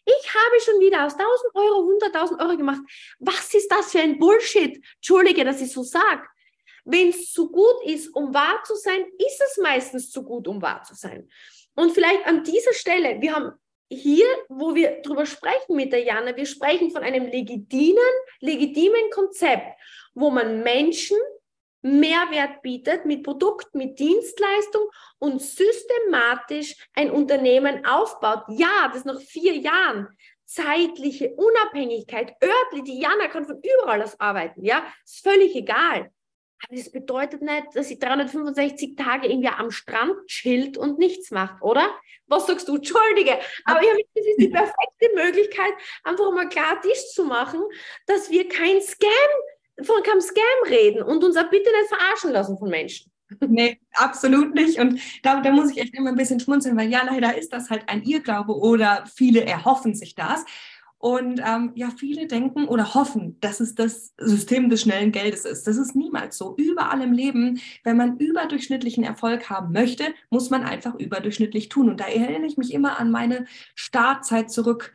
Ich 0.08 0.34
habe 0.34 0.60
schon 0.60 0.80
wieder 0.80 1.04
aus 1.04 1.12
1000 1.12 1.54
Euro 1.54 1.90
100.000 2.00 2.40
Euro 2.40 2.56
gemacht. 2.56 2.80
Was 3.18 3.52
ist 3.52 3.70
das 3.70 3.92
für 3.92 4.00
ein 4.00 4.18
Bullshit? 4.18 4.82
Entschuldige, 4.96 5.44
dass 5.44 5.60
ich 5.60 5.70
so 5.70 5.82
sage. 5.82 6.22
Wenn 6.84 7.10
es 7.10 7.30
zu 7.30 7.50
gut 7.50 7.84
ist, 7.84 8.08
um 8.14 8.32
wahr 8.32 8.62
zu 8.64 8.74
sein, 8.74 9.04
ist 9.18 9.42
es 9.46 9.58
meistens 9.58 10.10
zu 10.10 10.22
gut, 10.22 10.48
um 10.48 10.62
wahr 10.62 10.82
zu 10.82 10.94
sein. 10.94 11.28
Und 11.74 11.92
vielleicht 11.92 12.26
an 12.26 12.42
dieser 12.42 12.72
Stelle, 12.72 13.20
wir 13.20 13.34
haben 13.34 13.52
hier, 13.90 14.26
wo 14.48 14.74
wir 14.74 15.00
drüber 15.02 15.26
sprechen 15.26 15.76
mit 15.76 15.92
der 15.92 16.02
Jana, 16.02 16.36
wir 16.36 16.46
sprechen 16.46 16.90
von 16.90 17.02
einem 17.02 17.26
legitimen, 17.26 17.98
legitimen 18.40 19.10
Konzept, 19.10 19.78
wo 20.14 20.30
man 20.30 20.62
Menschen 20.62 21.16
Mehrwert 21.80 22.60
bietet 22.62 23.04
mit 23.04 23.22
Produkt, 23.22 23.74
mit 23.74 23.98
Dienstleistung 23.98 24.82
und 25.18 25.40
systematisch 25.40 26.74
ein 26.94 27.10
Unternehmen 27.10 27.86
aufbaut. 27.86 28.44
Ja, 28.48 28.90
das 28.92 29.04
nach 29.04 29.20
vier 29.20 29.56
Jahren. 29.56 30.08
Zeitliche 30.44 31.34
Unabhängigkeit, 31.34 32.32
örtlich, 32.42 32.84
die 32.84 33.00
Jana 33.00 33.28
kann 33.28 33.44
von 33.44 33.60
überall 33.62 34.02
aus 34.02 34.18
arbeiten, 34.18 34.64
ja, 34.64 34.82
ist 35.04 35.22
völlig 35.22 35.54
egal. 35.54 36.10
Aber 36.66 36.76
das 36.76 36.90
bedeutet 36.90 37.42
nicht, 37.42 37.66
dass 37.74 37.88
sie 37.88 37.98
365 37.98 38.96
Tage 38.96 39.28
irgendwie 39.28 39.48
am 39.48 39.70
Strand 39.70 40.14
chillt 40.26 40.76
und 40.76 40.98
nichts 40.98 41.30
macht, 41.30 41.62
oder? 41.62 41.88
Was 42.26 42.46
sagst 42.46 42.68
du? 42.68 42.76
Entschuldige. 42.76 43.38
Aber 43.64 43.82
ich 43.82 43.88
habe 43.88 44.02
das 44.14 44.26
ist 44.26 44.40
die 44.40 44.48
perfekte 44.48 45.10
Möglichkeit, 45.14 45.72
einfach 46.04 46.30
mal 46.32 46.48
klar 46.48 46.80
Tisch 46.80 47.12
zu 47.12 47.24
machen, 47.24 47.60
dass 48.06 48.30
wir 48.30 48.48
kein 48.48 48.80
Scam 48.80 49.10
von 49.82 50.02
keinem 50.02 50.20
Scam 50.20 50.42
reden 50.68 51.02
und 51.02 51.22
uns 51.22 51.36
auch 51.36 51.48
bitte 51.48 51.70
nicht 51.70 51.88
verarschen 51.88 52.32
lassen 52.32 52.58
von 52.58 52.68
Menschen. 52.68 53.12
Nee, 53.46 53.78
absolut 53.92 54.54
nicht. 54.54 54.78
Und 54.78 55.00
da, 55.22 55.40
da 55.40 55.52
muss 55.52 55.70
ich 55.70 55.78
echt 55.78 55.94
immer 55.94 56.08
ein 56.08 56.16
bisschen 56.16 56.40
schmunzeln, 56.40 56.76
weil 56.76 56.90
ja, 56.90 57.02
leider 57.04 57.36
ist 57.36 57.52
das 57.52 57.68
halt 57.68 57.88
ein 57.88 58.02
Irrglaube 58.02 58.56
oder 58.56 59.04
viele 59.14 59.44
erhoffen 59.44 59.94
sich 59.94 60.14
das. 60.14 60.44
Und 60.98 61.40
ähm, 61.46 61.70
ja, 61.76 61.90
viele 61.96 62.26
denken 62.26 62.66
oder 62.66 62.94
hoffen, 62.94 63.38
dass 63.40 63.60
es 63.60 63.76
das 63.76 64.14
System 64.18 64.68
des 64.68 64.82
schnellen 64.82 65.12
Geldes 65.12 65.44
ist. 65.44 65.66
Das 65.68 65.76
ist 65.76 65.94
niemals 65.94 66.36
so. 66.36 66.56
Überall 66.56 67.00
im 67.02 67.12
Leben, 67.12 67.60
wenn 67.84 67.96
man 67.96 68.16
überdurchschnittlichen 68.16 69.04
Erfolg 69.04 69.48
haben 69.48 69.72
möchte, 69.72 70.04
muss 70.28 70.50
man 70.50 70.64
einfach 70.64 70.96
überdurchschnittlich 70.96 71.68
tun. 71.68 71.88
Und 71.88 72.00
da 72.00 72.06
erinnere 72.06 72.46
ich 72.46 72.56
mich 72.56 72.74
immer 72.74 72.98
an 72.98 73.12
meine 73.12 73.46
Startzeit 73.76 74.50
zurück 74.50 74.92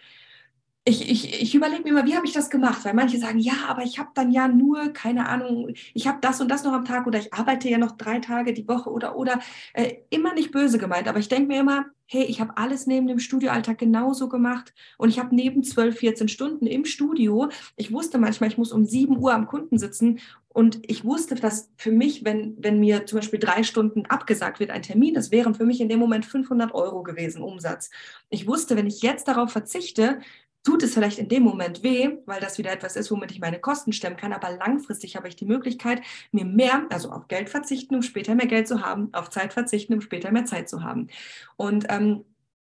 ich, 0.85 1.09
ich, 1.09 1.41
ich 1.41 1.55
überlege 1.55 1.83
mir 1.83 1.89
immer, 1.91 2.05
wie 2.05 2.15
habe 2.15 2.25
ich 2.25 2.33
das 2.33 2.49
gemacht? 2.49 2.83
Weil 2.83 2.93
manche 2.93 3.17
sagen, 3.17 3.39
ja, 3.39 3.53
aber 3.67 3.83
ich 3.83 3.99
habe 3.99 4.09
dann 4.15 4.31
ja 4.31 4.49
nur, 4.49 4.89
keine 4.89 5.29
Ahnung, 5.29 5.73
ich 5.93 6.07
habe 6.07 6.17
das 6.19 6.41
und 6.41 6.49
das 6.49 6.65
noch 6.65 6.73
am 6.73 6.83
Tag 6.83 7.07
oder 7.07 7.19
ich 7.19 7.33
arbeite 7.33 7.69
ja 7.69 7.77
noch 7.77 7.91
drei 7.91 8.19
Tage 8.19 8.53
die 8.53 8.67
Woche 8.67 8.89
oder 8.89 9.15
oder 9.15 9.39
äh, 9.73 9.93
immer 10.09 10.33
nicht 10.33 10.51
böse 10.51 10.77
gemeint. 10.77 11.07
Aber 11.07 11.19
ich 11.19 11.29
denke 11.29 11.47
mir 11.47 11.61
immer, 11.61 11.85
hey, 12.05 12.25
ich 12.25 12.41
habe 12.41 12.57
alles 12.57 12.85
neben 12.85 13.07
dem 13.07 13.19
Studioalltag 13.19 13.77
genauso 13.77 14.27
gemacht 14.27 14.73
und 14.97 15.07
ich 15.07 15.19
habe 15.19 15.33
neben 15.33 15.63
12, 15.63 15.97
14 15.97 16.27
Stunden 16.27 16.67
im 16.67 16.83
Studio, 16.83 17.47
ich 17.77 17.93
wusste 17.93 18.17
manchmal, 18.17 18.49
ich 18.49 18.57
muss 18.57 18.73
um 18.73 18.83
7 18.85 19.17
Uhr 19.17 19.33
am 19.33 19.47
Kunden 19.47 19.77
sitzen 19.77 20.19
und 20.49 20.79
ich 20.83 21.05
wusste, 21.05 21.35
dass 21.35 21.71
für 21.77 21.91
mich, 21.91 22.25
wenn, 22.25 22.55
wenn 22.59 22.79
mir 22.79 23.05
zum 23.05 23.19
Beispiel 23.19 23.39
drei 23.39 23.63
Stunden 23.63 24.05
abgesagt 24.07 24.59
wird, 24.59 24.69
ein 24.69 24.83
Termin, 24.83 25.13
das 25.13 25.31
wären 25.31 25.55
für 25.55 25.65
mich 25.65 25.79
in 25.79 25.89
dem 25.89 25.99
Moment 25.99 26.25
500 26.25 26.73
Euro 26.75 27.03
gewesen, 27.03 27.41
Umsatz. 27.41 27.89
Ich 28.29 28.47
wusste, 28.47 28.75
wenn 28.75 28.85
ich 28.85 29.01
jetzt 29.01 29.27
darauf 29.27 29.51
verzichte, 29.51 30.19
tut 30.63 30.81
es 30.83 30.93
vielleicht 30.93 31.19
in 31.19 31.27
dem 31.27 31.43
Moment 31.43 31.83
weh, 31.83 32.17
weil 32.25 32.39
das 32.39 32.57
wieder 32.57 32.71
etwas 32.71 32.95
ist, 32.95 33.11
womit 33.11 33.31
ich 33.31 33.39
meine 33.39 33.59
Kosten 33.59 33.93
stemmen 33.93 34.17
kann, 34.17 34.33
aber 34.33 34.51
langfristig 34.51 35.15
habe 35.15 35.27
ich 35.27 35.35
die 35.35 35.45
Möglichkeit, 35.45 36.01
mir 36.31 36.45
mehr, 36.45 36.85
also 36.89 37.11
auf 37.11 37.27
Geld 37.27 37.49
verzichten, 37.49 37.95
um 37.95 38.01
später 38.01 38.33
mehr 38.35 38.47
Geld 38.47 38.67
zu 38.67 38.81
haben, 38.81 39.09
auf 39.13 39.29
Zeit 39.29 39.53
verzichten, 39.53 39.93
um 39.93 40.01
später 40.01 40.31
mehr 40.31 40.45
Zeit 40.45 40.69
zu 40.69 40.83
haben. 40.83 41.09
Und 41.57 41.85
ähm, 41.89 42.23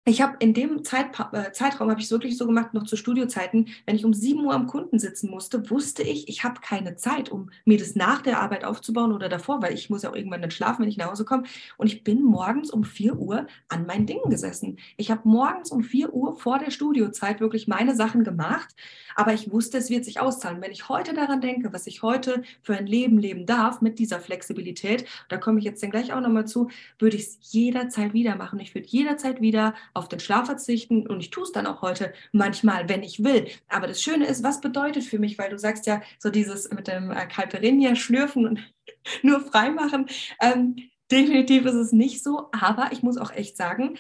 ich 0.10 0.22
habe 0.22 0.36
in 0.40 0.54
dem 0.54 0.84
Zeit, 0.84 1.08
äh, 1.34 1.52
Zeitraum, 1.52 1.90
habe 1.90 2.00
ich 2.00 2.08
es 2.08 2.12
wirklich 2.12 2.38
so 2.38 2.48
gemacht, 2.48 2.74
noch 2.74 2.84
zu 2.84 2.96
Studiozeiten, 2.96 3.68
wenn 3.86 3.96
ich 3.96 4.06
um 4.06 4.14
7 4.14 4.44
Uhr 4.44 4.54
am 4.54 4.66
Kunden 4.66 4.98
sitzen 4.98 5.30
musste, 5.30 5.70
wusste 5.70 6.02
ich, 6.02 6.28
ich 6.28 6.44
habe 6.44 6.62
keine 6.62 6.96
Zeit, 6.96 7.30
um 7.30 7.52
mir 7.66 7.78
das 7.78 7.96
nach 7.96 8.22
der 8.22 8.42
Arbeit 8.42 8.66
aufzubauen 8.66 9.12
oder 9.12 9.30
davor, 9.30 9.62
weil 9.62 9.74
ich 9.74 9.90
muss 9.90 10.02
ja 10.02 10.10
auch 10.10 10.16
irgendwann 10.16 10.42
dann 10.42 10.52
schlafen, 10.52 10.82
wenn 10.82 10.90
ich 10.90 10.98
nach 10.98 11.12
Hause 11.12 11.26
komme. 11.26 11.44
Und 11.78 11.88
ich 11.88 12.04
bin 12.04 12.24
morgens 12.24 12.72
um 12.72 12.84
4 12.84 13.18
Uhr 13.18 13.46
an 13.68 13.86
meinen 13.86 14.08
Dingen 14.08 14.30
gesessen. 14.30 14.78
Ich 14.98 15.12
habe 15.12 15.22
morgens 15.26 15.72
um 15.72 15.84
4 15.84 16.14
Uhr 16.14 16.36
vor 16.36 16.58
der 16.58 16.72
Studiozeit 16.72 17.40
wirklich 17.40 17.68
meine 17.68 17.96
Sachen 17.96 18.24
gemacht, 18.24 18.76
aber 19.16 19.34
ich 19.34 19.52
wusste, 19.52 19.78
es 19.78 19.90
wird 19.90 20.06
sich 20.06 20.20
auszahlen. 20.20 20.62
Wenn 20.62 20.72
ich 20.72 20.88
heute 20.88 21.14
daran 21.14 21.42
denke, 21.42 21.74
was 21.74 21.88
ich 21.88 22.04
heute 22.04 22.42
für 22.62 22.76
ein 22.76 22.88
Leben 22.88 23.18
leben 23.18 23.46
darf 23.46 23.82
mit 23.82 24.00
dieser 24.00 24.20
Flexibilität, 24.20 25.06
da 25.28 25.38
komme 25.38 25.60
ich 25.60 25.66
jetzt 25.66 25.84
dann 25.84 25.92
gleich 25.92 26.14
auch 26.14 26.22
nochmal 26.22 26.48
zu, 26.48 26.70
würde 27.00 27.18
ich 27.18 27.24
es 27.24 27.38
jederzeit 27.52 28.14
wieder 28.14 28.38
machen. 28.38 28.60
Ich 28.60 28.74
würde 28.74 28.88
jederzeit 28.88 29.42
wieder 29.42 29.76
auf 30.00 30.10
den 30.10 30.20
Schlaf 30.20 30.48
verzichten 30.48 31.06
und 31.06 31.20
ich 31.20 31.30
tue 31.30 31.44
es 31.44 31.52
dann 31.52 31.68
auch 31.68 31.82
heute 31.82 32.14
manchmal, 32.32 32.90
wenn 32.90 33.04
ich 33.04 33.24
will. 33.24 33.48
Aber 33.68 33.88
das 33.88 34.02
Schöne 34.02 34.26
ist, 34.26 34.44
was 34.44 34.62
bedeutet 34.62 35.04
für 35.04 35.20
mich, 35.20 35.38
weil 35.38 35.50
du 35.50 35.60
sagst 35.60 35.86
ja 35.86 36.02
so 36.18 36.30
dieses 36.30 36.72
mit 36.72 36.88
dem 36.88 37.12
äh, 37.12 37.28
Calperinia 37.28 37.96
schlürfen 37.96 38.48
und 38.48 38.60
nur 39.24 39.42
freimachen. 39.42 40.08
Ähm, 40.42 40.78
definitiv 41.12 41.66
ist 41.66 41.76
es 41.76 41.92
nicht 41.92 42.24
so, 42.24 42.50
aber 42.52 42.92
ich 42.92 43.04
muss 43.04 43.18
auch 43.18 43.32
echt 43.32 43.58
sagen, 43.58 43.98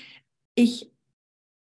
ich 0.55 0.91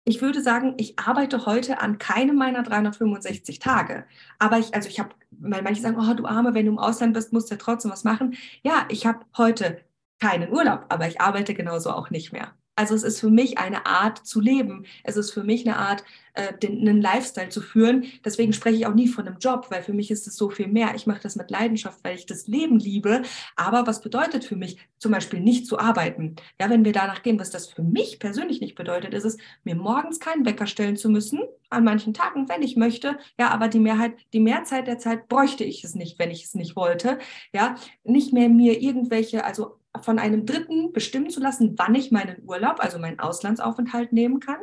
ich 0.08 0.22
würde 0.22 0.42
sagen, 0.42 0.76
ich 0.78 0.98
arbeite 0.98 1.46
heute 1.46 1.82
an 1.82 1.98
keinem 1.98 2.38
meiner 2.38 2.64
365 2.64 3.60
Tage. 3.60 4.06
Aber 4.40 4.58
ich, 4.58 4.74
also 4.74 4.88
ich 4.88 5.02
habe, 5.02 5.10
weil 5.32 5.62
manche 5.64 5.82
sagen, 5.82 5.98
oh, 6.00 6.14
du 6.14 6.26
Arme, 6.26 6.54
wenn 6.54 6.66
du 6.66 6.72
im 6.72 6.80
Ausland 6.80 7.14
bist, 7.14 7.34
musst 7.34 7.50
du 7.50 7.56
ja 7.56 7.60
trotzdem 7.60 7.92
was 7.92 8.06
machen. 8.06 8.38
Ja, 8.64 8.86
ich 8.90 9.06
habe 9.06 9.26
heute 9.36 9.82
keinen 10.20 10.50
Urlaub, 10.50 10.86
aber 10.88 11.10
ich 11.10 11.20
arbeite 11.20 11.54
genauso 11.54 11.92
auch 11.92 12.10
nicht 12.10 12.32
mehr. 12.32 12.54
Also 12.78 12.94
es 12.94 13.04
ist 13.04 13.20
für 13.20 13.30
mich 13.30 13.58
eine 13.58 13.86
Art 13.86 14.26
zu 14.26 14.40
leben. 14.40 14.86
Es 15.04 15.18
ist 15.18 15.32
für 15.32 15.44
mich 15.44 15.68
eine 15.68 15.78
Art, 15.78 16.04
äh, 16.34 16.56
den, 16.60 16.80
einen 16.82 17.02
Lifestyle 17.02 17.50
zu 17.50 17.60
führen. 17.60 18.06
Deswegen 18.24 18.54
spreche 18.54 18.78
ich 18.78 18.86
auch 18.86 18.94
nie 18.94 19.08
von 19.08 19.28
einem 19.28 19.40
Job, 19.40 19.68
weil 19.72 19.82
für 19.82 19.94
mich 19.94 20.12
ist 20.12 20.28
es 20.28 20.36
so 20.36 20.52
viel 20.52 20.68
mehr. 20.68 20.94
Ich 20.96 21.08
mache 21.08 21.22
das 21.24 21.36
mit 21.36 21.50
Leidenschaft, 21.50 22.04
weil 22.04 22.16
ich 22.16 22.28
das 22.28 22.48
Leben 22.48 22.78
liebe. 22.78 23.24
Aber 23.56 23.88
was 23.88 24.02
bedeutet 24.02 24.46
für 24.46 24.56
mich 24.56 24.78
zum 25.00 25.12
Beispiel 25.12 25.40
nicht 25.40 25.66
zu 25.66 25.80
arbeiten? 25.80 26.36
Ja, 26.62 26.70
wenn 26.70 26.86
wir 26.86 26.94
danach 26.94 27.24
gehen, 27.24 27.40
was 27.40 27.50
das 27.50 27.68
für 27.68 27.82
mich 27.82 28.20
persönlich 28.20 28.62
nicht 28.62 28.76
bedeutet, 28.76 29.16
ist 29.16 29.26
es, 29.26 29.38
mir 29.64 29.76
morgens 29.76 30.20
keinen 30.20 30.46
Wecker 30.46 30.68
stellen 30.68 30.98
zu 30.98 31.10
müssen, 31.10 31.40
an 31.72 31.84
manchen 31.84 32.14
Tagen, 32.14 32.48
wenn 32.48 32.62
ich 32.62 32.76
möchte. 32.76 33.18
Ja, 33.40 33.50
aber 33.50 33.68
die 33.70 33.80
Mehrheit, 33.80 34.14
die 34.34 34.40
Mehrzeit 34.40 34.86
der 34.86 35.00
Zeit 35.00 35.28
bräuchte 35.28 35.64
ich 35.64 35.84
es 35.84 35.96
nicht, 35.96 36.20
wenn 36.20 36.30
ich 36.30 36.44
es 36.44 36.54
nicht 36.54 36.76
wollte. 36.76 37.18
Ja, 37.52 37.76
nicht 38.04 38.32
mehr 38.34 38.50
mir 38.50 38.80
irgendwelche, 38.80 39.44
also 39.44 39.80
von 40.04 40.20
einem 40.20 40.46
Dritten 40.46 40.94
bestimmen 40.94 41.30
zu 41.30 41.40
lassen, 41.40 41.76
wann 41.78 41.96
ich 41.96 42.12
meinen 42.12 42.44
Urlaub, 42.46 42.80
also 42.80 43.00
meinen 43.00 43.20
Auslandsaufenthalt 43.20 44.14
nehmen 44.14 44.40
kann. 44.40 44.60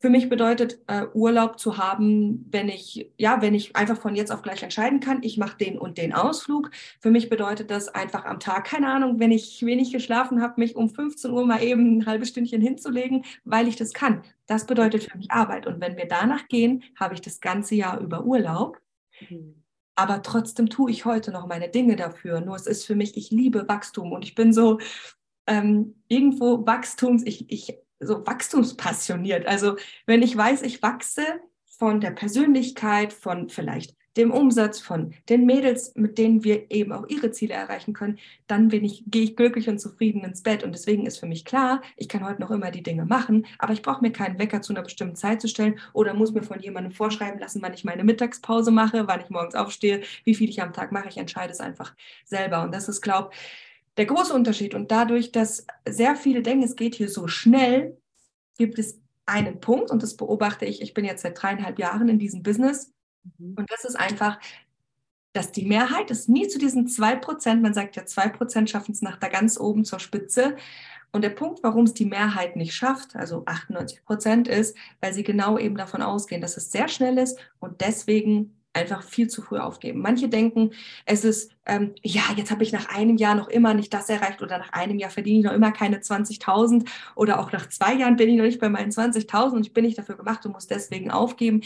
Für 0.00 0.10
mich 0.10 0.28
bedeutet 0.28 0.78
äh, 0.86 1.06
Urlaub 1.12 1.58
zu 1.58 1.76
haben, 1.76 2.46
wenn 2.50 2.68
ich 2.68 3.10
ja, 3.18 3.42
wenn 3.42 3.54
ich 3.54 3.74
einfach 3.74 4.00
von 4.00 4.14
jetzt 4.14 4.30
auf 4.30 4.42
gleich 4.42 4.62
entscheiden 4.62 5.00
kann, 5.00 5.24
ich 5.24 5.38
mache 5.38 5.58
den 5.58 5.76
und 5.76 5.98
den 5.98 6.12
Ausflug. 6.12 6.70
Für 7.00 7.10
mich 7.10 7.28
bedeutet 7.28 7.72
das 7.72 7.88
einfach 7.88 8.24
am 8.24 8.38
Tag, 8.38 8.64
keine 8.64 8.92
Ahnung, 8.92 9.18
wenn 9.18 9.32
ich 9.32 9.60
wenig 9.66 9.92
geschlafen 9.92 10.40
habe, 10.40 10.60
mich 10.60 10.76
um 10.76 10.88
15 10.88 11.32
Uhr 11.32 11.44
mal 11.44 11.62
eben 11.64 11.98
ein 11.98 12.06
halbes 12.06 12.28
Stündchen 12.28 12.60
hinzulegen, 12.60 13.24
weil 13.44 13.66
ich 13.66 13.74
das 13.74 13.92
kann. 13.92 14.22
Das 14.46 14.66
bedeutet 14.66 15.02
für 15.10 15.18
mich 15.18 15.32
Arbeit. 15.32 15.66
Und 15.66 15.80
wenn 15.80 15.96
wir 15.96 16.06
danach 16.06 16.46
gehen, 16.46 16.84
habe 16.94 17.14
ich 17.14 17.20
das 17.20 17.40
ganze 17.40 17.74
Jahr 17.74 18.00
über 18.00 18.24
Urlaub. 18.24 18.78
Mhm 19.28 19.58
aber 19.98 20.22
trotzdem 20.22 20.70
tue 20.70 20.92
ich 20.92 21.04
heute 21.04 21.32
noch 21.32 21.48
meine 21.48 21.68
Dinge 21.68 21.96
dafür. 21.96 22.40
Nur 22.40 22.54
es 22.54 22.68
ist 22.68 22.86
für 22.86 22.94
mich, 22.94 23.16
ich 23.16 23.32
liebe 23.32 23.68
Wachstum 23.68 24.12
und 24.12 24.24
ich 24.24 24.36
bin 24.36 24.52
so 24.52 24.78
ähm, 25.48 26.02
irgendwo 26.06 26.64
Wachstums, 26.64 27.24
ich, 27.26 27.50
ich 27.50 27.76
so 27.98 28.24
wachstumspassioniert. 28.24 29.46
Also 29.46 29.76
wenn 30.06 30.22
ich 30.22 30.36
weiß, 30.36 30.62
ich 30.62 30.82
wachse 30.82 31.24
von 31.66 32.00
der 32.00 32.12
Persönlichkeit, 32.12 33.12
von 33.12 33.48
vielleicht 33.48 33.96
dem 34.18 34.32
Umsatz 34.32 34.80
von 34.80 35.14
den 35.28 35.46
Mädels, 35.46 35.94
mit 35.94 36.18
denen 36.18 36.44
wir 36.44 36.70
eben 36.70 36.92
auch 36.92 37.08
ihre 37.08 37.30
Ziele 37.30 37.54
erreichen 37.54 37.94
können, 37.94 38.18
dann 38.48 38.68
bin 38.68 38.84
ich, 38.84 39.04
gehe 39.06 39.22
ich 39.22 39.36
glücklich 39.36 39.68
und 39.68 39.78
zufrieden 39.78 40.24
ins 40.24 40.42
Bett. 40.42 40.64
Und 40.64 40.72
deswegen 40.72 41.06
ist 41.06 41.18
für 41.18 41.26
mich 41.26 41.44
klar, 41.44 41.80
ich 41.96 42.08
kann 42.08 42.26
heute 42.26 42.40
noch 42.40 42.50
immer 42.50 42.70
die 42.70 42.82
Dinge 42.82 43.04
machen, 43.04 43.46
aber 43.58 43.72
ich 43.72 43.82
brauche 43.82 44.02
mir 44.02 44.12
keinen 44.12 44.38
Wecker 44.38 44.60
zu 44.60 44.72
einer 44.72 44.82
bestimmten 44.82 45.16
Zeit 45.16 45.40
zu 45.40 45.48
stellen 45.48 45.78
oder 45.92 46.14
muss 46.14 46.32
mir 46.32 46.42
von 46.42 46.60
jemandem 46.60 46.92
vorschreiben 46.92 47.38
lassen, 47.38 47.62
wann 47.62 47.72
ich 47.72 47.84
meine 47.84 48.04
Mittagspause 48.04 48.72
mache, 48.72 49.06
wann 49.06 49.20
ich 49.20 49.30
morgens 49.30 49.54
aufstehe, 49.54 50.02
wie 50.24 50.34
viel 50.34 50.50
ich 50.50 50.60
am 50.60 50.72
Tag 50.72 50.90
mache. 50.90 51.08
Ich 51.08 51.16
entscheide 51.16 51.52
es 51.52 51.60
einfach 51.60 51.94
selber. 52.24 52.62
Und 52.62 52.74
das 52.74 52.88
ist, 52.88 53.00
glaube 53.00 53.30
ich, 53.32 53.38
der 53.96 54.06
große 54.06 54.34
Unterschied. 54.34 54.74
Und 54.74 54.90
dadurch, 54.90 55.32
dass 55.32 55.66
sehr 55.88 56.16
viele 56.16 56.42
denken, 56.42 56.64
es 56.64 56.76
geht 56.76 56.94
hier 56.94 57.08
so 57.08 57.28
schnell, 57.28 57.96
gibt 58.56 58.78
es 58.78 59.00
einen 59.26 59.60
Punkt, 59.60 59.90
und 59.90 60.02
das 60.02 60.16
beobachte 60.16 60.64
ich, 60.64 60.80
ich 60.80 60.94
bin 60.94 61.04
jetzt 61.04 61.22
seit 61.22 61.40
dreieinhalb 61.40 61.78
Jahren 61.78 62.08
in 62.08 62.18
diesem 62.18 62.42
Business, 62.42 62.92
Mhm. 63.38 63.54
Und 63.56 63.70
das 63.70 63.84
ist 63.84 63.96
einfach, 63.96 64.38
dass 65.32 65.52
die 65.52 65.66
Mehrheit 65.66 66.10
ist 66.10 66.28
nie 66.28 66.48
zu 66.48 66.58
diesen 66.58 66.86
2%, 66.88 67.60
man 67.60 67.74
sagt 67.74 67.96
ja 67.96 68.02
2% 68.02 68.66
schaffen 68.66 68.92
es 68.92 69.02
nach 69.02 69.18
da 69.18 69.28
ganz 69.28 69.58
oben 69.58 69.84
zur 69.84 70.00
Spitze. 70.00 70.56
Und 71.10 71.22
der 71.22 71.30
Punkt, 71.30 71.62
warum 71.62 71.84
es 71.84 71.94
die 71.94 72.04
Mehrheit 72.04 72.56
nicht 72.56 72.74
schafft, 72.74 73.16
also 73.16 73.44
98 73.46 74.04
Prozent, 74.04 74.48
ist, 74.48 74.76
weil 75.00 75.14
sie 75.14 75.22
genau 75.22 75.58
eben 75.58 75.76
davon 75.76 76.02
ausgehen, 76.02 76.42
dass 76.42 76.56
es 76.56 76.70
sehr 76.70 76.88
schnell 76.88 77.16
ist 77.18 77.38
und 77.60 77.80
deswegen 77.80 78.58
einfach 78.74 79.02
viel 79.02 79.28
zu 79.28 79.42
früh 79.42 79.58
aufgeben. 79.58 80.00
Manche 80.00 80.28
denken, 80.28 80.70
es 81.04 81.24
ist, 81.24 81.52
ähm, 81.66 81.94
ja, 82.02 82.22
jetzt 82.36 82.50
habe 82.50 82.62
ich 82.62 82.72
nach 82.72 82.88
einem 82.94 83.16
Jahr 83.16 83.34
noch 83.34 83.48
immer 83.48 83.74
nicht 83.74 83.92
das 83.92 84.08
erreicht 84.08 84.42
oder 84.42 84.58
nach 84.58 84.72
einem 84.72 84.98
Jahr 84.98 85.10
verdiene 85.10 85.38
ich 85.38 85.44
noch 85.44 85.52
immer 85.52 85.72
keine 85.72 85.98
20.000 85.98 86.88
oder 87.14 87.40
auch 87.40 87.52
nach 87.52 87.68
zwei 87.68 87.94
Jahren 87.94 88.16
bin 88.16 88.28
ich 88.28 88.36
noch 88.36 88.44
nicht 88.44 88.60
bei 88.60 88.68
meinen 88.68 88.90
20.000 88.90 89.52
und 89.52 89.66
ich 89.66 89.72
bin 89.72 89.84
nicht 89.84 89.98
dafür 89.98 90.16
gemacht 90.16 90.44
und 90.46 90.52
muss 90.52 90.66
deswegen 90.66 91.10
aufgeben. 91.10 91.62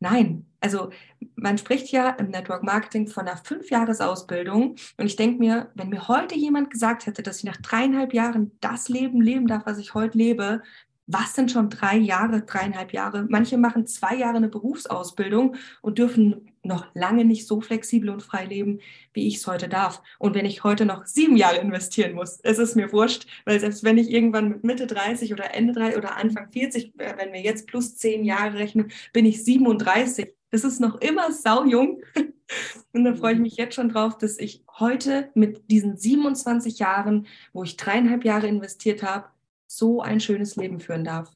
Nein, 0.00 0.46
also 0.60 0.90
man 1.34 1.58
spricht 1.58 1.90
ja 1.90 2.10
im 2.10 2.28
Network 2.30 2.62
Marketing 2.62 3.08
von 3.08 3.26
einer 3.26 3.36
Fünfjahresausbildung 3.36 4.76
und 4.96 5.06
ich 5.06 5.16
denke 5.16 5.38
mir, 5.40 5.70
wenn 5.74 5.88
mir 5.88 6.06
heute 6.06 6.36
jemand 6.36 6.70
gesagt 6.70 7.06
hätte, 7.06 7.22
dass 7.22 7.38
ich 7.38 7.44
nach 7.44 7.56
dreieinhalb 7.56 8.14
Jahren 8.14 8.56
das 8.60 8.88
Leben 8.88 9.20
leben 9.20 9.48
darf, 9.48 9.66
was 9.66 9.78
ich 9.78 9.94
heute 9.94 10.16
lebe, 10.16 10.62
was 11.08 11.34
sind 11.34 11.50
schon 11.50 11.70
drei 11.70 11.96
Jahre, 11.96 12.42
dreieinhalb 12.42 12.92
Jahre? 12.92 13.26
Manche 13.28 13.56
machen 13.56 13.86
zwei 13.86 14.14
Jahre 14.14 14.36
eine 14.36 14.48
Berufsausbildung 14.48 15.56
und 15.80 15.98
dürfen 15.98 16.52
noch 16.62 16.86
lange 16.94 17.24
nicht 17.24 17.46
so 17.46 17.62
flexibel 17.62 18.10
und 18.10 18.22
frei 18.22 18.44
leben, 18.44 18.80
wie 19.14 19.26
ich 19.26 19.36
es 19.36 19.46
heute 19.46 19.68
darf. 19.68 20.02
Und 20.18 20.34
wenn 20.34 20.44
ich 20.44 20.64
heute 20.64 20.84
noch 20.84 21.06
sieben 21.06 21.36
Jahre 21.36 21.56
investieren 21.56 22.14
muss, 22.14 22.38
es 22.42 22.58
ist 22.58 22.76
mir 22.76 22.92
wurscht, 22.92 23.26
weil 23.46 23.58
selbst 23.58 23.84
wenn 23.84 23.96
ich 23.96 24.10
irgendwann 24.10 24.50
mit 24.50 24.64
Mitte 24.64 24.86
30 24.86 25.32
oder 25.32 25.54
Ende 25.54 25.72
30 25.72 25.96
oder 25.96 26.16
Anfang 26.16 26.50
40, 26.52 26.92
äh, 26.98 27.14
wenn 27.16 27.32
wir 27.32 27.40
jetzt 27.40 27.66
plus 27.66 27.96
zehn 27.96 28.24
Jahre 28.24 28.58
rechnen, 28.58 28.92
bin 29.14 29.24
ich 29.24 29.42
37. 29.42 30.34
Das 30.50 30.62
ist 30.62 30.78
noch 30.78 31.00
immer 31.00 31.32
saujung. 31.32 32.02
Und 32.92 33.04
da 33.04 33.14
freue 33.14 33.34
ich 33.34 33.40
mich 33.40 33.56
jetzt 33.56 33.74
schon 33.74 33.90
drauf, 33.90 34.18
dass 34.18 34.38
ich 34.38 34.62
heute 34.78 35.30
mit 35.34 35.70
diesen 35.70 35.96
27 35.96 36.78
Jahren, 36.78 37.26
wo 37.52 37.62
ich 37.62 37.76
dreieinhalb 37.76 38.24
Jahre 38.24 38.46
investiert 38.46 39.02
habe, 39.02 39.26
so 39.68 40.00
ein 40.00 40.18
schönes 40.18 40.56
Leben 40.56 40.80
führen 40.80 41.04
darf. 41.04 41.30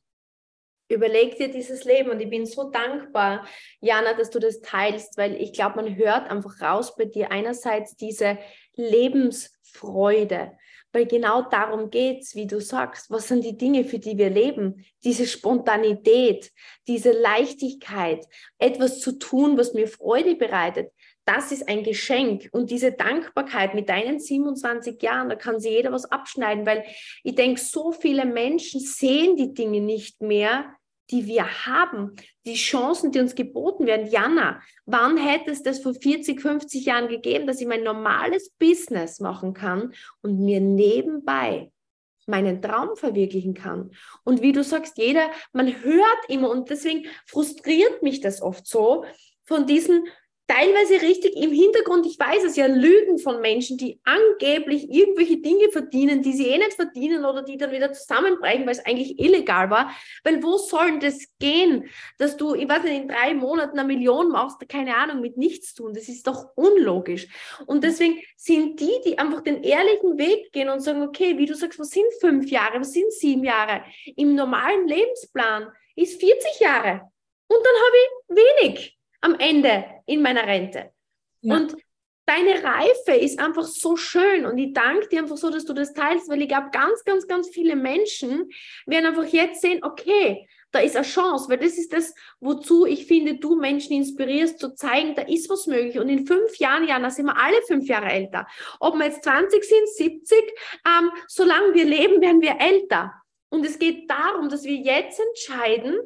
Überleg 0.88 1.36
dir 1.36 1.50
dieses 1.50 1.84
Leben 1.84 2.10
und 2.10 2.20
ich 2.20 2.28
bin 2.28 2.44
so 2.44 2.70
dankbar, 2.70 3.46
Jana, 3.80 4.14
dass 4.14 4.30
du 4.30 4.38
das 4.38 4.60
teilst, 4.60 5.16
weil 5.16 5.40
ich 5.40 5.52
glaube, 5.52 5.76
man 5.76 5.96
hört 5.96 6.30
einfach 6.30 6.60
raus 6.60 6.96
bei 6.96 7.06
dir 7.06 7.30
einerseits 7.30 7.96
diese 7.96 8.38
Lebensfreude, 8.74 10.52
weil 10.92 11.06
genau 11.06 11.42
darum 11.48 11.88
geht 11.88 12.22
es, 12.22 12.34
wie 12.34 12.46
du 12.46 12.60
sagst. 12.60 13.10
Was 13.10 13.28
sind 13.28 13.42
die 13.44 13.56
Dinge, 13.56 13.84
für 13.84 13.98
die 13.98 14.18
wir 14.18 14.28
leben? 14.28 14.84
Diese 15.02 15.26
Spontanität, 15.26 16.50
diese 16.86 17.12
Leichtigkeit, 17.12 18.26
etwas 18.58 19.00
zu 19.00 19.12
tun, 19.12 19.56
was 19.56 19.72
mir 19.72 19.88
Freude 19.88 20.34
bereitet 20.34 20.92
das 21.24 21.52
ist 21.52 21.68
ein 21.68 21.84
Geschenk. 21.84 22.48
Und 22.52 22.70
diese 22.70 22.92
Dankbarkeit 22.92 23.74
mit 23.74 23.88
deinen 23.88 24.18
27 24.18 25.00
Jahren, 25.02 25.28
da 25.28 25.36
kann 25.36 25.60
sich 25.60 25.72
jeder 25.72 25.92
was 25.92 26.10
abschneiden, 26.10 26.66
weil 26.66 26.84
ich 27.22 27.34
denke, 27.34 27.60
so 27.60 27.92
viele 27.92 28.24
Menschen 28.24 28.80
sehen 28.80 29.36
die 29.36 29.54
Dinge 29.54 29.80
nicht 29.80 30.20
mehr, 30.20 30.74
die 31.10 31.26
wir 31.26 31.66
haben, 31.66 32.16
die 32.46 32.54
Chancen, 32.54 33.12
die 33.12 33.20
uns 33.20 33.34
geboten 33.34 33.86
werden. 33.86 34.10
Jana, 34.10 34.60
wann 34.86 35.16
hätte 35.16 35.50
es 35.50 35.62
das 35.62 35.80
vor 35.80 35.94
40, 35.94 36.40
50 36.40 36.86
Jahren 36.86 37.08
gegeben, 37.08 37.46
dass 37.46 37.60
ich 37.60 37.66
mein 37.66 37.82
normales 37.82 38.50
Business 38.58 39.20
machen 39.20 39.52
kann 39.52 39.92
und 40.22 40.40
mir 40.40 40.60
nebenbei 40.60 41.70
meinen 42.26 42.62
Traum 42.62 42.96
verwirklichen 42.96 43.52
kann. 43.52 43.90
Und 44.24 44.42
wie 44.42 44.52
du 44.52 44.62
sagst, 44.62 44.96
jeder, 44.96 45.30
man 45.52 45.82
hört 45.82 46.28
immer 46.28 46.50
und 46.50 46.70
deswegen 46.70 47.06
frustriert 47.26 48.02
mich 48.02 48.20
das 48.20 48.40
oft 48.40 48.66
so 48.66 49.04
von 49.44 49.66
diesen 49.66 50.06
teilweise 50.52 51.00
richtig 51.00 51.34
im 51.36 51.50
Hintergrund, 51.50 52.04
ich 52.06 52.18
weiß 52.18 52.44
es 52.44 52.56
ja, 52.56 52.66
Lügen 52.66 53.18
von 53.18 53.40
Menschen, 53.40 53.78
die 53.78 54.00
angeblich 54.04 54.90
irgendwelche 54.90 55.38
Dinge 55.38 55.70
verdienen, 55.70 56.22
die 56.22 56.32
sie 56.32 56.48
eh 56.48 56.58
nicht 56.58 56.74
verdienen 56.74 57.24
oder 57.24 57.42
die 57.42 57.56
dann 57.56 57.72
wieder 57.72 57.92
zusammenbrechen, 57.92 58.66
weil 58.66 58.72
es 58.72 58.84
eigentlich 58.84 59.18
illegal 59.18 59.70
war. 59.70 59.92
Weil 60.24 60.42
wo 60.42 60.58
soll 60.58 60.98
das 60.98 61.26
gehen, 61.38 61.88
dass 62.18 62.36
du, 62.36 62.54
ich 62.54 62.68
weiß 62.68 62.82
nicht, 62.82 63.02
in 63.02 63.08
drei 63.08 63.34
Monaten 63.34 63.78
eine 63.78 63.86
Million 63.86 64.30
machst, 64.30 64.68
keine 64.68 64.96
Ahnung, 64.96 65.20
mit 65.20 65.36
nichts 65.36 65.74
tun. 65.74 65.94
Das 65.94 66.08
ist 66.08 66.26
doch 66.26 66.50
unlogisch. 66.54 67.28
Und 67.66 67.82
deswegen 67.82 68.20
sind 68.36 68.78
die, 68.80 69.00
die 69.06 69.18
einfach 69.18 69.42
den 69.42 69.62
ehrlichen 69.62 70.18
Weg 70.18 70.52
gehen 70.52 70.68
und 70.68 70.80
sagen, 70.80 71.02
okay, 71.02 71.38
wie 71.38 71.46
du 71.46 71.54
sagst, 71.54 71.78
was 71.78 71.90
sind 71.90 72.06
fünf 72.20 72.50
Jahre, 72.50 72.80
was 72.80 72.92
sind 72.92 73.10
sieben 73.12 73.44
Jahre? 73.44 73.84
Im 74.16 74.34
normalen 74.34 74.86
Lebensplan 74.86 75.68
ist 75.96 76.20
40 76.20 76.60
Jahre. 76.60 77.10
Und 77.48 77.58
dann 77.64 77.74
habe 77.74 77.96
ich 77.96 78.36
wenig 78.36 78.98
am 79.22 79.34
Ende 79.38 79.84
in 80.06 80.20
meiner 80.20 80.46
Rente. 80.46 80.92
Ja. 81.40 81.56
Und 81.56 81.76
deine 82.26 82.62
Reife 82.62 83.12
ist 83.12 83.38
einfach 83.38 83.64
so 83.64 83.96
schön 83.96 84.46
und 84.46 84.58
ich 84.58 84.72
danke 84.72 85.08
dir 85.08 85.20
einfach 85.20 85.36
so, 85.36 85.50
dass 85.50 85.64
du 85.64 85.72
das 85.72 85.92
teilst, 85.92 86.28
weil 86.28 86.42
ich 86.42 86.48
glaube, 86.48 86.70
ganz, 86.70 87.02
ganz, 87.04 87.26
ganz 87.26 87.48
viele 87.48 87.74
Menschen 87.74 88.50
werden 88.86 89.06
einfach 89.06 89.26
jetzt 89.26 89.60
sehen, 89.60 89.82
okay, 89.82 90.46
da 90.70 90.78
ist 90.78 90.96
eine 90.96 91.04
Chance, 91.04 91.50
weil 91.50 91.58
das 91.58 91.76
ist 91.76 91.92
das, 91.92 92.14
wozu 92.40 92.86
ich 92.86 93.06
finde, 93.06 93.36
du 93.36 93.56
Menschen 93.56 93.92
inspirierst, 93.92 94.58
zu 94.58 94.74
zeigen, 94.74 95.14
da 95.14 95.22
ist 95.22 95.50
was 95.50 95.66
möglich. 95.66 95.98
Und 95.98 96.08
in 96.08 96.26
fünf 96.26 96.56
Jahren, 96.56 96.88
Jana, 96.88 97.10
sind 97.10 97.26
wir 97.26 97.36
alle 97.36 97.60
fünf 97.66 97.86
Jahre 97.86 98.06
älter. 98.06 98.46
Ob 98.80 98.94
wir 98.94 99.04
jetzt 99.04 99.22
20 99.22 99.62
sind, 99.62 99.88
70, 99.88 100.38
ähm, 100.86 101.10
solange 101.28 101.74
wir 101.74 101.84
leben, 101.84 102.22
werden 102.22 102.40
wir 102.40 102.56
älter. 102.58 103.12
Und 103.50 103.66
es 103.66 103.78
geht 103.78 104.10
darum, 104.10 104.48
dass 104.48 104.64
wir 104.64 104.76
jetzt 104.76 105.20
entscheiden, 105.20 105.98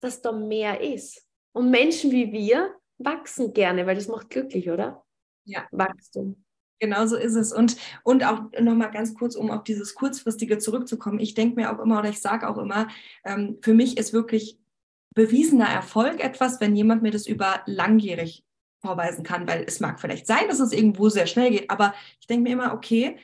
dass 0.00 0.22
da 0.22 0.30
mehr 0.30 0.80
ist. 0.80 1.26
Und 1.60 1.70
Menschen 1.70 2.10
wie 2.10 2.32
wir 2.32 2.74
wachsen 2.96 3.52
gerne, 3.52 3.86
weil 3.86 3.94
das 3.94 4.08
macht 4.08 4.30
glücklich, 4.30 4.70
oder? 4.70 5.04
Ja. 5.44 5.66
Wachstum. 5.72 6.42
Genau 6.78 7.04
so 7.04 7.16
ist 7.16 7.34
es. 7.34 7.52
Und, 7.52 7.76
und 8.02 8.24
auch 8.24 8.44
nochmal 8.58 8.90
ganz 8.90 9.12
kurz, 9.14 9.36
um 9.36 9.50
auf 9.50 9.62
dieses 9.64 9.94
Kurzfristige 9.94 10.56
zurückzukommen. 10.56 11.18
Ich 11.18 11.34
denke 11.34 11.56
mir 11.56 11.70
auch 11.70 11.78
immer 11.78 11.98
oder 11.98 12.08
ich 12.08 12.22
sage 12.22 12.48
auch 12.48 12.56
immer, 12.56 12.88
ähm, 13.26 13.58
für 13.60 13.74
mich 13.74 13.98
ist 13.98 14.14
wirklich 14.14 14.58
bewiesener 15.14 15.68
Erfolg 15.68 16.24
etwas, 16.24 16.62
wenn 16.62 16.74
jemand 16.74 17.02
mir 17.02 17.10
das 17.10 17.26
über 17.26 17.60
langjährig 17.66 18.42
vorweisen 18.80 19.22
kann, 19.22 19.46
weil 19.46 19.64
es 19.64 19.80
mag 19.80 20.00
vielleicht 20.00 20.26
sein, 20.26 20.48
dass 20.48 20.60
es 20.60 20.72
irgendwo 20.72 21.10
sehr 21.10 21.26
schnell 21.26 21.50
geht, 21.50 21.68
aber 21.70 21.92
ich 22.20 22.26
denke 22.26 22.44
mir 22.44 22.54
immer, 22.54 22.72
okay, 22.72 23.18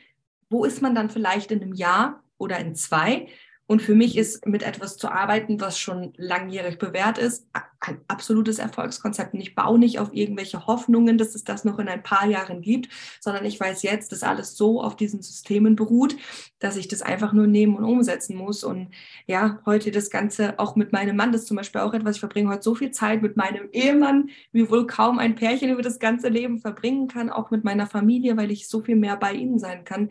wo 0.50 0.66
ist 0.66 0.82
man 0.82 0.94
dann 0.94 1.08
vielleicht 1.08 1.50
in 1.52 1.62
einem 1.62 1.72
Jahr 1.72 2.22
oder 2.36 2.58
in 2.58 2.74
zwei? 2.74 3.28
Und 3.68 3.82
für 3.82 3.94
mich 3.96 4.16
ist 4.16 4.46
mit 4.46 4.62
etwas 4.62 4.96
zu 4.96 5.08
arbeiten, 5.08 5.60
was 5.60 5.78
schon 5.78 6.12
langjährig 6.16 6.78
bewährt 6.78 7.18
ist, 7.18 7.46
ein 7.80 8.00
absolutes 8.08 8.58
Erfolgskonzept. 8.58 9.34
Und 9.34 9.40
ich 9.40 9.54
baue 9.54 9.78
nicht 9.78 9.98
auf 9.98 10.12
irgendwelche 10.12 10.66
Hoffnungen, 10.66 11.18
dass 11.18 11.34
es 11.34 11.44
das 11.44 11.64
noch 11.64 11.78
in 11.78 11.88
ein 11.88 12.02
paar 12.02 12.26
Jahren 12.26 12.62
gibt, 12.62 12.88
sondern 13.20 13.44
ich 13.44 13.58
weiß 13.58 13.82
jetzt, 13.82 14.12
dass 14.12 14.22
alles 14.22 14.56
so 14.56 14.80
auf 14.80 14.96
diesen 14.96 15.20
Systemen 15.20 15.74
beruht, 15.76 16.16
dass 16.58 16.76
ich 16.76 16.88
das 16.88 17.02
einfach 17.02 17.32
nur 17.32 17.46
nehmen 17.46 17.76
und 17.76 17.84
umsetzen 17.84 18.36
muss. 18.36 18.62
Und 18.62 18.90
ja, 19.26 19.60
heute 19.66 19.90
das 19.90 20.10
Ganze 20.10 20.58
auch 20.58 20.76
mit 20.76 20.92
meinem 20.92 21.16
Mann, 21.16 21.32
das 21.32 21.42
ist 21.42 21.48
zum 21.48 21.56
Beispiel 21.56 21.80
auch 21.80 21.92
etwas, 21.92 22.16
ich 22.16 22.20
verbringe 22.20 22.50
heute 22.50 22.62
so 22.62 22.74
viel 22.74 22.92
Zeit 22.92 23.20
mit 23.20 23.36
meinem 23.36 23.68
Ehemann, 23.72 24.30
wie 24.52 24.70
wohl 24.70 24.86
kaum 24.86 25.18
ein 25.18 25.34
Pärchen 25.34 25.70
über 25.70 25.82
das 25.82 25.98
ganze 25.98 26.28
Leben 26.28 26.60
verbringen 26.60 27.08
kann, 27.08 27.30
auch 27.30 27.50
mit 27.50 27.64
meiner 27.64 27.86
Familie, 27.86 28.36
weil 28.36 28.50
ich 28.50 28.68
so 28.68 28.80
viel 28.80 28.96
mehr 28.96 29.16
bei 29.16 29.32
ihnen 29.32 29.58
sein 29.58 29.84
kann. 29.84 30.10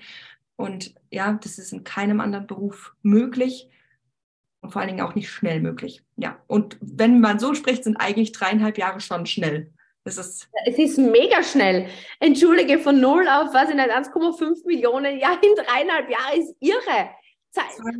Und 0.57 0.95
ja, 1.11 1.33
das 1.41 1.57
ist 1.57 1.73
in 1.73 1.83
keinem 1.83 2.21
anderen 2.21 2.47
Beruf 2.47 2.95
möglich 3.01 3.69
und 4.61 4.71
vor 4.71 4.81
allen 4.81 4.89
Dingen 4.89 5.05
auch 5.05 5.15
nicht 5.15 5.29
schnell 5.29 5.59
möglich. 5.59 6.03
Ja, 6.17 6.41
und 6.47 6.77
wenn 6.81 7.19
man 7.19 7.39
so 7.39 7.53
spricht, 7.53 7.83
sind 7.83 7.97
eigentlich 7.97 8.31
dreieinhalb 8.31 8.77
Jahre 8.77 8.99
schon 8.99 9.25
schnell. 9.25 9.71
Das 10.03 10.17
ist 10.17 10.49
es 10.65 10.77
ist 10.77 10.97
mega 10.97 11.41
schnell. 11.43 11.87
Entschuldige, 12.19 12.79
von 12.79 12.99
null 12.99 13.27
auf, 13.27 13.53
was 13.53 13.69
in 13.69 13.79
1,5 13.79 14.65
Millionen, 14.65 15.19
ja, 15.19 15.33
in 15.41 15.55
dreieinhalb 15.55 16.09
Jahren 16.09 16.39
ist 16.39 16.55
irre. 16.59 17.09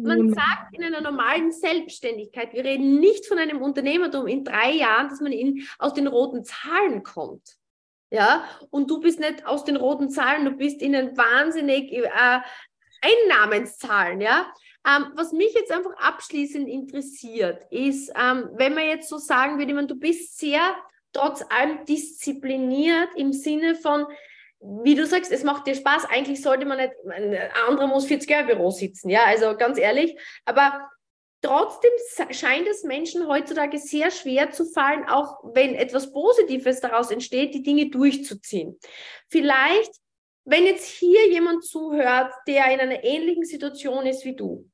Man 0.02 0.34
sagt 0.34 0.74
in 0.74 0.84
einer 0.84 1.02
normalen 1.02 1.52
Selbstständigkeit, 1.52 2.54
wir 2.54 2.66
reden 2.66 3.00
nicht 3.00 3.26
von 3.26 3.40
einem 3.40 3.62
Unternehmertum 3.62 4.28
in 4.28 4.44
drei 4.44 4.72
Jahren, 4.72 5.08
dass 5.08 5.22
man 5.22 5.32
in, 5.32 5.66
aus 5.80 5.94
den 5.94 6.08
roten 6.08 6.44
Zahlen 6.44 7.04
kommt 7.04 7.58
ja, 8.12 8.46
und 8.70 8.90
du 8.90 9.00
bist 9.00 9.20
nicht 9.20 9.46
aus 9.46 9.66
den 9.66 9.76
roten 9.76 10.10
Zahlen, 10.10 10.46
du 10.46 10.52
bist 10.52 10.82
in 10.82 10.94
den 10.94 11.18
wahnsinnig 11.18 11.92
äh, 11.92 12.40
Einnahmenszahlen, 13.02 14.22
ja. 14.22 14.48
Ähm, 14.88 15.12
was 15.16 15.32
mich 15.32 15.54
jetzt 15.54 15.72
einfach 15.72 15.96
abschließend 15.98 16.68
interessiert, 16.70 17.64
ist, 17.72 18.12
ähm, 18.16 18.50
wenn 18.54 18.76
man 18.76 18.86
jetzt 18.86 19.10
so 19.10 19.18
sagen 19.18 19.58
würde, 19.58 19.74
man, 19.74 19.88
du 19.88 19.96
bist 19.96 20.38
sehr 20.38 20.76
trotz 21.12 21.44
allem 21.50 21.86
diszipliniert 21.86 23.10
im 23.16 23.34
Sinne 23.34 23.76
von, 23.76 24.06
wie 24.60 24.96
du 24.96 25.06
sagst, 25.06 25.32
es 25.32 25.44
macht 25.44 25.66
dir 25.66 25.76
Spaß. 25.76 26.06
Eigentlich 26.06 26.42
sollte 26.42 26.66
man 26.66 26.78
nicht, 26.78 26.94
ein 27.10 27.38
anderer 27.68 27.88
muss 27.88 28.06
40 28.06 28.30
Jahre 28.30 28.46
Büro 28.48 28.70
sitzen, 28.70 29.10
ja, 29.10 29.24
also 29.26 29.56
ganz 29.58 29.78
ehrlich. 29.78 30.20
Aber 30.46 30.90
Trotzdem 31.46 31.92
scheint 32.32 32.68
es 32.68 32.84
Menschen 32.84 33.28
heutzutage 33.28 33.78
sehr 33.78 34.10
schwer 34.10 34.50
zu 34.50 34.66
fallen, 34.66 35.08
auch 35.08 35.38
wenn 35.54 35.76
etwas 35.76 36.12
Positives 36.12 36.82
daraus 36.82 37.12
entsteht, 37.12 37.54
die 37.54 37.62
Dinge 37.62 37.92
durchzuziehen. 37.92 38.80
Vielleicht, 39.30 39.92
wenn 40.44 40.66
jetzt 40.66 40.88
hier 40.88 41.30
jemand 41.30 41.64
zuhört, 41.64 42.34
der 42.48 42.74
in 42.74 42.80
einer 42.80 43.04
ähnlichen 43.04 43.46
Situation 43.46 44.08
ist 44.08 44.26
wie 44.26 44.36
du, 44.36 44.68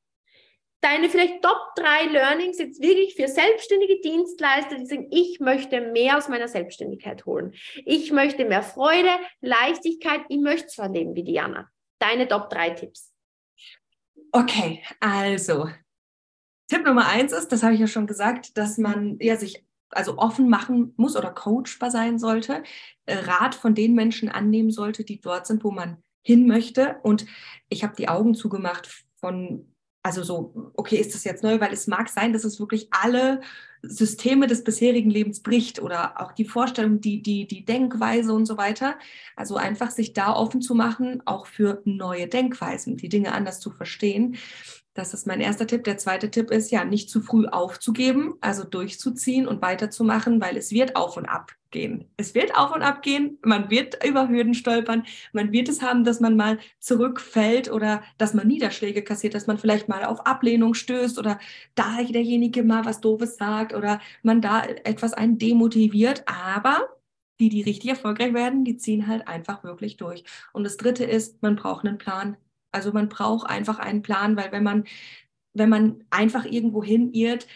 deine 0.80 1.10
vielleicht 1.10 1.44
Top 1.44 1.60
drei 1.76 2.06
Learnings 2.06 2.58
jetzt 2.58 2.82
wirklich 2.82 3.16
für 3.16 3.28
selbstständige 3.28 4.00
Dienstleister, 4.00 4.78
die 4.78 4.86
sagen, 4.86 5.08
ich 5.12 5.42
möchte 5.42 5.82
mehr 5.82 6.18
aus 6.18 6.30
meiner 6.30 6.48
Selbstständigkeit 6.48 7.26
holen. 7.26 7.54
Ich 7.84 8.14
möchte 8.14 8.46
mehr 8.46 8.64
Freude, 8.64 9.10
Leichtigkeit, 9.42 10.22
ich 10.30 10.40
möchte 10.40 10.68
zwar 10.68 10.88
leben 10.88 11.16
wie 11.16 11.24
Diana. 11.24 11.70
Deine 12.00 12.30
Top 12.30 12.50
drei 12.50 12.70
Tipps. 12.70 13.14
Okay, 14.32 14.82
also 15.02 15.68
Tipp 16.72 16.86
Nummer 16.86 17.06
eins 17.06 17.34
ist, 17.34 17.52
das 17.52 17.64
habe 17.64 17.74
ich 17.74 17.82
ja 17.82 17.88
schon 17.88 18.08
gesagt, 18.08 18.58
dass 18.58 18.78
man 18.78 19.18
ja 19.20 19.36
sich 19.36 19.66
also 19.90 20.18
offen 20.18 20.48
machen 20.48 20.94
muss 20.96 21.18
oder 21.18 21.30
coachbar 21.30 21.92
sein 21.92 22.18
sollte, 22.18 22.64
äh, 23.08 23.18
Rat 23.18 23.56
von 23.56 23.76
den 23.76 23.94
Menschen 23.94 24.30
annehmen 24.30 24.72
sollte, 24.72 25.04
die 25.04 25.20
dort 25.20 25.48
sind, 25.48 25.66
wo 25.66 25.72
man 25.72 25.98
hin 26.22 26.48
möchte. 26.48 26.96
Und 27.04 27.26
ich 27.68 27.84
habe 27.84 27.98
die 27.98 28.08
Augen 28.08 28.36
zugemacht 28.36 29.04
von 29.16 29.68
also 30.02 30.24
so, 30.24 30.72
okay, 30.76 30.96
ist 30.96 31.14
das 31.14 31.26
jetzt 31.26 31.44
neu, 31.44 31.60
weil 31.60 31.74
es 31.74 31.88
mag 31.88 32.08
sein, 32.08 32.32
dass 32.32 32.46
es 32.46 32.60
wirklich 32.60 32.88
alle 32.92 33.42
Systeme 33.84 34.48
des 34.48 34.64
bisherigen 34.64 35.12
Lebens 35.12 35.44
bricht 35.44 35.82
oder 35.82 36.22
auch 36.22 36.32
die 36.32 36.46
Vorstellung, 36.46 37.02
die, 37.02 37.22
die, 37.22 37.48
die 37.48 37.66
Denkweise 37.66 38.34
und 38.34 38.46
so 38.46 38.58
weiter. 38.58 38.96
Also 39.36 39.58
einfach 39.58 39.92
sich 39.92 40.14
da 40.14 40.34
offen 40.34 40.62
zu 40.62 40.74
machen, 40.74 41.22
auch 41.26 41.46
für 41.48 41.82
neue 41.84 42.28
Denkweisen, 42.28 42.96
die 42.96 43.10
Dinge 43.10 43.34
anders 43.34 43.60
zu 43.60 43.72
verstehen. 43.72 44.38
Das 44.94 45.14
ist 45.14 45.26
mein 45.26 45.40
erster 45.40 45.68
Tipp. 45.68 45.86
Der 45.86 45.98
zweite 45.98 46.30
Tipp 46.30 46.52
ist 46.52 46.70
ja, 46.70 46.84
nicht 46.84 47.10
zu 47.10 47.22
früh 47.22 47.48
aufzugeben, 47.48 48.36
also 48.42 48.66
durchzuziehen 48.66 49.48
und 49.48 49.62
weiterzumachen, 49.62 50.42
weil 50.42 50.58
es 50.58 50.72
wird 50.72 50.98
auf 50.98 51.16
und 51.16 51.26
ab 51.26 51.54
gehen. 51.72 52.10
Es 52.18 52.36
wird 52.36 52.58
auf 52.58 52.76
und 52.76 52.82
ab 52.82 53.02
gehen. 53.02 53.40
Man 53.44 53.70
wird 53.70 54.04
über 54.06 54.28
Hürden 54.28 54.54
stolpern. 54.54 55.06
Man 55.32 55.54
wird 55.54 55.70
es 55.70 55.82
haben, 55.82 56.04
dass 56.04 56.20
man 56.20 56.36
mal 56.36 56.60
zurückfällt 56.80 57.72
oder 57.72 58.04
dass 58.18 58.34
man 58.34 58.48
Niederschläge 58.48 59.02
kassiert, 59.02 59.34
dass 59.34 59.48
man 59.48 59.58
vielleicht 59.58 59.88
mal 59.88 60.04
auf 60.04 60.26
Ablehnung 60.26 60.74
stößt 60.74 61.18
oder 61.18 61.40
da 61.76 62.04
derjenige 62.04 62.64
mal 62.64 62.84
was 62.84 63.00
Doofes 63.00 63.38
sagt 63.38 63.74
oder 63.74 64.02
man 64.24 64.42
da 64.42 64.64
etwas 64.64 65.14
einen 65.14 65.38
demotiviert. 65.38 66.26
Aber 66.28 66.90
die, 67.40 67.48
die 67.48 67.62
richtig 67.62 67.90
erfolgreich 67.92 68.34
werden, 68.34 68.66
die 68.66 68.76
ziehen 68.76 69.08
halt 69.08 69.28
einfach 69.28 69.64
wirklich 69.64 69.96
durch. 69.96 70.26
Und 70.52 70.66
das 70.66 70.76
dritte 70.76 71.06
ist, 71.06 71.42
man 71.42 71.56
braucht 71.56 71.86
einen 71.86 71.98
Plan. 71.98 72.36
Also 72.72 72.92
man 72.92 73.10
braucht 73.10 73.50
einfach 73.50 73.80
einen 73.80 74.02
Plan, 74.02 74.36
weil 74.36 74.52
wenn 74.52 74.64
man, 74.64 74.86
wenn 75.54 75.70
man 75.70 76.04
einfach 76.10 76.46
irgendwo 76.46 76.84
hin 76.84 77.14
irrt, 77.14 77.48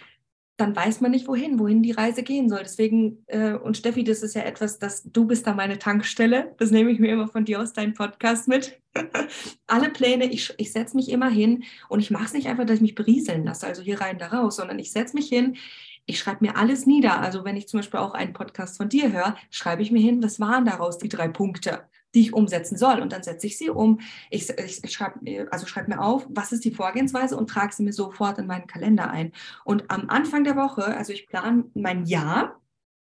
dann 0.58 0.76
weiß 0.76 1.02
man 1.02 1.12
nicht, 1.12 1.28
wohin, 1.28 1.60
wohin 1.60 1.84
die 1.84 1.92
Reise 1.92 2.24
gehen 2.24 2.48
soll. 2.50 2.62
Deswegen, 2.64 3.26
äh, 3.28 3.54
und 3.54 3.76
Steffi, 3.76 4.06
das 4.06 4.24
ist 4.24 4.36
ja 4.36 4.44
etwas, 4.44 4.80
dass 4.80 5.04
du 5.04 5.26
bist 5.26 5.46
da 5.46 5.54
meine 5.54 5.80
Tankstelle. 5.80 6.56
Das 6.58 6.72
nehme 6.72 6.92
ich 6.92 7.00
mir 7.00 7.12
immer 7.12 7.28
von 7.28 7.44
dir 7.44 7.60
aus 7.60 7.74
deinem 7.74 7.94
Podcast 7.94 8.48
mit. 8.48 8.80
Alle 9.68 9.90
Pläne, 9.90 10.26
ich, 10.32 10.54
ich 10.58 10.72
setze 10.72 10.96
mich 10.96 11.10
immer 11.10 11.30
hin 11.30 11.66
und 11.90 12.00
ich 12.00 12.10
mache 12.10 12.26
es 12.26 12.34
nicht 12.34 12.48
einfach, 12.48 12.66
dass 12.66 12.78
ich 12.78 12.82
mich 12.82 12.96
berieseln 12.96 13.44
lasse, 13.44 13.68
also 13.68 13.82
hier 13.82 14.00
rein, 14.00 14.18
da 14.18 14.28
raus, 14.28 14.56
sondern 14.56 14.80
ich 14.80 14.92
setze 14.94 15.16
mich 15.16 15.28
hin, 15.28 15.58
ich 16.06 16.20
schreibe 16.20 16.46
mir 16.46 16.56
alles 16.56 16.86
nieder. 16.86 17.20
Also 17.20 17.44
wenn 17.44 17.58
ich 17.58 17.68
zum 17.68 17.80
Beispiel 17.80 18.00
auch 18.00 18.14
einen 18.14 18.32
Podcast 18.32 18.78
von 18.78 18.88
dir 18.88 19.12
höre, 19.12 19.36
schreibe 19.50 19.82
ich 19.82 19.92
mir 19.92 20.02
hin, 20.02 20.24
was 20.24 20.40
waren 20.40 20.64
daraus 20.64 20.98
die 20.98 21.10
drei 21.10 21.28
Punkte 21.28 21.84
die 22.16 22.22
ich 22.22 22.34
umsetzen 22.34 22.78
soll. 22.78 23.00
Und 23.02 23.12
dann 23.12 23.24
setze 23.24 23.46
ich 23.48 23.58
sie 23.58 23.70
um. 23.70 24.00
Ich, 24.30 24.50
ich, 24.50 24.92
schreibe 24.92 25.20
also 25.52 25.68
schreib 25.68 25.88
mir 25.88 26.02
auf, 26.02 26.26
was 26.30 26.52
ist 26.52 26.66
die 26.66 26.72
Vorgehensweise 26.72 27.38
und 27.38 27.50
trage 27.50 27.74
sie 27.74 27.84
mir 27.84 27.94
sofort 27.94 28.40
in 28.40 28.48
meinen 28.48 28.68
Kalender 28.68 29.12
ein. 29.12 29.32
Und 29.64 29.92
am 29.92 30.10
Anfang 30.10 30.44
der 30.44 30.56
Woche, 30.56 30.86
also 30.98 31.14
ich 31.14 31.28
plane 31.28 31.66
mein 31.76 32.06
Jahr, 32.06 32.60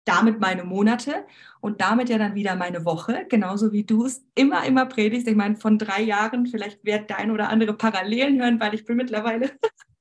damit 0.04 0.40
meine 0.40 0.64
Monate 0.64 1.26
und 1.60 1.80
damit 1.80 2.08
ja 2.08 2.18
dann 2.18 2.34
wieder 2.34 2.54
meine 2.54 2.84
Woche, 2.84 3.26
genauso 3.28 3.72
wie 3.72 3.84
du 3.84 4.04
es 4.04 4.24
immer, 4.34 4.64
immer 4.64 4.86
predigst. 4.86 5.26
Ich 5.26 5.34
meine, 5.34 5.56
von 5.56 5.78
drei 5.78 6.02
Jahren, 6.02 6.46
vielleicht 6.46 6.84
wird 6.84 7.10
dein 7.10 7.30
oder 7.30 7.48
andere 7.48 7.74
Parallelen 7.74 8.40
hören, 8.40 8.60
weil 8.60 8.74
ich 8.74 8.84
bin 8.84 8.96
mittlerweile 8.96 9.50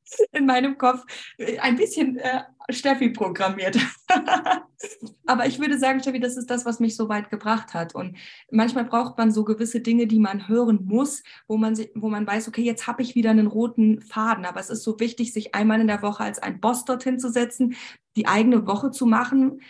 in 0.32 0.45
meinem 0.45 0.78
Kopf 0.78 1.03
äh, 1.38 1.60
ein 1.60 1.76
bisschen 1.76 2.18
äh, 2.18 2.43
Steffi 2.70 3.10
programmiert. 3.10 3.78
Aber 5.26 5.45
ich 5.45 5.60
würde 5.60 5.78
sagen, 5.78 5.99
Steffi, 5.99 6.20
das 6.20 6.38
ist 6.38 6.49
das, 6.49 6.66
was 6.66 6.80
mich 6.80 6.95
so 6.95 7.10
weit 7.10 7.30
gebracht 7.30 7.74
hat. 7.74 7.95
Und 7.95 8.18
manchmal 8.51 8.86
braucht 8.86 9.18
man 9.18 9.32
so 9.32 9.43
gewisse 9.43 9.82
Dinge, 9.82 10.08
die 10.08 10.20
man 10.20 10.47
hören 10.47 10.86
muss, 10.86 11.24
wo 11.47 11.58
man, 11.58 11.78
wo 11.95 12.10
man 12.10 12.26
weiß, 12.26 12.47
okay, 12.47 12.64
jetzt 12.64 12.88
habe 12.88 13.01
ich 13.01 13.16
wieder 13.16 13.32
einen 13.32 13.47
roten 13.47 14.01
Faden. 14.01 14.45
Aber 14.45 14.60
es 14.60 14.70
ist 14.70 14.84
so 14.84 14.99
wichtig, 14.99 15.34
sich 15.34 15.56
einmal 15.56 15.82
in 15.82 15.88
der 15.88 16.01
Woche 16.01 16.24
als 16.24 16.39
ein 16.39 16.60
Boss 16.60 16.86
dorthin 16.86 17.20
zu 17.20 17.30
setzen, 17.30 17.76
die 18.16 18.28
eigene 18.28 18.66
Woche 18.68 18.91
zu 18.91 19.06
machen 19.06 19.62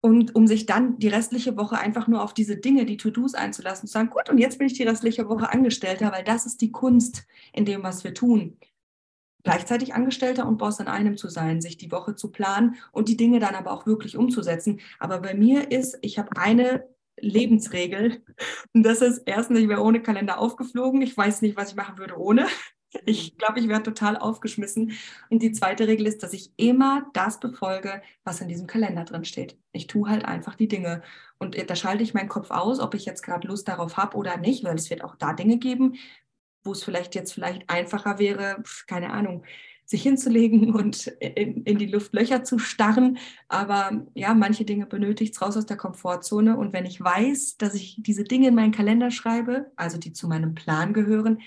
und 0.00 0.34
um 0.34 0.48
sich 0.48 0.66
dann 0.66 0.98
die 0.98 1.08
restliche 1.08 1.56
Woche 1.56 1.78
einfach 1.78 2.08
nur 2.08 2.24
auf 2.24 2.34
diese 2.34 2.56
Dinge, 2.56 2.86
die 2.86 2.96
To-Dos 2.96 3.34
einzulassen, 3.34 3.86
zu 3.86 3.92
sagen, 3.92 4.10
gut, 4.10 4.28
und 4.28 4.38
jetzt 4.38 4.58
bin 4.58 4.66
ich 4.66 4.72
die 4.72 4.82
restliche 4.82 5.28
Woche 5.28 5.52
Angestellter, 5.52 6.10
weil 6.10 6.24
das 6.24 6.44
ist 6.44 6.60
die 6.60 6.72
Kunst 6.72 7.24
in 7.52 7.64
dem, 7.64 7.84
was 7.84 8.02
wir 8.02 8.12
tun 8.12 8.58
gleichzeitig 9.42 9.94
Angestellter 9.94 10.46
und 10.46 10.58
Boss 10.58 10.80
in 10.80 10.88
einem 10.88 11.16
zu 11.16 11.28
sein, 11.28 11.60
sich 11.60 11.76
die 11.76 11.90
Woche 11.90 12.14
zu 12.14 12.30
planen 12.30 12.76
und 12.92 13.08
die 13.08 13.16
Dinge 13.16 13.40
dann 13.40 13.54
aber 13.54 13.72
auch 13.72 13.86
wirklich 13.86 14.16
umzusetzen. 14.16 14.80
Aber 14.98 15.20
bei 15.20 15.34
mir 15.34 15.70
ist, 15.70 15.98
ich 16.02 16.18
habe 16.18 16.36
eine 16.36 16.84
Lebensregel 17.20 18.22
und 18.72 18.82
das 18.84 19.00
ist 19.00 19.22
erstens, 19.26 19.60
ich 19.60 19.68
wäre 19.68 19.82
ohne 19.82 20.02
Kalender 20.02 20.38
aufgeflogen. 20.38 21.02
Ich 21.02 21.16
weiß 21.16 21.42
nicht, 21.42 21.56
was 21.56 21.70
ich 21.70 21.76
machen 21.76 21.98
würde 21.98 22.18
ohne. 22.18 22.46
Ich 23.06 23.38
glaube, 23.38 23.58
ich 23.58 23.68
wäre 23.68 23.82
total 23.82 24.18
aufgeschmissen. 24.18 24.92
Und 25.30 25.42
die 25.42 25.52
zweite 25.52 25.88
Regel 25.88 26.06
ist, 26.06 26.22
dass 26.22 26.34
ich 26.34 26.52
immer 26.58 27.06
das 27.14 27.40
befolge, 27.40 28.02
was 28.22 28.42
in 28.42 28.48
diesem 28.48 28.66
Kalender 28.66 29.04
drin 29.04 29.24
steht. 29.24 29.56
Ich 29.72 29.86
tue 29.86 30.10
halt 30.10 30.26
einfach 30.26 30.56
die 30.56 30.68
Dinge. 30.68 31.00
Und 31.38 31.56
da 31.70 31.74
schalte 31.74 32.02
ich 32.02 32.12
meinen 32.12 32.28
Kopf 32.28 32.50
aus, 32.50 32.80
ob 32.80 32.92
ich 32.92 33.06
jetzt 33.06 33.22
gerade 33.22 33.48
Lust 33.48 33.66
darauf 33.66 33.96
habe 33.96 34.18
oder 34.18 34.36
nicht, 34.36 34.62
weil 34.62 34.74
es 34.74 34.90
wird 34.90 35.04
auch 35.04 35.16
da 35.16 35.32
Dinge 35.32 35.56
geben, 35.56 35.94
wo 36.64 36.72
es 36.72 36.84
vielleicht 36.84 37.14
jetzt 37.14 37.32
vielleicht 37.32 37.68
einfacher 37.68 38.18
wäre, 38.18 38.62
keine 38.86 39.12
Ahnung, 39.12 39.44
sich 39.84 40.02
hinzulegen 40.02 40.74
und 40.74 41.06
in, 41.20 41.62
in, 41.64 41.78
die 41.78 41.86
Luftlöcher 41.86 42.44
zu 42.44 42.58
starren. 42.58 43.18
Aber 43.48 44.04
ja, 44.14 44.34
manche 44.34 44.64
Dinge 44.64 44.86
benötigt 44.86 45.34
es 45.34 45.42
raus 45.42 45.56
aus 45.56 45.66
der 45.66 45.76
Komfortzone. 45.76 46.56
Und 46.56 46.72
wenn 46.72 46.86
ich 46.86 47.00
weiß, 47.00 47.56
dass 47.58 47.74
ich 47.74 47.96
diese 48.00 48.24
Dinge 48.24 48.48
in 48.48 48.54
meinen 48.54 48.72
Kalender 48.72 49.10
schreibe, 49.10 49.70
also 49.76 49.98
die 49.98 50.12
zu 50.12 50.28
meinem 50.28 50.54
Plan 50.54 50.92
gehören, 50.92 51.40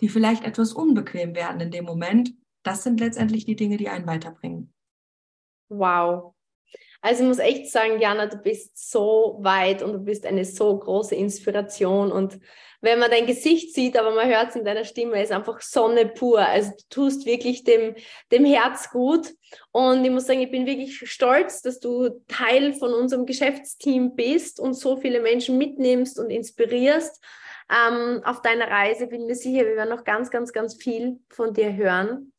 die 0.00 0.08
vielleicht 0.08 0.44
etwas 0.44 0.72
unbequem 0.72 1.34
werden 1.34 1.60
in 1.60 1.70
dem 1.70 1.84
Moment, 1.84 2.34
das 2.62 2.82
sind 2.82 3.00
letztendlich 3.00 3.44
die 3.44 3.56
Dinge, 3.56 3.76
die 3.76 3.88
einen 3.88 4.06
weiterbringen. 4.06 4.72
Wow. 5.68 6.34
Also 7.00 7.22
ich 7.22 7.28
muss 7.28 7.38
echt 7.38 7.70
sagen, 7.70 8.00
Jana, 8.00 8.26
du 8.26 8.36
bist 8.36 8.90
so 8.90 9.38
weit 9.40 9.82
und 9.82 9.92
du 9.92 9.98
bist 9.98 10.24
eine 10.24 10.44
so 10.44 10.78
große 10.78 11.16
Inspiration 11.16 12.12
und 12.12 12.38
wenn 12.82 12.98
man 12.98 13.10
dein 13.10 13.26
Gesicht 13.26 13.74
sieht, 13.74 13.96
aber 13.96 14.10
man 14.10 14.28
hört 14.28 14.50
es 14.50 14.56
in 14.56 14.64
deiner 14.64 14.84
Stimme, 14.84 15.22
ist 15.22 15.32
einfach 15.32 15.60
Sonne 15.60 16.06
pur. 16.06 16.40
Also 16.40 16.70
du 16.70 16.84
tust 16.90 17.26
wirklich 17.26 17.62
dem, 17.62 17.94
dem 18.32 18.44
Herz 18.44 18.90
gut. 18.90 19.32
Und 19.70 20.04
ich 20.04 20.10
muss 20.10 20.26
sagen, 20.26 20.40
ich 20.40 20.50
bin 20.50 20.66
wirklich 20.66 20.98
stolz, 21.08 21.62
dass 21.62 21.78
du 21.78 22.10
Teil 22.26 22.74
von 22.74 22.92
unserem 22.92 23.24
Geschäftsteam 23.24 24.16
bist 24.16 24.58
und 24.58 24.74
so 24.74 24.96
viele 24.96 25.20
Menschen 25.20 25.58
mitnimmst 25.58 26.18
und 26.18 26.30
inspirierst. 26.30 27.22
Ähm, 27.70 28.20
auf 28.24 28.42
deiner 28.42 28.68
Reise 28.68 29.06
bin 29.06 29.26
mir 29.26 29.36
sicher, 29.36 29.64
wir 29.64 29.76
werden 29.76 29.90
noch 29.90 30.04
ganz, 30.04 30.30
ganz, 30.30 30.52
ganz 30.52 30.74
viel 30.74 31.20
von 31.30 31.54
dir 31.54 31.74
hören 31.74 32.31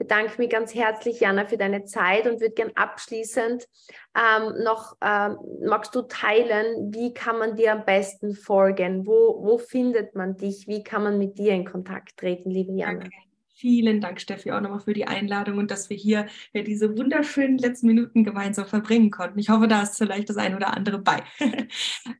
bedanke 0.00 0.38
mich 0.38 0.48
ganz 0.48 0.74
herzlich, 0.74 1.20
Jana, 1.20 1.44
für 1.44 1.58
deine 1.58 1.84
Zeit 1.84 2.26
und 2.26 2.40
würde 2.40 2.54
gern 2.54 2.72
abschließend 2.74 3.68
ähm, 4.16 4.64
noch, 4.64 4.96
ähm, 5.02 5.36
magst 5.62 5.94
du 5.94 6.02
teilen, 6.02 6.92
wie 6.92 7.12
kann 7.12 7.38
man 7.38 7.54
dir 7.54 7.72
am 7.74 7.84
besten 7.84 8.34
folgen? 8.34 9.06
Wo, 9.06 9.44
wo 9.44 9.58
findet 9.58 10.14
man 10.14 10.38
dich? 10.38 10.66
Wie 10.66 10.82
kann 10.82 11.02
man 11.02 11.18
mit 11.18 11.38
dir 11.38 11.52
in 11.52 11.66
Kontakt 11.66 12.16
treten, 12.16 12.50
liebe 12.50 12.72
Jana? 12.72 13.00
Danke. 13.00 13.16
Vielen 13.52 14.00
Dank, 14.00 14.22
Steffi, 14.22 14.52
auch 14.52 14.62
nochmal 14.62 14.80
für 14.80 14.94
die 14.94 15.06
Einladung 15.06 15.58
und 15.58 15.70
dass 15.70 15.90
wir 15.90 15.96
hier 15.98 16.28
ja, 16.54 16.62
diese 16.62 16.96
wunderschönen 16.96 17.58
letzten 17.58 17.88
Minuten 17.88 18.24
gemeinsam 18.24 18.64
verbringen 18.64 19.10
konnten. 19.10 19.38
Ich 19.38 19.50
hoffe, 19.50 19.68
da 19.68 19.82
ist 19.82 19.98
vielleicht 19.98 20.30
das 20.30 20.38
ein 20.38 20.54
oder 20.56 20.74
andere 20.74 20.98
bei. 20.98 21.22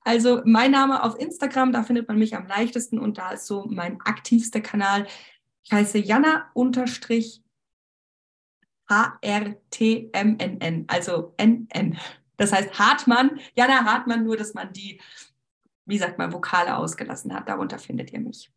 also 0.05 0.43
mein 0.45 0.73
Name 0.73 1.03
auf 1.03 1.19
Instagram, 1.19 1.73
da 1.73 1.83
findet 1.83 2.09
man 2.09 2.19
mich 2.19 2.37
am 2.37 2.47
leichtesten 2.47 2.99
und 2.99 3.17
da 3.17 3.31
ist 3.31 3.47
so 3.47 3.65
mein 3.71 4.03
aktivster 4.03 4.61
Kanal. 4.61 5.07
Ich 5.63 5.73
heiße 5.73 5.97
Jana 5.97 6.51
unterstrich 6.53 7.43
H-R-T-M-N-N, 8.91 10.85
also 10.89 11.33
N-N. 11.37 11.97
Das 12.37 12.53
heißt 12.53 12.79
Hartmann, 12.79 13.41
Jana 13.55 13.85
Hartmann, 13.85 14.25
nur 14.25 14.37
dass 14.37 14.55
man 14.55 14.73
die, 14.73 15.01
wie 15.87 15.99
sagt 15.99 16.19
man, 16.19 16.33
Vokale 16.33 16.77
ausgelassen 16.77 17.33
hat. 17.35 17.49
Darunter 17.49 17.79
findet 17.79 18.13
ihr 18.13 18.21
mich. 18.21 18.51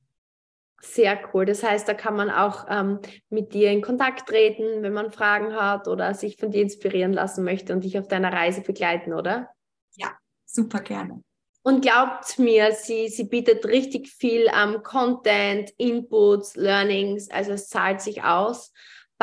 Sehr 0.82 1.18
cool. 1.34 1.46
Das 1.46 1.64
heißt, 1.64 1.88
da 1.88 1.94
kann 1.94 2.16
man 2.16 2.30
auch 2.30 2.66
ähm, 2.70 3.00
mit 3.30 3.54
dir 3.54 3.72
in 3.72 3.82
Kontakt 3.82 4.28
treten, 4.28 4.84
wenn 4.84 4.92
man 4.92 5.12
Fragen 5.12 5.56
hat 5.56 5.88
oder 5.88 6.14
sich 6.14 6.36
von 6.36 6.52
dir 6.52 6.62
inspirieren 6.62 7.14
lassen 7.14 7.46
möchte 7.46 7.72
und 7.74 7.86
dich 7.86 7.98
auf 7.98 8.10
deiner 8.10 8.34
Reise 8.34 8.62
begleiten, 8.62 9.14
oder? 9.14 9.50
Ja, 9.96 10.12
super 10.46 10.82
gerne. 10.82 11.24
Und 11.62 11.82
glaubt 11.82 12.38
mir, 12.38 12.74
sie, 12.74 13.08
sie 13.08 13.24
bietet 13.24 13.66
richtig 13.66 14.12
viel 14.12 14.50
ähm, 14.54 14.84
Content, 14.84 15.72
Inputs, 15.78 16.58
Learnings, 16.58 17.30
also 17.30 17.54
es 17.54 17.70
zahlt 17.70 18.02
sich 18.02 18.24
aus 18.24 18.74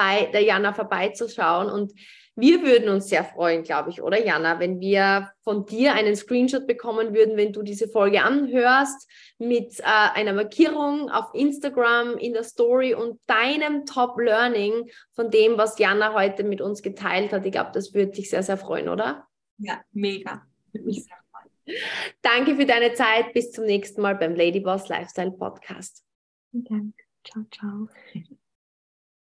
bei 0.00 0.30
der 0.32 0.42
Jana 0.42 0.72
vorbeizuschauen. 0.72 1.68
Und 1.68 1.92
wir 2.34 2.62
würden 2.62 2.88
uns 2.88 3.08
sehr 3.08 3.22
freuen, 3.22 3.64
glaube 3.64 3.90
ich, 3.90 4.00
oder 4.00 4.18
Jana, 4.18 4.58
wenn 4.58 4.80
wir 4.80 5.30
von 5.42 5.66
dir 5.66 5.92
einen 5.92 6.16
Screenshot 6.16 6.66
bekommen 6.66 7.12
würden, 7.14 7.36
wenn 7.36 7.52
du 7.52 7.62
diese 7.62 7.86
Folge 7.86 8.22
anhörst, 8.22 9.10
mit 9.38 9.78
äh, 9.80 9.82
einer 9.84 10.32
Markierung 10.32 11.10
auf 11.10 11.34
Instagram 11.34 12.16
in 12.16 12.32
der 12.32 12.44
Story 12.44 12.94
und 12.94 13.20
deinem 13.26 13.84
Top-Learning 13.84 14.90
von 15.12 15.30
dem, 15.30 15.58
was 15.58 15.78
Jana 15.78 16.14
heute 16.14 16.44
mit 16.44 16.62
uns 16.62 16.80
geteilt 16.80 17.32
hat. 17.32 17.44
Ich 17.44 17.52
glaube, 17.52 17.72
das 17.74 17.92
würde 17.92 18.12
dich 18.12 18.30
sehr, 18.30 18.42
sehr 18.42 18.56
freuen, 18.56 18.88
oder? 18.88 19.26
Ja, 19.58 19.80
mega. 19.92 20.42
Würde 20.72 20.86
mich 20.86 21.04
sehr 21.04 21.16
freuen. 21.30 21.78
Danke 22.22 22.56
für 22.56 22.64
deine 22.64 22.94
Zeit. 22.94 23.34
Bis 23.34 23.52
zum 23.52 23.66
nächsten 23.66 24.00
Mal 24.00 24.14
beim 24.14 24.34
Ladyboss 24.34 24.88
Lifestyle 24.88 25.32
Podcast. 25.32 26.04
Danke. 26.52 26.94
Ciao, 27.22 27.44
ciao. 27.50 27.88